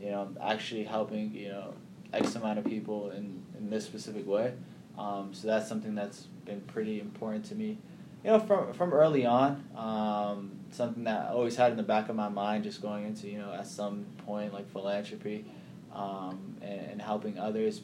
you 0.00 0.10
know, 0.10 0.28
actually 0.40 0.84
helping, 0.84 1.34
you 1.34 1.48
know, 1.48 1.74
X 2.12 2.34
amount 2.34 2.58
of 2.58 2.64
people 2.64 3.10
in, 3.10 3.42
in 3.58 3.70
this 3.70 3.84
specific 3.84 4.26
way. 4.26 4.52
Um, 4.98 5.30
so 5.32 5.46
that's 5.46 5.68
something 5.68 5.94
that's 5.94 6.26
been 6.44 6.60
pretty 6.62 7.00
important 7.00 7.44
to 7.46 7.54
me. 7.54 7.78
You 8.24 8.30
know, 8.30 8.38
from 8.38 8.72
from 8.72 8.92
early 8.92 9.26
on, 9.26 9.64
um, 9.76 10.52
something 10.70 11.04
that 11.04 11.30
I 11.30 11.32
always 11.32 11.56
had 11.56 11.72
in 11.72 11.76
the 11.76 11.82
back 11.82 12.08
of 12.08 12.14
my 12.14 12.28
mind, 12.28 12.62
just 12.64 12.80
going 12.80 13.04
into 13.04 13.28
you 13.28 13.38
know 13.38 13.52
at 13.52 13.66
some 13.66 14.06
point 14.24 14.52
like 14.52 14.70
philanthropy, 14.70 15.44
um, 15.92 16.56
and, 16.62 16.80
and 16.92 17.02
helping 17.02 17.38
others, 17.38 17.82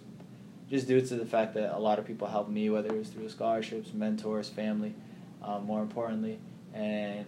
just 0.70 0.86
due 0.86 1.00
to 1.00 1.16
the 1.16 1.26
fact 1.26 1.54
that 1.54 1.76
a 1.76 1.80
lot 1.80 1.98
of 1.98 2.06
people 2.06 2.28
helped 2.28 2.50
me, 2.50 2.70
whether 2.70 2.88
it 2.88 2.98
was 2.98 3.08
through 3.08 3.28
scholarships, 3.28 3.92
mentors, 3.92 4.48
family, 4.48 4.94
um, 5.42 5.64
more 5.64 5.82
importantly, 5.82 6.38
and 6.72 7.26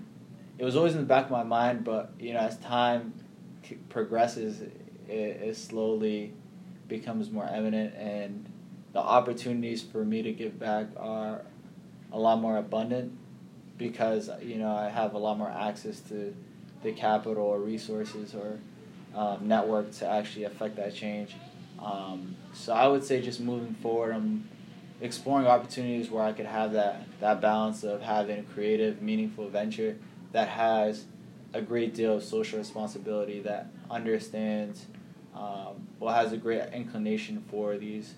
it 0.59 0.65
was 0.65 0.77
always 0.77 0.93
in 0.95 1.01
the 1.01 1.07
back 1.07 1.25
of 1.25 1.31
my 1.33 1.43
mind. 1.43 1.83
But 1.83 2.13
you 2.21 2.33
know, 2.33 2.41
as 2.41 2.59
time 2.59 3.13
progresses, 3.89 4.61
it, 4.61 4.73
it 5.09 5.57
slowly 5.57 6.33
becomes 6.87 7.29
more 7.29 7.49
evident, 7.49 7.93
and 7.97 8.49
the 8.93 9.01
opportunities 9.01 9.83
for 9.83 10.05
me 10.05 10.23
to 10.23 10.33
give 10.33 10.61
back 10.61 10.87
are 10.97 11.43
a 12.13 12.19
lot 12.19 12.41
more 12.41 12.57
abundant 12.57 13.17
because 13.79 14.31
you 14.43 14.57
know 14.57 14.75
I 14.75 14.89
have 14.89 15.15
a 15.15 15.19
lot 15.19 15.39
more 15.39 15.51
access 15.51 16.01
to 16.09 16.35
the 16.83 16.93
capital 16.93 17.45
or 17.45 17.59
resources 17.59 18.35
or 18.35 18.59
um, 19.15 19.49
network 19.49 19.91
to 19.93 20.09
actually 20.09 20.45
affect 20.45 20.77
that 20.77 20.95
change. 20.95 21.35
Um, 21.83 22.37
so 22.53 22.73
I 22.73 22.87
would 22.87 23.05
say 23.05 23.21
just 23.21 23.41
moving 23.41 23.75
forward, 23.75 24.15
I'm 24.15 24.49
exploring 25.01 25.47
opportunities 25.47 26.11
where 26.11 26.23
I 26.23 26.33
could 26.33 26.47
have 26.47 26.73
that 26.73 27.03
that 27.21 27.41
balance 27.41 27.85
of 27.85 28.03
having 28.03 28.39
a 28.39 28.43
creative, 28.43 29.03
meaningful 29.03 29.49
venture 29.49 29.97
that 30.33 30.49
has 30.49 31.07
a 31.53 31.61
great 31.61 31.95
deal 31.95 32.17
of 32.17 32.23
social 32.23 32.59
responsibility 32.59 33.41
that 33.41 33.67
understands 33.91 34.87
um, 35.35 35.89
well 35.99 36.15
has 36.15 36.33
a 36.33 36.37
great 36.37 36.63
inclination 36.73 37.43
for 37.51 37.77
these 37.77 38.15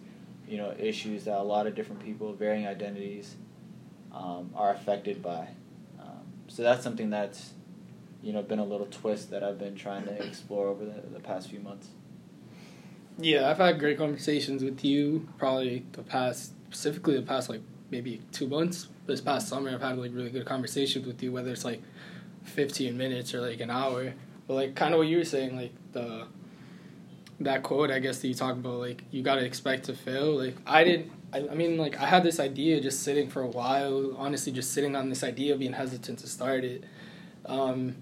you 0.49 0.57
know 0.57 0.75
issues 0.79 1.25
that 1.25 1.39
a 1.39 1.43
lot 1.43 1.67
of 1.67 1.75
different 1.75 2.03
people 2.05 2.33
varying 2.33 2.67
identities 2.67 3.37
um, 4.13 4.51
are 4.55 4.73
affected 4.75 5.23
by. 5.23 5.49
Um, 6.01 6.25
so 6.49 6.63
that's 6.63 6.83
something 6.83 7.11
that's 7.11 7.53
you 8.23 8.33
know 8.33 8.43
been 8.43 8.59
a 8.59 8.65
little 8.65 8.87
twist 8.87 9.31
that 9.31 9.43
I've 9.43 9.59
been 9.59 9.75
trying 9.75 10.05
to 10.05 10.23
explore 10.23 10.69
over 10.69 10.85
the, 10.85 11.01
the 11.13 11.21
past 11.21 11.51
few 11.51 11.61
months. 11.61 11.89
Yeah 13.19 13.51
I've 13.51 13.59
had 13.59 13.79
great 13.79 13.99
conversations 13.99 14.63
with 14.63 14.85
you 14.85 15.29
probably 15.39 15.85
the 15.93 16.03
past 16.03 16.53
specifically 16.67 17.17
the 17.17 17.23
past 17.23 17.49
like 17.49 17.61
maybe 17.91 18.23
two 18.33 18.49
months. 18.49 18.89
This 19.07 19.21
past 19.21 19.49
summer 19.49 19.71
I've 19.71 19.83
had 19.83 19.99
like 19.99 20.13
really 20.15 20.31
good 20.31 20.47
conversations 20.47 21.07
with 21.07 21.23
you 21.23 21.33
whether 21.33 21.51
it's 21.51 21.65
like 21.65 21.83
15 22.45 22.97
minutes 22.97 23.35
or 23.35 23.41
like 23.41 23.61
an 23.61 23.71
hour. 23.71 24.15
But 24.47 24.55
like 24.55 24.75
kind 24.75 24.95
of 24.95 24.99
what 24.99 25.09
you 25.09 25.19
were 25.19 25.25
saying 25.25 25.57
like 25.57 25.73
the 25.93 26.27
that 27.41 27.63
quote 27.63 27.91
I 27.91 27.99
guess 27.99 28.21
that 28.21 28.29
you 28.29 28.35
talk 28.35 28.53
about 28.53 28.79
like 28.79 29.03
you 29.11 29.23
gotta 29.23 29.45
expect 29.45 29.85
to 29.85 29.95
fail. 29.95 30.37
Like 30.39 30.57
I 30.67 30.85
didn't 30.85 31.11
I, 31.33 31.49
I 31.51 31.55
mean 31.55 31.77
like 31.77 32.01
I 32.01 32.07
had 32.07 32.23
this 32.23 32.39
idea 32.41 32.81
just 32.81 33.03
sitting 33.03 33.29
for 33.29 33.43
a 33.43 33.47
while 33.47 34.15
honestly 34.17 34.53
just 34.53 34.73
sitting 34.73 34.97
on 34.97 35.09
this 35.09 35.23
idea 35.25 35.53
of 35.53 35.59
being 35.59 35.73
hesitant 35.73 36.19
to 36.21 36.27
start 36.27 36.65
it 36.65 36.85
um, 37.47 37.97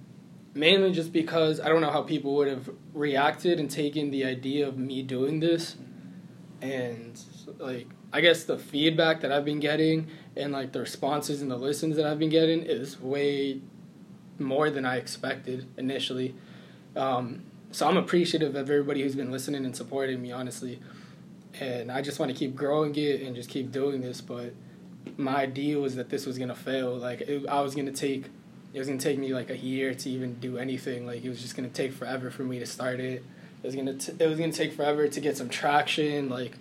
mainly 0.55 0.93
just 0.93 1.13
because 1.13 1.61
I 1.61 1.69
don't 1.69 1.81
know 1.81 1.91
how 1.91 2.03
people 2.03 2.35
would 2.37 2.49
have 2.49 2.69
reacted 2.93 3.61
and 3.61 3.71
taken 3.71 4.11
the 4.11 4.25
idea 4.25 4.67
of 4.67 4.77
me 4.77 5.03
doing 5.03 5.41
this 5.41 5.77
and 6.61 7.21
like 7.59 7.87
I 8.13 8.21
guess 8.21 8.45
the 8.45 8.59
feedback 8.59 9.21
that 9.21 9.31
I've 9.31 9.45
been 9.45 9.61
getting 9.61 10.09
and 10.37 10.53
like 10.53 10.73
the 10.73 10.81
responses 10.81 11.43
and 11.43 11.51
the 11.51 11.57
listens 11.57 11.97
that 11.97 12.07
I've 12.07 12.19
been 12.19 12.31
getting 12.31 12.63
is 12.63 13.01
way 13.01 13.61
more 14.39 14.71
than 14.71 14.85
I 14.85 14.97
expected 14.97 15.69
initially. 15.77 16.35
Um, 16.97 17.43
so 17.71 17.87
I'm 17.89 17.97
appreciative 17.97 18.57
of 18.57 18.69
everybody 18.69 19.03
who's 19.03 19.15
been 19.15 19.31
listening 19.31 19.65
and 19.65 19.77
supporting 19.77 20.21
me, 20.21 20.33
honestly. 20.33 20.81
And 21.59 21.91
I 21.91 22.01
just 22.03 22.19
want 22.19 22.31
to 22.31 22.39
keep 22.39 22.55
growing 22.55 22.95
it 22.97 23.23
and 23.23 23.35
just 23.35 23.51
keep 23.51 23.73
doing 23.73 24.01
this. 24.01 24.21
But 24.21 24.55
my 25.17 25.37
idea 25.37 25.79
was 25.79 25.97
that 25.97 26.09
this 26.09 26.27
was 26.27 26.39
gonna 26.39 26.55
fail. 26.55 26.97
Like 26.97 27.23
it, 27.23 27.47
I 27.49 27.61
was 27.61 27.75
gonna 27.75 27.93
take, 27.93 28.27
it 28.73 28.79
was 28.79 28.87
gonna 28.87 29.01
take 29.01 29.19
me 29.19 29.35
like 29.35 29.51
a 29.51 29.57
year 29.57 29.95
to 29.95 30.11
even 30.11 30.35
do 30.35 30.59
anything. 30.59 31.07
Like 31.07 31.25
it 31.25 31.29
was 31.29 31.41
just 31.41 31.57
gonna 31.57 31.69
take 31.69 31.93
forever 31.93 32.31
for 32.31 32.43
me 32.43 32.59
to 32.59 32.67
start 32.67 33.01
it. 33.01 33.25
It 33.63 33.67
was 33.67 33.75
gonna, 33.75 33.95
t- 33.95 34.13
it 34.19 34.27
was 34.27 34.39
gonna 34.39 34.53
take 34.53 34.73
forever 34.73 35.09
to 35.09 35.21
get 35.21 35.37
some 35.37 35.49
traction. 35.49 36.29
Like, 36.29 36.57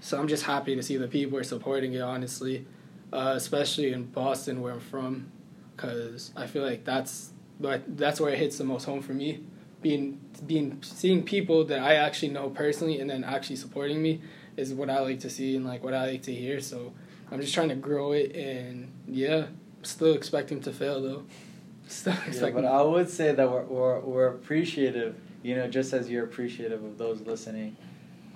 so 0.00 0.18
I'm 0.18 0.28
just 0.28 0.44
happy 0.44 0.74
to 0.74 0.82
see 0.82 0.96
that 0.96 1.10
people 1.10 1.38
are 1.38 1.44
supporting 1.44 1.94
it. 1.94 2.00
Honestly, 2.00 2.66
uh, 3.12 3.34
especially 3.36 3.92
in 3.92 4.04
Boston, 4.04 4.60
where 4.60 4.72
I'm 4.72 4.80
from, 4.80 5.30
because 5.74 6.32
I 6.36 6.46
feel 6.46 6.62
like 6.64 6.84
that's 6.84 7.30
that's 7.58 8.20
where 8.20 8.32
it 8.32 8.38
hits 8.38 8.58
the 8.58 8.64
most 8.64 8.84
home 8.84 9.00
for 9.00 9.14
me 9.14 9.40
being 9.86 10.20
being 10.48 10.78
seeing 10.82 11.22
people 11.22 11.64
that 11.64 11.78
I 11.78 11.94
actually 11.94 12.30
know 12.30 12.50
personally 12.50 12.98
and 12.98 13.08
then 13.08 13.22
actually 13.22 13.54
supporting 13.54 14.02
me 14.02 14.20
is 14.56 14.74
what 14.74 14.90
I 14.90 14.98
like 14.98 15.20
to 15.20 15.30
see 15.30 15.54
and 15.54 15.64
like 15.64 15.84
what 15.84 15.94
I 15.94 16.10
like 16.10 16.22
to 16.22 16.34
hear. 16.34 16.60
So 16.60 16.92
I'm 17.30 17.40
just 17.40 17.54
trying 17.54 17.68
to 17.68 17.76
grow 17.76 18.10
it 18.10 18.34
and 18.34 18.90
yeah, 19.06 19.46
still 19.82 20.14
expecting 20.14 20.60
to 20.62 20.72
fail 20.72 21.00
though. 21.00 21.22
Still 21.88 22.14
expecting. 22.26 22.42
Yeah, 22.42 22.62
but 22.62 22.64
I 22.64 22.82
would 22.82 23.08
say 23.08 23.32
that 23.32 23.48
we're, 23.48 23.62
we're 23.62 24.00
we're 24.00 24.26
appreciative, 24.26 25.14
you 25.44 25.54
know, 25.54 25.68
just 25.68 25.92
as 25.92 26.10
you're 26.10 26.24
appreciative 26.24 26.82
of 26.82 26.98
those 26.98 27.20
listening. 27.20 27.76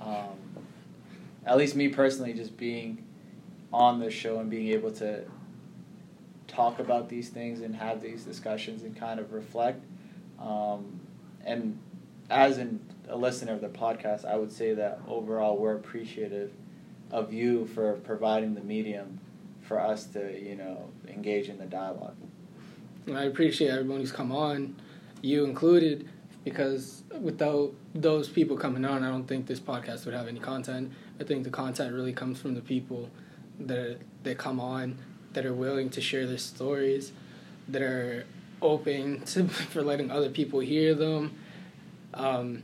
Um, 0.01 0.39
at 1.45 1.57
least 1.59 1.75
me 1.75 1.89
personally, 1.89 2.33
just 2.33 2.57
being 2.57 3.05
on 3.73 3.99
the 3.99 4.09
show 4.09 4.39
and 4.39 4.49
being 4.49 4.69
able 4.69 4.93
to 4.93 5.25
talk 6.47 6.79
about 6.79 7.09
these 7.09 7.29
things 7.29 7.61
and 7.61 7.75
have 7.75 8.01
these 8.01 8.23
discussions 8.23 8.85
and 8.85 8.97
kind 8.97 9.19
of 9.19 9.33
reflect. 9.33 9.85
Um, 10.39 11.00
and 11.45 11.78
as 12.28 12.59
in 12.59 12.80
a 13.09 13.16
listener 13.16 13.53
of 13.53 13.61
the 13.61 13.68
podcast, 13.68 14.24
I 14.24 14.36
would 14.36 14.53
say 14.53 14.74
that 14.74 15.01
overall 15.09 15.57
we're 15.57 15.74
appreciative 15.74 16.53
of 17.11 17.32
you 17.32 17.66
for 17.66 17.95
providing 17.95 18.55
the 18.55 18.61
medium 18.61 19.18
for 19.62 19.80
us 19.80 20.05
to, 20.07 20.41
you 20.41 20.55
know, 20.55 20.91
engage 21.09 21.49
in 21.49 21.59
the 21.59 21.66
dialogue. 21.66 22.16
I 23.12 23.24
appreciate 23.24 23.70
everyone 23.70 24.01
who's 24.01 24.12
come 24.12 24.30
on, 24.30 24.76
you 25.22 25.45
included, 25.45 26.09
because 26.45 27.03
without 27.20 27.72
those 27.95 28.28
people 28.28 28.57
coming 28.57 28.84
on, 28.84 29.03
I 29.03 29.09
don't 29.11 29.26
think 29.26 29.47
this 29.47 29.61
podcast 29.61 30.05
would 30.05 30.14
have 30.14 30.28
any 30.28 30.41
content. 30.41 30.93
I 31.20 31.24
think 31.24 31.45
the 31.45 31.51
content 31.51 31.93
really 31.93 32.12
comes 32.12 32.41
from 32.41 32.55
the 32.55 32.61
people 32.61 33.11
that 33.59 33.99
that 34.22 34.38
come 34.38 34.61
on, 34.61 34.99
that 35.32 35.45
are 35.45 35.55
willing 35.55 35.91
to 35.91 36.01
share 36.01 36.26
their 36.26 36.38
stories, 36.38 37.12
that 37.68 37.82
are 37.82 38.24
open 38.63 39.21
to, 39.27 39.49
for 39.49 39.83
letting 39.83 40.11
other 40.11 40.31
people 40.31 40.61
hear 40.61 40.95
them, 40.95 41.37
um, 42.15 42.63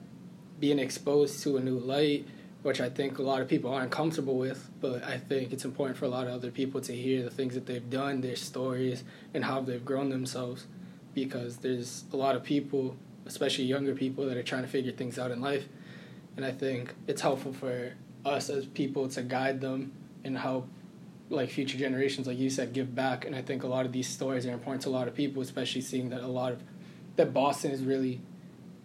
being 0.58 0.78
exposed 0.78 1.42
to 1.42 1.56
a 1.56 1.60
new 1.60 1.78
light, 1.78 2.26
which 2.62 2.80
I 2.80 2.88
think 2.88 3.18
a 3.18 3.22
lot 3.22 3.42
of 3.42 3.48
people 3.48 3.72
aren't 3.72 3.90
comfortable 3.90 4.36
with. 4.36 4.68
But 4.80 5.04
I 5.04 5.18
think 5.18 5.52
it's 5.52 5.64
important 5.64 5.98
for 5.98 6.04
a 6.04 6.08
lot 6.08 6.26
of 6.26 6.32
other 6.32 6.50
people 6.50 6.80
to 6.82 6.94
hear 6.94 7.22
the 7.22 7.30
things 7.30 7.54
that 7.54 7.66
they've 7.66 7.88
done, 7.88 8.20
their 8.20 8.36
stories, 8.36 9.04
and 9.34 9.44
how 9.44 9.60
they've 9.60 9.84
grown 9.84 10.10
themselves. 10.10 10.66
Because 11.14 11.58
there's 11.58 12.04
a 12.12 12.16
lot 12.16 12.36
of 12.36 12.42
people, 12.42 12.96
especially 13.24 13.64
younger 13.64 13.94
people, 13.94 14.26
that 14.26 14.36
are 14.36 14.42
trying 14.42 14.62
to 14.62 14.68
figure 14.68 14.92
things 14.92 15.18
out 15.18 15.30
in 15.30 15.40
life. 15.40 15.66
And 16.36 16.44
I 16.44 16.52
think 16.52 16.94
it's 17.06 17.22
helpful 17.22 17.52
for 17.52 17.92
us 18.24 18.50
as 18.50 18.66
people 18.66 19.08
to 19.08 19.22
guide 19.22 19.60
them 19.60 19.92
and 20.24 20.36
help 20.36 20.68
like 21.28 21.50
future 21.50 21.78
generations, 21.78 22.26
like 22.26 22.38
you 22.38 22.50
said, 22.50 22.72
give 22.72 22.94
back. 22.94 23.24
And 23.24 23.34
I 23.34 23.42
think 23.42 23.62
a 23.62 23.66
lot 23.66 23.86
of 23.86 23.92
these 23.92 24.08
stories 24.08 24.46
are 24.46 24.52
important 24.52 24.82
to 24.82 24.88
a 24.88 24.90
lot 24.90 25.08
of 25.08 25.14
people, 25.14 25.42
especially 25.42 25.80
seeing 25.80 26.10
that 26.10 26.22
a 26.22 26.26
lot 26.28 26.52
of 26.52 26.62
that 27.16 27.32
Boston 27.32 27.70
is 27.70 27.82
really. 27.82 28.20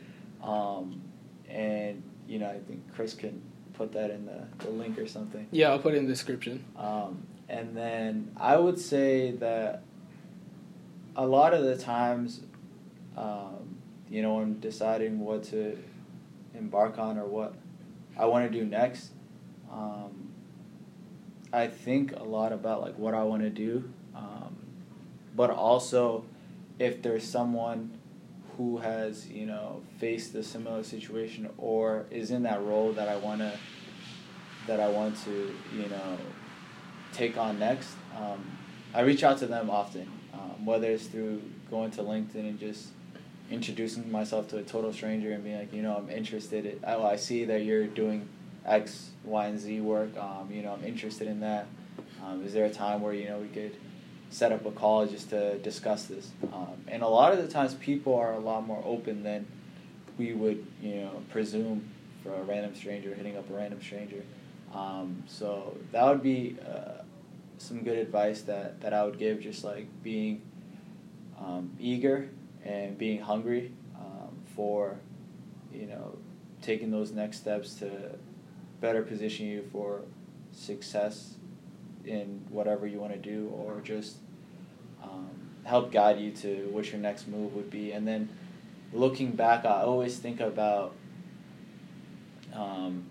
Um, 0.43 1.01
and, 1.47 2.03
you 2.27 2.39
know, 2.39 2.49
I 2.49 2.59
think 2.59 2.93
Chris 2.93 3.13
can 3.13 3.41
put 3.73 3.91
that 3.93 4.11
in 4.11 4.25
the, 4.25 4.43
the 4.59 4.69
link 4.69 4.97
or 4.99 5.07
something. 5.07 5.47
Yeah, 5.51 5.69
I'll 5.69 5.79
put 5.79 5.93
it 5.93 5.97
in 5.97 6.05
the 6.05 6.11
description. 6.11 6.65
Um, 6.77 7.25
and 7.47 7.75
then 7.75 8.31
I 8.37 8.57
would 8.57 8.79
say 8.79 9.31
that 9.31 9.83
a 11.15 11.25
lot 11.25 11.53
of 11.53 11.63
the 11.63 11.77
times, 11.77 12.41
um, 13.17 13.77
you 14.09 14.21
know, 14.21 14.35
when 14.35 14.59
deciding 14.59 15.19
what 15.19 15.43
to 15.45 15.77
embark 16.53 16.97
on 16.97 17.17
or 17.17 17.25
what 17.25 17.53
I 18.17 18.25
want 18.25 18.51
to 18.51 18.59
do 18.59 18.65
next, 18.65 19.11
um, 19.71 20.29
I 21.51 21.67
think 21.67 22.13
a 22.15 22.23
lot 22.23 22.51
about 22.51 22.81
like 22.81 22.97
what 22.97 23.13
I 23.13 23.23
want 23.23 23.41
to 23.41 23.49
do, 23.49 23.91
um, 24.15 24.55
but 25.35 25.49
also 25.49 26.25
if 26.77 27.01
there's 27.01 27.23
someone 27.23 27.98
who 28.59 28.77
has 28.77 29.25
you 29.29 29.45
know 29.45 29.81
faced 29.99 30.35
a 30.35 30.43
similar 30.43 30.83
situation 30.83 31.49
or 31.57 32.05
is 32.11 32.29
in 32.29 32.43
that 32.43 32.61
role 32.61 32.91
that 32.91 33.07
I 33.07 33.15
want 33.15 33.39
to 33.39 33.57
that 34.67 34.81
I 34.81 34.89
want 34.89 35.17
to 35.23 35.55
you 35.73 35.87
know 35.87 36.17
take 37.13 37.37
on 37.37 37.57
next, 37.57 37.89
um, 38.17 38.57
I 38.93 39.01
reach 39.01 39.23
out 39.23 39.37
to 39.39 39.47
them 39.47 39.69
often, 39.69 40.11
um, 40.33 40.65
whether 40.65 40.91
it's 40.91 41.07
through 41.07 41.41
going 41.71 41.91
to 41.91 42.01
LinkedIn 42.01 42.35
and 42.35 42.59
just 42.59 42.89
introducing 43.49 44.11
myself 44.11 44.49
to 44.49 44.57
a 44.57 44.63
total 44.63 44.91
stranger 44.91 45.31
and 45.31 45.43
being 45.43 45.57
like, 45.57 45.73
you 45.73 45.81
know, 45.81 45.95
I'm 45.95 46.09
interested. 46.09 46.65
In, 46.65 46.79
I, 46.85 46.95
I 46.97 47.15
see 47.15 47.45
that 47.45 47.63
you're 47.63 47.87
doing 47.87 48.27
X, 48.65 49.11
Y, 49.23 49.45
and 49.47 49.59
Z 49.59 49.79
work. 49.81 50.15
Um, 50.17 50.49
you 50.51 50.61
know, 50.61 50.73
I'm 50.73 50.83
interested 50.83 51.27
in 51.27 51.39
that. 51.39 51.65
Um, 52.23 52.45
is 52.45 52.53
there 52.53 52.65
a 52.65 52.69
time 52.69 53.01
where 53.01 53.13
you 53.13 53.29
know 53.29 53.37
we 53.37 53.47
could 53.47 53.75
set 54.29 54.51
up 54.51 54.65
a 54.65 54.71
call 54.71 55.05
just 55.05 55.29
to 55.31 55.57
discuss 55.59 56.05
this? 56.05 56.31
Um, 56.53 56.83
and 56.87 57.03
a 57.03 57.07
lot 57.07 57.33
of 57.33 57.39
the 57.39 57.47
times, 57.47 57.73
people 57.75 58.15
are 58.15 58.33
a 58.33 58.39
lot 58.39 58.65
more 58.65 58.81
open 58.85 59.23
than 59.23 59.47
we 60.17 60.33
would, 60.33 60.65
you 60.81 60.95
know, 60.95 61.21
presume 61.31 61.89
for 62.23 62.33
a 62.33 62.43
random 62.43 62.75
stranger 62.75 63.13
hitting 63.13 63.37
up 63.37 63.49
a 63.49 63.53
random 63.53 63.81
stranger. 63.81 64.23
Um, 64.73 65.23
so 65.27 65.77
that 65.91 66.05
would 66.05 66.21
be 66.21 66.57
uh, 66.67 67.03
some 67.57 67.83
good 67.83 67.97
advice 67.97 68.41
that, 68.43 68.81
that 68.81 68.93
I 68.93 69.03
would 69.03 69.17
give, 69.17 69.41
just 69.41 69.63
like 69.63 69.87
being 70.03 70.41
um, 71.39 71.71
eager 71.79 72.29
and 72.63 72.97
being 72.97 73.21
hungry 73.21 73.71
um, 73.97 74.37
for, 74.55 74.97
you 75.73 75.87
know, 75.87 76.17
taking 76.61 76.91
those 76.91 77.11
next 77.11 77.37
steps 77.37 77.75
to 77.75 77.89
better 78.81 79.01
position 79.01 79.47
you 79.47 79.67
for 79.71 80.01
success 80.51 81.35
in 82.05 82.45
whatever 82.49 82.87
you 82.87 82.99
want 82.99 83.13
to 83.13 83.19
do, 83.19 83.49
or 83.49 83.81
just 83.81 84.17
um, 85.03 85.29
help 85.63 85.91
guide 85.91 86.19
you 86.19 86.31
to 86.31 86.69
what 86.71 86.91
your 86.91 86.99
next 86.99 87.27
move 87.27 87.53
would 87.53 87.69
be. 87.69 87.91
And 87.91 88.07
then 88.07 88.29
looking 88.93 89.31
back, 89.31 89.65
I 89.65 89.81
always 89.81 90.17
think 90.17 90.39
about. 90.39 90.95
Um, 92.53 93.05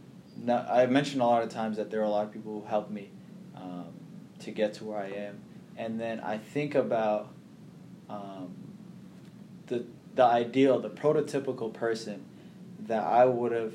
now, 0.44 0.66
I 0.68 0.86
mentioned 0.86 1.22
a 1.22 1.26
lot 1.26 1.42
of 1.42 1.48
times 1.48 1.76
that 1.76 1.90
there 1.90 2.00
are 2.00 2.04
a 2.04 2.10
lot 2.10 2.26
of 2.26 2.32
people 2.32 2.60
who 2.60 2.66
helped 2.66 2.90
me 2.90 3.10
um, 3.56 3.92
to 4.40 4.50
get 4.50 4.74
to 4.74 4.84
where 4.84 4.98
I 4.98 5.08
am, 5.08 5.40
and 5.76 6.00
then 6.00 6.20
I 6.20 6.38
think 6.38 6.74
about 6.74 7.28
um, 8.08 8.54
the 9.66 9.84
the 10.14 10.24
ideal, 10.24 10.80
the 10.80 10.90
prototypical 10.90 11.72
person 11.72 12.24
that 12.86 13.04
I 13.04 13.24
would 13.24 13.52
have, 13.52 13.74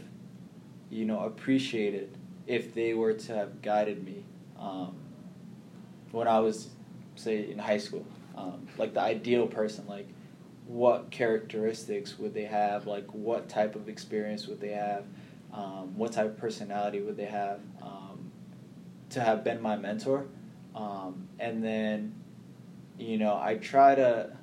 you 0.90 1.06
know, 1.06 1.22
appreciated 1.22 2.18
if 2.48 2.74
they 2.74 2.94
were 2.94 3.14
to 3.14 3.34
have 3.34 3.62
guided 3.62 4.04
me 4.04 4.24
um, 4.60 4.96
when 6.14 6.28
I 6.28 6.40
was, 6.40 6.70
say, 7.16 7.50
in 7.50 7.58
high 7.58 7.80
school. 7.80 8.06
Um, 8.38 8.68
like 8.78 8.94
the 8.94 9.02
ideal 9.02 9.48
person, 9.48 9.86
like 9.88 10.08
what 10.68 11.10
characteristics 11.10 12.18
would 12.20 12.34
they 12.34 12.46
have? 12.46 12.86
Like 12.86 13.08
what 13.14 13.50
type 13.50 13.76
of 13.76 13.90
experience 13.90 14.48
would 14.48 14.62
they 14.62 14.72
have? 14.72 15.06
Um, 15.52 15.98
what 15.98 16.14
type 16.14 16.28
of 16.28 16.38
personality 16.38 17.02
would 17.02 17.18
they 17.18 17.26
have 17.26 17.60
um, 17.82 18.32
to 19.10 19.22
have 19.22 19.44
been 19.44 19.62
my 19.62 19.76
mentor? 19.76 20.28
Um, 20.76 21.28
and 21.40 21.64
then, 21.64 22.14
you 22.98 23.18
know, 23.18 23.36
I 23.36 23.56
try 23.56 23.96
to 23.96 24.38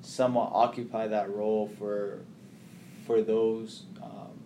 somewhat 0.00 0.50
occupy 0.52 1.08
that 1.08 1.30
role 1.30 1.68
for 1.78 2.20
for 3.06 3.22
those 3.22 3.84
um, 4.02 4.38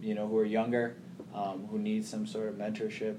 you 0.00 0.14
know 0.14 0.26
who 0.26 0.38
are 0.38 0.44
younger, 0.44 0.96
um, 1.34 1.66
who 1.70 1.78
need 1.78 2.06
some 2.06 2.26
sort 2.26 2.48
of 2.48 2.54
mentorship 2.54 3.16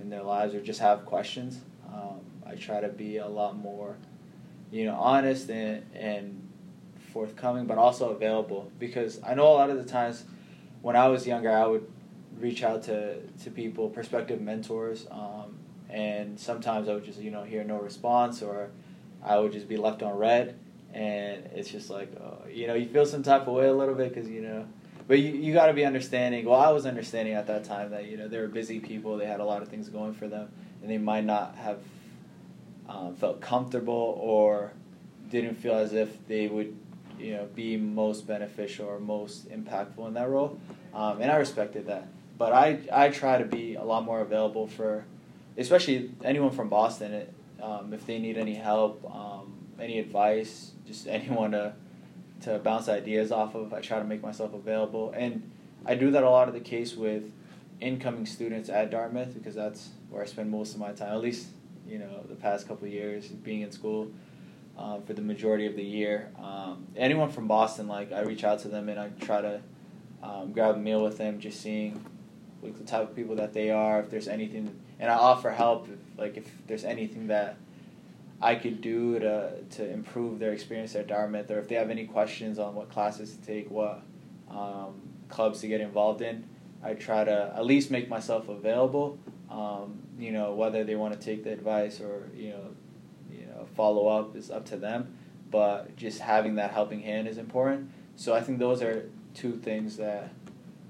in 0.00 0.10
their 0.10 0.22
lives 0.22 0.54
or 0.54 0.60
just 0.60 0.80
have 0.80 1.04
questions. 1.06 1.60
Um, 1.92 2.20
I 2.46 2.54
try 2.54 2.80
to 2.80 2.88
be 2.88 3.18
a 3.18 3.26
lot 3.26 3.56
more, 3.56 3.96
you 4.70 4.84
know, 4.86 4.94
honest 4.94 5.50
and 5.50 5.84
and 5.94 6.48
forthcoming, 7.12 7.66
but 7.66 7.78
also 7.78 8.10
available. 8.10 8.70
Because 8.78 9.20
I 9.24 9.34
know 9.34 9.46
a 9.46 9.54
lot 9.54 9.70
of 9.70 9.76
the 9.76 9.90
times 9.90 10.24
when 10.82 10.96
I 10.96 11.08
was 11.08 11.26
younger, 11.26 11.50
I 11.50 11.66
would 11.66 11.86
reach 12.38 12.62
out 12.62 12.82
to 12.84 13.20
to 13.20 13.50
people, 13.50 13.88
prospective 13.88 14.40
mentors, 14.40 15.06
um, 15.10 15.58
and 15.88 16.38
sometimes 16.38 16.88
I 16.88 16.94
would 16.94 17.04
just 17.04 17.20
you 17.20 17.30
know 17.30 17.44
hear 17.44 17.64
no 17.64 17.78
response 17.78 18.42
or 18.42 18.70
I 19.24 19.38
would 19.38 19.52
just 19.52 19.68
be 19.68 19.76
left 19.76 20.02
on 20.02 20.16
read 20.16 20.58
and 20.94 21.44
it's 21.54 21.68
just 21.68 21.90
like 21.90 22.10
uh, 22.20 22.48
you 22.48 22.66
know 22.66 22.74
you 22.74 22.86
feel 22.86 23.04
some 23.04 23.22
type 23.22 23.46
of 23.46 23.54
way 23.54 23.66
a 23.66 23.72
little 23.72 23.94
bit 23.94 24.14
because 24.14 24.28
you 24.28 24.40
know 24.40 24.66
but 25.06 25.18
you, 25.18 25.32
you 25.32 25.54
got 25.54 25.66
to 25.66 25.72
be 25.72 25.84
understanding. 25.84 26.44
Well 26.44 26.60
i 26.60 26.70
was 26.70 26.86
understanding 26.86 27.34
at 27.34 27.46
that 27.46 27.64
time 27.64 27.90
that 27.90 28.06
you 28.06 28.16
know 28.16 28.28
they 28.28 28.38
were 28.38 28.48
busy 28.48 28.80
people. 28.80 29.16
They 29.16 29.26
had 29.26 29.40
a 29.40 29.44
lot 29.44 29.62
of 29.62 29.68
things 29.68 29.88
going 29.88 30.14
for 30.14 30.28
them 30.28 30.50
and 30.82 30.90
they 30.90 30.98
might 30.98 31.24
not 31.24 31.56
have 31.56 31.78
um, 32.88 33.14
felt 33.16 33.40
comfortable 33.40 34.18
or 34.20 34.72
didn't 35.30 35.56
feel 35.56 35.74
as 35.74 35.92
if 35.92 36.26
they 36.26 36.46
would 36.46 36.76
you 37.18 37.34
know 37.34 37.48
be 37.54 37.76
most 37.76 38.26
beneficial 38.26 38.86
or 38.86 38.98
most 38.98 39.50
impactful 39.50 40.06
in 40.06 40.14
that 40.14 40.28
role 40.28 40.58
um, 40.94 41.20
and 41.20 41.30
i 41.30 41.36
respected 41.36 41.86
that 41.86 42.06
but 42.38 42.52
i 42.52 42.78
i 42.92 43.08
try 43.08 43.36
to 43.38 43.44
be 43.44 43.74
a 43.74 43.82
lot 43.82 44.04
more 44.04 44.20
available 44.20 44.66
for 44.66 45.04
especially 45.56 46.10
anyone 46.24 46.50
from 46.50 46.68
boston 46.68 47.12
it, 47.12 47.34
um, 47.60 47.92
if 47.92 48.06
they 48.06 48.18
need 48.18 48.38
any 48.38 48.54
help 48.54 49.04
um, 49.12 49.58
any 49.80 49.98
advice, 49.98 50.72
just 50.86 51.06
anyone 51.08 51.52
to 51.52 51.74
to 52.42 52.58
bounce 52.60 52.88
ideas 52.88 53.32
off 53.32 53.54
of. 53.54 53.74
I 53.74 53.80
try 53.80 53.98
to 53.98 54.04
make 54.04 54.22
myself 54.22 54.54
available, 54.54 55.12
and 55.16 55.50
I 55.84 55.94
do 55.94 56.10
that 56.12 56.22
a 56.22 56.30
lot 56.30 56.48
of 56.48 56.54
the 56.54 56.60
case 56.60 56.94
with 56.94 57.24
incoming 57.80 58.26
students 58.26 58.68
at 58.68 58.90
Dartmouth 58.90 59.34
because 59.34 59.54
that's 59.54 59.90
where 60.10 60.22
I 60.22 60.26
spend 60.26 60.50
most 60.50 60.74
of 60.74 60.80
my 60.80 60.92
time. 60.92 61.12
At 61.12 61.20
least 61.20 61.48
you 61.86 61.98
know 61.98 62.24
the 62.28 62.34
past 62.34 62.68
couple 62.68 62.86
years 62.88 63.28
being 63.28 63.62
in 63.62 63.72
school 63.72 64.10
um, 64.78 65.02
for 65.02 65.12
the 65.12 65.22
majority 65.22 65.66
of 65.66 65.76
the 65.76 65.84
year. 65.84 66.30
Um, 66.40 66.86
anyone 66.96 67.30
from 67.30 67.48
Boston, 67.48 67.88
like 67.88 68.12
I 68.12 68.20
reach 68.20 68.44
out 68.44 68.60
to 68.60 68.68
them 68.68 68.88
and 68.88 68.98
I 68.98 69.08
try 69.20 69.40
to 69.40 69.60
um, 70.22 70.52
grab 70.52 70.76
a 70.76 70.78
meal 70.78 71.02
with 71.02 71.18
them, 71.18 71.40
just 71.40 71.60
seeing 71.60 72.04
like 72.62 72.76
the 72.76 72.84
type 72.84 73.10
of 73.10 73.16
people 73.16 73.36
that 73.36 73.52
they 73.52 73.70
are. 73.70 74.00
If 74.00 74.10
there's 74.10 74.28
anything, 74.28 74.78
and 74.98 75.10
I 75.10 75.14
offer 75.14 75.50
help. 75.50 75.88
If, 75.88 75.98
like 76.18 76.36
if 76.36 76.50
there's 76.66 76.84
anything 76.84 77.28
that 77.28 77.56
I 78.40 78.54
could 78.54 78.80
do 78.80 79.18
to 79.18 79.62
to 79.70 79.90
improve 79.90 80.38
their 80.38 80.52
experience 80.52 80.94
at 80.94 81.06
Dartmouth, 81.06 81.50
or 81.50 81.58
if 81.58 81.68
they 81.68 81.74
have 81.74 81.90
any 81.90 82.06
questions 82.06 82.58
on 82.58 82.74
what 82.74 82.90
classes 82.90 83.36
to 83.36 83.42
take, 83.42 83.70
what 83.70 84.02
um, 84.50 85.00
clubs 85.28 85.60
to 85.60 85.68
get 85.68 85.80
involved 85.80 86.22
in, 86.22 86.44
I 86.82 86.94
try 86.94 87.24
to 87.24 87.52
at 87.54 87.64
least 87.64 87.90
make 87.90 88.08
myself 88.08 88.48
available. 88.48 89.18
Um, 89.50 90.00
you 90.18 90.32
know, 90.32 90.54
whether 90.54 90.84
they 90.84 90.94
want 90.94 91.18
to 91.18 91.20
take 91.20 91.44
the 91.44 91.52
advice 91.52 92.00
or 92.00 92.28
you 92.34 92.50
know, 92.50 92.64
you 93.30 93.46
know, 93.46 93.66
follow 93.74 94.06
up 94.08 94.36
is 94.36 94.50
up 94.50 94.66
to 94.66 94.76
them. 94.76 95.16
But 95.50 95.96
just 95.96 96.20
having 96.20 96.56
that 96.56 96.72
helping 96.72 97.00
hand 97.00 97.26
is 97.26 97.38
important. 97.38 97.90
So 98.16 98.34
I 98.34 98.40
think 98.40 98.58
those 98.58 98.82
are 98.82 99.08
two 99.34 99.56
things 99.56 99.96
that 99.96 100.30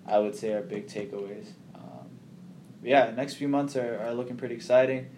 I 0.06 0.18
would 0.18 0.34
say 0.34 0.52
are 0.52 0.62
big 0.62 0.88
takeaways. 0.88 1.50
Um, 1.74 2.08
yeah, 2.82 3.10
next 3.10 3.34
few 3.34 3.46
months 3.46 3.76
are, 3.76 4.00
are 4.00 4.14
looking 4.14 4.36
pretty 4.36 4.56
exciting 4.56 5.10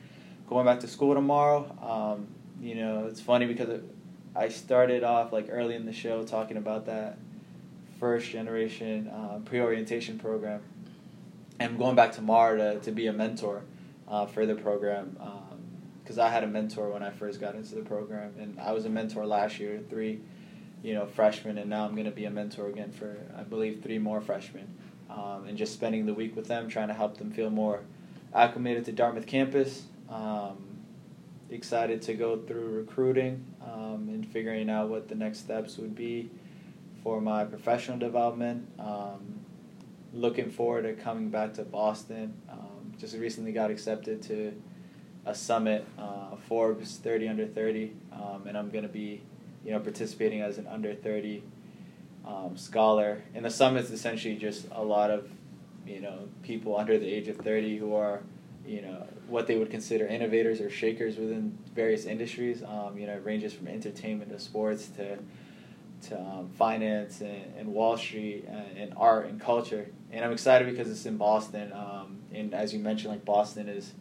going 0.51 0.67
back 0.67 0.81
to 0.81 0.89
school 0.89 1.15
tomorrow. 1.15 1.65
Um, 1.81 2.27
you 2.61 2.75
know, 2.75 3.07
it's 3.07 3.21
funny 3.21 3.47
because 3.47 3.71
it, 3.71 3.85
I 4.35 4.49
started 4.49 5.05
off 5.05 5.33
like 5.33 5.47
early 5.49 5.77
in 5.77 5.87
the 5.87 5.93
show 5.93 6.25
talking 6.25 6.57
about 6.57 6.87
that 6.87 7.19
first 8.01 8.29
generation 8.29 9.09
uh, 9.09 9.39
pre 9.45 9.61
orientation 9.61 10.19
program. 10.19 10.61
I'm 11.61 11.77
going 11.77 11.95
back 11.95 12.13
tomorrow 12.13 12.57
to, 12.57 12.81
to 12.81 12.91
be 12.91 13.07
a 13.07 13.13
mentor 13.13 13.63
uh, 14.09 14.27
for 14.27 14.47
the 14.47 14.55
program 14.55 15.17
because 16.03 16.19
um, 16.19 16.27
I 16.27 16.31
had 16.31 16.43
a 16.43 16.49
mentor 16.49 16.91
when 16.91 17.03
I 17.03 17.11
first 17.11 17.41
got 17.41 17.55
into 17.55 17.75
the 17.75 17.83
program, 17.83 18.35
and 18.39 18.59
I 18.59 18.73
was 18.73 18.87
a 18.87 18.91
mentor 18.91 19.27
last 19.27 19.61
year 19.61 19.81
three 19.89 20.21
you 20.83 20.95
know, 20.95 21.07
freshmen, 21.07 21.59
and 21.59 21.69
now 21.69 21.85
I'm 21.85 21.93
going 21.93 22.07
to 22.07 22.11
be 22.11 22.25
a 22.25 22.31
mentor 22.31 22.69
again 22.69 22.91
for, 22.91 23.17
I 23.37 23.43
believe, 23.43 23.83
three 23.83 23.99
more 23.99 24.21
freshmen. 24.21 24.75
Um, 25.11 25.47
and 25.49 25.59
just 25.59 25.73
spending 25.73 26.07
the 26.07 26.15
week 26.15 26.37
with 26.37 26.47
them, 26.47 26.69
trying 26.69 26.89
to 26.89 26.95
help 26.95 27.19
them 27.19 27.31
feel 27.33 27.51
more 27.51 27.81
acclimated 28.33 28.85
to 28.87 28.93
Dartmouth 28.93 29.27
campus. 29.27 29.83
Um, 30.09 30.57
excited 31.51 32.01
to 32.03 32.15
go 32.15 32.39
through 32.39 32.69
recruiting 32.69 33.45
um, 33.61 34.09
and 34.09 34.27
figuring 34.27 34.71
out 34.71 34.89
what 34.89 35.09
the 35.09 35.17
next 35.17 35.39
steps 35.41 35.79
would 35.79 35.97
be 35.97 36.31
for 37.03 37.21
my 37.21 37.45
professional 37.45 37.99
development. 37.99 38.69
Um, 38.79 39.41
looking 40.13 40.51
forward 40.51 40.83
to 40.83 40.95
coming 40.95 41.31
back 41.31 41.55
to 41.55 41.63
Boston. 41.63 42.35
Um, 42.51 42.93
just 42.99 43.17
recently 43.17 43.53
got 43.53 43.71
accepted 43.71 44.23
to 44.23 44.53
a 45.27 45.35
summit, 45.35 45.87
uh, 45.99 46.37
Forbes 46.49 46.97
30 46.97 47.29
under 47.29 47.47
30, 47.47 47.93
um, 48.13 48.45
and 48.47 48.57
I'm 48.57 48.71
going 48.71 48.83
to 48.83 48.89
be, 48.89 49.23
you 49.65 49.71
know, 49.71 49.81
participating 49.81 50.41
as 50.41 50.59
an 50.59 50.67
under 50.67 50.95
30 50.95 51.43
um, 52.27 52.57
scholar. 52.57 53.23
And 53.35 53.45
the 53.45 53.51
summit's 53.51 53.91
essentially 53.91 54.37
just 54.37 54.67
a 54.73 54.83
lot 54.83 55.11
of, 55.11 55.31
you 55.87 56.01
know, 56.01 56.29
people 56.43 56.77
under 56.77 56.99
the 56.99 57.07
age 57.07 57.29
of 57.29 57.37
30 57.37 57.77
who 57.77 57.95
are, 57.95 58.23
you 58.67 58.83
know, 58.83 59.07
what 59.29 59.47
they 59.47 59.57
would 59.57 59.71
consider 59.71 60.07
innovators 60.07 60.61
or 60.61 60.71
shakers 60.71 61.17
within 61.17 61.57
various 61.75 62.05
industries. 62.05 62.63
Um, 62.63 62.99
you 62.99 63.07
know, 63.07 63.15
it 63.15 63.25
ranges 63.25 63.53
from 63.53 63.69
entertainment 63.69 64.31
to 64.31 64.39
sports 64.39 64.89
to 64.97 65.19
to 66.09 66.19
um, 66.19 66.49
finance 66.57 67.21
and, 67.21 67.55
and, 67.59 67.69
Wall 67.69 67.95
Street 67.97 68.47
and, 68.49 68.79
and, 68.79 68.95
art 68.97 69.27
and 69.27 69.39
culture. 69.39 69.87
And 70.13 70.25
I'm 70.25 70.33
excited 70.33 70.69
because 70.69 70.91
it's 70.91 71.07
in 71.07 71.17
Boston. 71.17 71.73
Um, 71.73 72.19
and 72.33 72.55
as 72.55 72.73
you 72.73 72.81
mentioned, 72.81 73.13
like 73.13 73.25
Boston 73.25 73.69
is, 73.69 73.93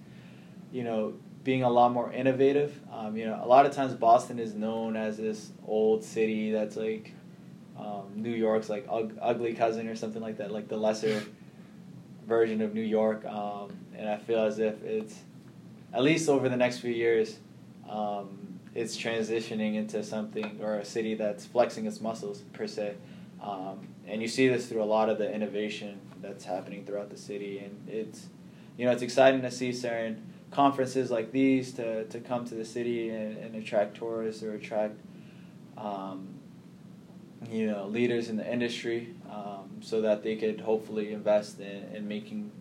you 0.72 0.84
know, 0.84 1.14
being 1.44 1.64
a 1.64 1.70
lot 1.70 1.92
more 1.92 2.12
innovative. 2.12 2.80
Um, 2.92 3.16
you 3.16 3.26
know, 3.26 3.40
a 3.42 3.48
lot 3.48 3.66
of 3.66 3.74
times 3.74 3.94
Boston 3.94 4.40
is 4.40 4.54
known 4.54 4.96
as 4.96 5.18
this 5.18 5.52
old 5.66 6.04
city 6.04 6.52
that's 6.52 6.76
like 6.76 7.14
um, 7.78 8.12
New 8.16 8.32
York's 8.32 8.70
like 8.70 8.86
ug- 8.90 9.18
ugly 9.22 9.54
cousin 9.54 9.88
or 9.88 9.96
something 9.96 10.22
like 10.22 10.38
that, 10.38 10.52
like 10.52 10.68
the 10.68 10.78
lesser 10.78 11.24
version 12.28 12.62
of 12.62 12.74
New 12.74 12.82
York. 12.82 13.26
Um, 13.26 13.72
and 13.96 14.10
I 14.10 14.18
feel 14.18 14.40
as 14.40 14.60
if 14.60 14.84
it's 14.84 15.20
at 15.94 16.04
least 16.04 16.30
over 16.30 16.50
the 16.50 16.58
next 16.58 16.80
few 16.80 16.92
years, 16.92 17.40
um, 17.90 18.60
it's 18.76 18.96
transitioning 18.96 19.76
into 19.76 20.04
something 20.04 20.60
or 20.62 20.76
a 20.76 20.86
city 20.86 21.16
that's 21.16 21.46
flexing 21.46 21.86
its 21.86 22.00
muscles 22.02 22.42
per 22.54 22.68
se. 22.68 22.96
Um, 23.42 23.88
and 24.08 24.22
you 24.22 24.28
see 24.28 24.48
this 24.48 24.68
through 24.68 24.84
a 24.84 24.86
lot 24.86 25.10
of 25.10 25.18
the 25.18 25.32
innovation 25.32 26.00
that's 26.22 26.46
happening 26.46 26.86
throughout 26.86 27.10
the 27.10 27.18
city, 27.18 27.60
and 27.60 27.88
it's 27.88 28.28
you 28.78 28.86
know 28.86 28.92
it's 28.92 29.02
exciting 29.02 29.42
to 29.42 29.52
see 29.52 29.72
certain 29.72 30.30
conferences 30.52 31.12
like 31.12 31.32
these 31.32 31.74
to, 31.74 32.06
to 32.06 32.20
come 32.20 32.44
to 32.46 32.56
the 32.56 32.66
city 32.66 33.10
and, 33.10 33.38
and 33.38 33.56
attract 33.56 33.96
tourists 33.98 34.42
or 34.42 34.56
attract 34.56 34.96
um, 35.78 36.28
you 37.50 37.68
know 37.68 37.88
leaders 37.88 38.30
in 38.30 38.36
the 38.36 38.52
industry 38.52 39.14
um, 39.32 39.70
so 39.80 40.02
that 40.02 40.24
they 40.24 40.36
could 40.36 40.62
hopefully 40.62 41.14
invest 41.14 41.60
in, 41.60 41.84
in 41.96 42.08
making 42.08 42.52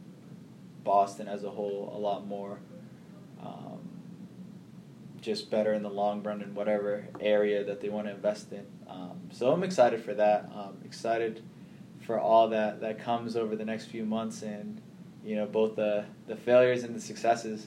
Boston 0.84 1.28
as 1.28 1.44
a 1.44 1.50
whole 1.50 1.92
a 1.94 1.98
lot 1.98 2.26
more 2.26 2.58
um, 3.42 3.78
just 5.20 5.50
better 5.50 5.72
in 5.72 5.82
the 5.82 5.90
long 5.90 6.22
run 6.22 6.42
in 6.42 6.54
whatever 6.54 7.08
area 7.20 7.64
that 7.64 7.80
they 7.80 7.88
want 7.88 8.06
to 8.06 8.12
invest 8.12 8.52
in. 8.52 8.66
Um, 8.88 9.20
so 9.30 9.52
I'm 9.52 9.62
excited 9.62 10.02
for 10.02 10.14
that. 10.14 10.50
I'm 10.54 10.78
excited 10.84 11.42
for 12.00 12.18
all 12.18 12.48
that 12.48 12.80
that 12.80 12.98
comes 12.98 13.36
over 13.36 13.54
the 13.54 13.64
next 13.64 13.86
few 13.86 14.04
months 14.04 14.42
and 14.42 14.80
you 15.22 15.36
know 15.36 15.44
both 15.44 15.76
the 15.76 16.06
the 16.26 16.36
failures 16.36 16.82
and 16.82 16.94
the 16.94 17.00
successes. 17.00 17.66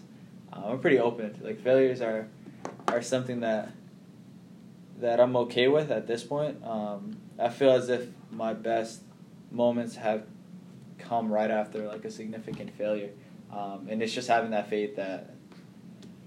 Uh, 0.52 0.64
I'm 0.66 0.80
pretty 0.80 1.00
open. 1.00 1.38
Like 1.42 1.62
failures 1.62 2.02
are 2.02 2.28
are 2.88 3.02
something 3.02 3.42
that 3.42 3.72
that 5.00 5.20
I'm 5.20 5.36
okay 5.36 5.68
with 5.68 5.92
at 5.92 6.08
this 6.08 6.24
point. 6.24 6.58
Um, 6.64 7.18
I 7.40 7.50
feel 7.50 7.72
as 7.72 7.90
if 7.90 8.08
my 8.32 8.54
best 8.54 9.02
moments 9.52 9.96
have 9.96 10.24
come 10.98 11.32
right 11.32 11.52
after 11.52 11.88
like 11.88 12.06
a 12.06 12.12
significant 12.12 12.72
failure, 12.78 13.10
um, 13.52 13.88
and 13.90 14.02
it's 14.02 14.14
just 14.14 14.28
having 14.28 14.52
that 14.52 14.70
faith 14.70 14.96
that 14.96 15.36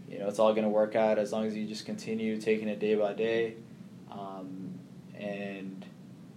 you 0.09 0.19
know 0.19 0.29
it's 0.29 0.39
all 0.39 0.53
going 0.53 0.65
to 0.65 0.71
work 0.71 0.95
out 0.95 1.19
as 1.19 1.33
long 1.33 1.47
as 1.47 1.57
you 1.57 1.67
just 1.67 1.85
continue 1.85 2.41
taking 2.41 2.69
it 2.69 2.79
day 2.79 2.95
by 2.95 3.13
day, 3.13 3.55
um, 4.11 4.64
and 5.19 5.85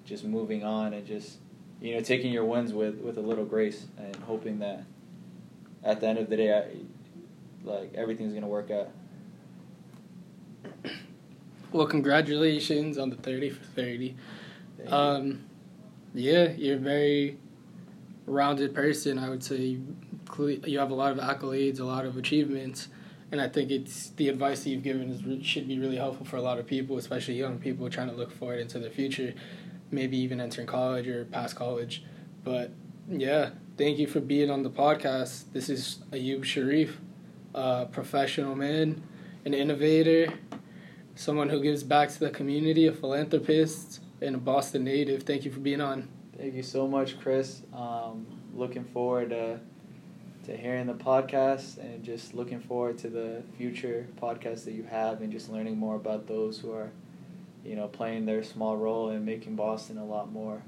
just 0.06 0.24
moving 0.24 0.64
on 0.64 0.94
and 0.94 1.06
just 1.06 1.38
you 1.82 1.94
know 1.94 2.02
taking 2.02 2.32
your 2.32 2.46
wins 2.46 2.74
with 2.74 3.00
with 3.00 3.18
a 3.18 3.22
little 3.22 3.46
grace 3.46 3.86
and 3.98 4.16
hoping 4.18 4.60
that 4.60 4.84
at 5.84 6.02
the 6.02 6.08
end 6.08 6.20
of 6.20 6.30
the 6.30 6.38
day, 6.38 6.54
I, 6.54 6.66
like 7.64 7.94
everything's 7.96 8.32
going 8.32 8.44
to 8.44 8.48
work 8.48 8.72
out. 8.72 8.90
Well, 11.72 11.88
congratulations 11.88 12.98
on 12.98 13.10
the 13.10 13.18
30 13.18 13.50
for 13.50 13.64
30. 13.64 14.16
Um, 14.88 15.44
yeah, 16.14 16.52
you're 16.52 16.78
a 16.78 16.80
very 16.80 17.38
rounded 18.26 18.74
person. 18.74 19.20
I 19.20 19.30
would 19.30 19.44
say 19.44 19.78
you 20.38 20.80
have 20.80 20.92
a 20.92 20.96
lot 20.96 21.12
of 21.12 21.18
accolades, 21.18 21.80
a 21.80 21.84
lot 21.84 22.06
of 22.06 22.18
achievements, 22.18 22.88
and 23.32 23.42
I 23.42 23.48
think 23.48 23.72
it's 23.72 24.10
the 24.12 24.30
advice 24.30 24.64
that 24.64 24.70
you've 24.70 24.84
given 24.84 25.10
is 25.10 25.46
should 25.46 25.68
be 25.68 25.80
really 25.80 25.98
helpful 25.98 26.26
for 26.26 26.38
a 26.38 26.42
lot 26.42 26.60
of 26.60 26.66
people, 26.66 26.98
especially 26.98 27.36
young 27.36 27.60
people 27.60 27.90
trying 27.90 28.10
to 28.10 28.16
look 28.16 28.32
forward 28.32 28.60
into 28.60 28.80
the 28.80 28.90
future, 28.90 29.34
maybe 29.92 30.18
even 30.18 30.40
entering 30.40 30.68
college 30.68 31.08
or 31.08 31.26
past 31.26 31.56
college. 31.56 32.04
But 32.44 32.72
yeah, 33.10 33.52
thank 33.78 34.00
you 34.00 34.08
for 34.08 34.22
being 34.22 34.50
on 34.50 34.64
the 34.64 34.70
podcast. 34.70 35.46
This 35.52 35.70
is 35.70 36.00
Ayub 36.12 36.46
Sharif, 36.46 37.00
a 37.54 37.86
professional 37.92 38.56
man, 38.56 39.04
an 39.44 39.54
innovator, 39.54 40.34
someone 41.16 41.50
who 41.50 41.62
gives 41.62 41.84
back 41.84 42.10
to 42.10 42.20
the 42.20 42.30
community, 42.30 42.88
a 42.88 42.94
philanthropist, 42.94 44.00
and 44.22 44.36
a 44.36 44.40
Boston 44.40 44.86
native. 44.86 45.24
Thank 45.24 45.44
you 45.44 45.52
for 45.52 45.60
being 45.60 45.82
on. 45.82 46.08
Thank 46.38 46.54
you 46.54 46.64
so 46.64 46.88
much, 46.88 47.20
Chris. 47.20 47.64
Um, 47.74 48.26
looking 48.54 48.86
forward 48.86 49.32
to 49.32 49.60
to 50.48 50.56
hearing 50.56 50.88
the 50.88 50.94
podcast 50.94 51.78
and 51.78 52.04
just 52.04 52.34
looking 52.34 52.62
forward 52.62 52.98
to 52.98 53.10
the 53.10 53.44
future 53.58 54.08
podcasts 54.22 54.64
that 54.64 54.72
you 54.72 54.84
have 54.84 55.22
and 55.22 55.30
just 55.30 55.50
learning 55.50 55.78
more 55.78 55.98
about 55.98 56.26
those 56.26 56.58
who 56.58 56.72
are, 56.72 56.90
you 57.66 57.76
know, 57.76 57.90
playing 57.90 58.26
their 58.26 58.42
small 58.42 58.78
role 58.78 59.10
in 59.10 59.26
making 59.26 59.58
Boston 59.58 59.98
a 59.98 60.06
lot 60.06 60.32
more 60.32 60.64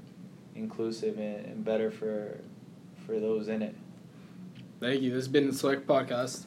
inclusive 0.54 1.18
and, 1.18 1.46
and 1.46 1.64
better 1.64 1.90
for 1.90 2.38
for 3.06 3.18
those 3.18 3.48
in 3.48 3.62
it. 3.62 3.74
Thank 4.80 5.00
you. 5.00 5.10
This 5.10 5.20
has 5.20 5.28
been 5.28 5.46
the 5.46 5.54
Select 5.54 5.86
Podcast. 5.86 6.44